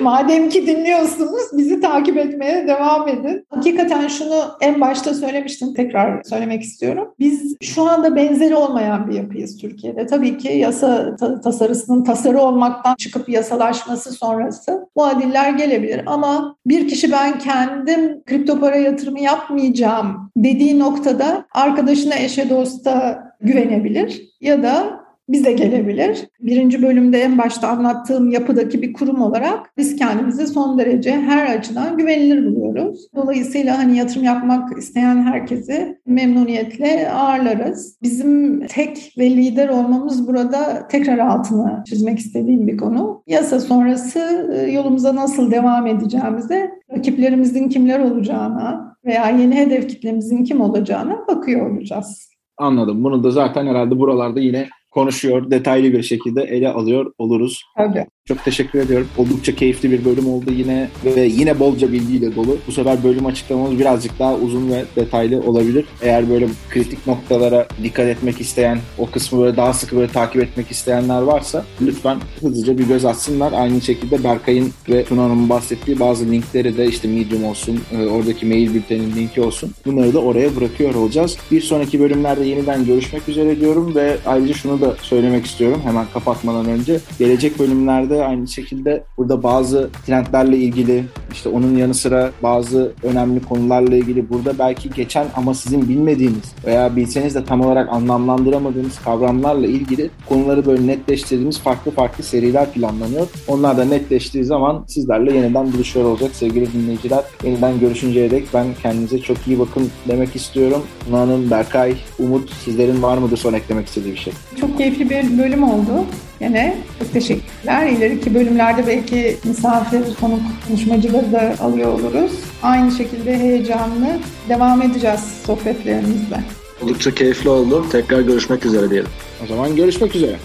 Madem 0.00 0.48
ki 0.48 0.66
dinliyorsunuz 0.66 1.42
bizi 1.56 1.80
takip 1.80 2.16
etmeye 2.16 2.68
devam 2.68 3.08
edin. 3.08 3.46
Hakikaten 3.50 4.08
şunu 4.08 4.42
en 4.60 4.80
başta 4.80 5.14
söylemiştim 5.14 5.74
tekrar 5.74 6.22
söylemek 6.22 6.62
istiyorum. 6.62 7.14
Biz 7.18 7.56
şu 7.62 7.82
anda 7.82 8.16
benzeri 8.16 8.54
olmayan 8.54 9.08
bir 9.08 9.14
yapıyız 9.14 9.56
Türkiye'de. 9.56 10.06
Tabii 10.06 10.38
ki 10.38 10.48
yasa 10.48 11.16
tasarısının 11.44 12.04
tasarı 12.04 12.38
olmaktan 12.38 12.94
çıkıp 12.94 13.28
yasalaşması 13.28 14.12
sonrası 14.12 14.88
bu 14.96 15.04
adiller 15.04 15.50
gelebilir. 15.52 16.02
Ama 16.06 16.56
bir 16.66 16.88
kişi 16.88 17.12
ben 17.12 17.38
kendim 17.38 18.22
kripto 18.24 18.60
para 18.60 18.76
yatırımı 18.76 19.20
yapmayacağım 19.20 20.30
dediği 20.36 20.78
noktada 20.78 21.46
arkadaşına 21.54 22.14
eşe 22.14 22.50
dosta 22.50 23.28
güvenebilir 23.40 24.22
ya 24.40 24.62
da 24.62 24.97
bize 25.28 25.52
gelebilir. 25.52 26.28
Birinci 26.40 26.82
bölümde 26.82 27.18
en 27.18 27.38
başta 27.38 27.68
anlattığım 27.68 28.30
yapıdaki 28.30 28.82
bir 28.82 28.92
kurum 28.92 29.22
olarak 29.22 29.72
biz 29.76 29.96
kendimizi 29.96 30.46
son 30.46 30.78
derece 30.78 31.12
her 31.12 31.58
açıdan 31.58 31.96
güvenilir 31.96 32.46
buluyoruz. 32.46 33.08
Dolayısıyla 33.16 33.78
hani 33.78 33.98
yatırım 33.98 34.24
yapmak 34.24 34.78
isteyen 34.78 35.22
herkesi 35.22 35.98
memnuniyetle 36.06 37.10
ağırlarız. 37.10 37.98
Bizim 38.02 38.66
tek 38.66 39.14
ve 39.18 39.30
lider 39.30 39.68
olmamız 39.68 40.28
burada 40.28 40.88
tekrar 40.88 41.18
altını 41.18 41.82
çizmek 41.86 42.18
istediğim 42.18 42.66
bir 42.66 42.76
konu. 42.76 43.22
Yasa 43.26 43.60
sonrası 43.60 44.50
e, 44.54 44.70
yolumuza 44.70 45.16
nasıl 45.16 45.50
devam 45.50 45.86
edeceğimize, 45.86 46.70
rakiplerimizin 46.96 47.68
kimler 47.68 48.00
olacağına 48.00 48.96
veya 49.04 49.30
yeni 49.30 49.54
hedef 49.54 49.88
kitlemizin 49.88 50.44
kim 50.44 50.60
olacağına 50.60 51.26
bakıyor 51.28 51.70
olacağız. 51.70 52.28
Anladım. 52.58 53.04
Bunu 53.04 53.24
da 53.24 53.30
zaten 53.30 53.66
herhalde 53.66 53.98
buralarda 53.98 54.40
yine 54.40 54.68
konuşuyor, 54.90 55.50
detaylı 55.50 55.92
bir 55.92 56.02
şekilde 56.02 56.42
ele 56.42 56.68
alıyor 56.68 57.12
oluruz. 57.18 57.62
Tabii. 57.76 58.06
Çok 58.28 58.44
teşekkür 58.44 58.78
ediyorum. 58.78 59.08
Oldukça 59.16 59.54
keyifli 59.54 59.90
bir 59.90 60.04
bölüm 60.04 60.28
oldu 60.28 60.52
yine 60.52 60.88
ve 61.04 61.20
yine 61.20 61.58
bolca 61.58 61.92
bilgiyle 61.92 62.36
dolu. 62.36 62.58
Bu 62.66 62.72
sefer 62.72 63.04
bölüm 63.04 63.26
açıklamamız 63.26 63.78
birazcık 63.78 64.18
daha 64.18 64.34
uzun 64.34 64.70
ve 64.70 64.84
detaylı 64.96 65.40
olabilir. 65.40 65.84
Eğer 66.02 66.30
böyle 66.30 66.48
kritik 66.70 67.06
noktalara 67.06 67.68
dikkat 67.82 68.06
etmek 68.06 68.40
isteyen, 68.40 68.78
o 68.98 69.10
kısmı 69.10 69.40
böyle 69.40 69.56
daha 69.56 69.72
sıkı 69.72 69.96
böyle 69.96 70.12
takip 70.12 70.42
etmek 70.42 70.70
isteyenler 70.70 71.22
varsa 71.22 71.64
lütfen 71.80 72.18
hızlıca 72.40 72.78
bir 72.78 72.84
göz 72.84 73.04
atsınlar. 73.04 73.52
Aynı 73.52 73.80
şekilde 73.80 74.24
Berkay'ın 74.24 74.72
ve 74.88 75.04
Tuna 75.04 75.22
Hanım'ın 75.22 75.48
bahsettiği 75.48 76.00
bazı 76.00 76.30
linkleri 76.30 76.76
de 76.76 76.86
işte 76.86 77.08
Medium 77.08 77.44
olsun, 77.44 77.80
e, 77.92 78.06
oradaki 78.06 78.46
mail 78.46 78.74
bültenin 78.74 79.16
linki 79.16 79.40
olsun. 79.40 79.70
Bunları 79.86 80.14
da 80.14 80.18
oraya 80.18 80.56
bırakıyor 80.56 80.94
olacağız. 80.94 81.36
Bir 81.50 81.60
sonraki 81.60 82.00
bölümlerde 82.00 82.44
yeniden 82.44 82.86
görüşmek 82.86 83.28
üzere 83.28 83.60
diyorum 83.60 83.94
ve 83.94 84.16
ayrıca 84.26 84.54
şunu 84.54 84.80
da 84.80 84.96
söylemek 85.02 85.46
istiyorum 85.46 85.80
hemen 85.84 86.06
kapatmadan 86.12 86.66
önce. 86.66 87.00
Gelecek 87.18 87.58
bölümlerde 87.58 88.17
aynı 88.24 88.48
şekilde 88.48 89.04
burada 89.18 89.42
bazı 89.42 89.90
trendlerle 90.06 90.56
ilgili 90.56 91.04
işte 91.32 91.48
onun 91.48 91.76
yanı 91.76 91.94
sıra 91.94 92.30
bazı 92.42 92.92
önemli 93.02 93.42
konularla 93.42 93.96
ilgili 93.96 94.30
burada 94.30 94.58
belki 94.58 94.90
geçen 94.90 95.26
ama 95.36 95.54
sizin 95.54 95.88
bilmediğiniz 95.88 96.54
veya 96.66 96.96
bilseniz 96.96 97.34
de 97.34 97.44
tam 97.44 97.60
olarak 97.60 97.92
anlamlandıramadığınız 97.92 98.98
kavramlarla 98.98 99.66
ilgili 99.66 100.10
konuları 100.28 100.66
böyle 100.66 100.86
netleştirdiğimiz 100.86 101.58
farklı 101.58 101.90
farklı 101.90 102.24
seriler 102.24 102.72
planlanıyor. 102.72 103.26
Onlar 103.48 103.76
da 103.76 103.84
netleştiği 103.84 104.44
zaman 104.44 104.84
sizlerle 104.88 105.34
yeniden 105.34 105.72
buluşuyor 105.72 106.06
olacak 106.06 106.30
sevgili 106.32 106.72
dinleyiciler. 106.72 107.24
Yeniden 107.44 107.80
görüşünceye 107.80 108.30
dek 108.30 108.44
ben 108.54 108.66
kendinize 108.82 109.18
çok 109.18 109.36
iyi 109.46 109.58
bakın 109.58 109.90
demek 110.08 110.36
istiyorum. 110.36 110.82
Nana 111.10 111.50
Berkay, 111.50 111.96
Umut 112.18 112.50
sizlerin 112.52 113.02
var 113.02 113.18
mıdır 113.18 113.36
son 113.36 113.52
eklemek 113.52 113.86
istediği 113.86 114.12
bir 114.12 114.18
şey? 114.18 114.32
Çok 114.60 114.78
keyifli 114.78 115.10
bir 115.10 115.38
bölüm 115.38 115.62
oldu. 115.62 116.04
Yine 116.40 116.76
çok 116.98 117.12
teşekkürler. 117.12 117.86
İleriki 117.86 118.34
bölümlerde 118.34 118.86
belki 118.86 119.36
misafir, 119.44 120.00
konuk 120.20 120.40
konuşmacıları 120.68 121.32
da 121.32 121.54
alıyor 121.60 121.92
oluruz. 121.92 122.32
Aynı 122.62 122.92
şekilde 122.92 123.38
heyecanlı 123.38 124.06
devam 124.48 124.82
edeceğiz 124.82 125.20
sohbetlerimizle. 125.46 126.40
Oldukça 126.82 127.14
keyifli 127.14 127.48
oldu. 127.48 127.86
Tekrar 127.92 128.20
görüşmek 128.20 128.66
üzere 128.66 128.90
diyelim. 128.90 129.10
O 129.44 129.46
zaman 129.46 129.76
görüşmek 129.76 130.14
üzere. 130.16 130.36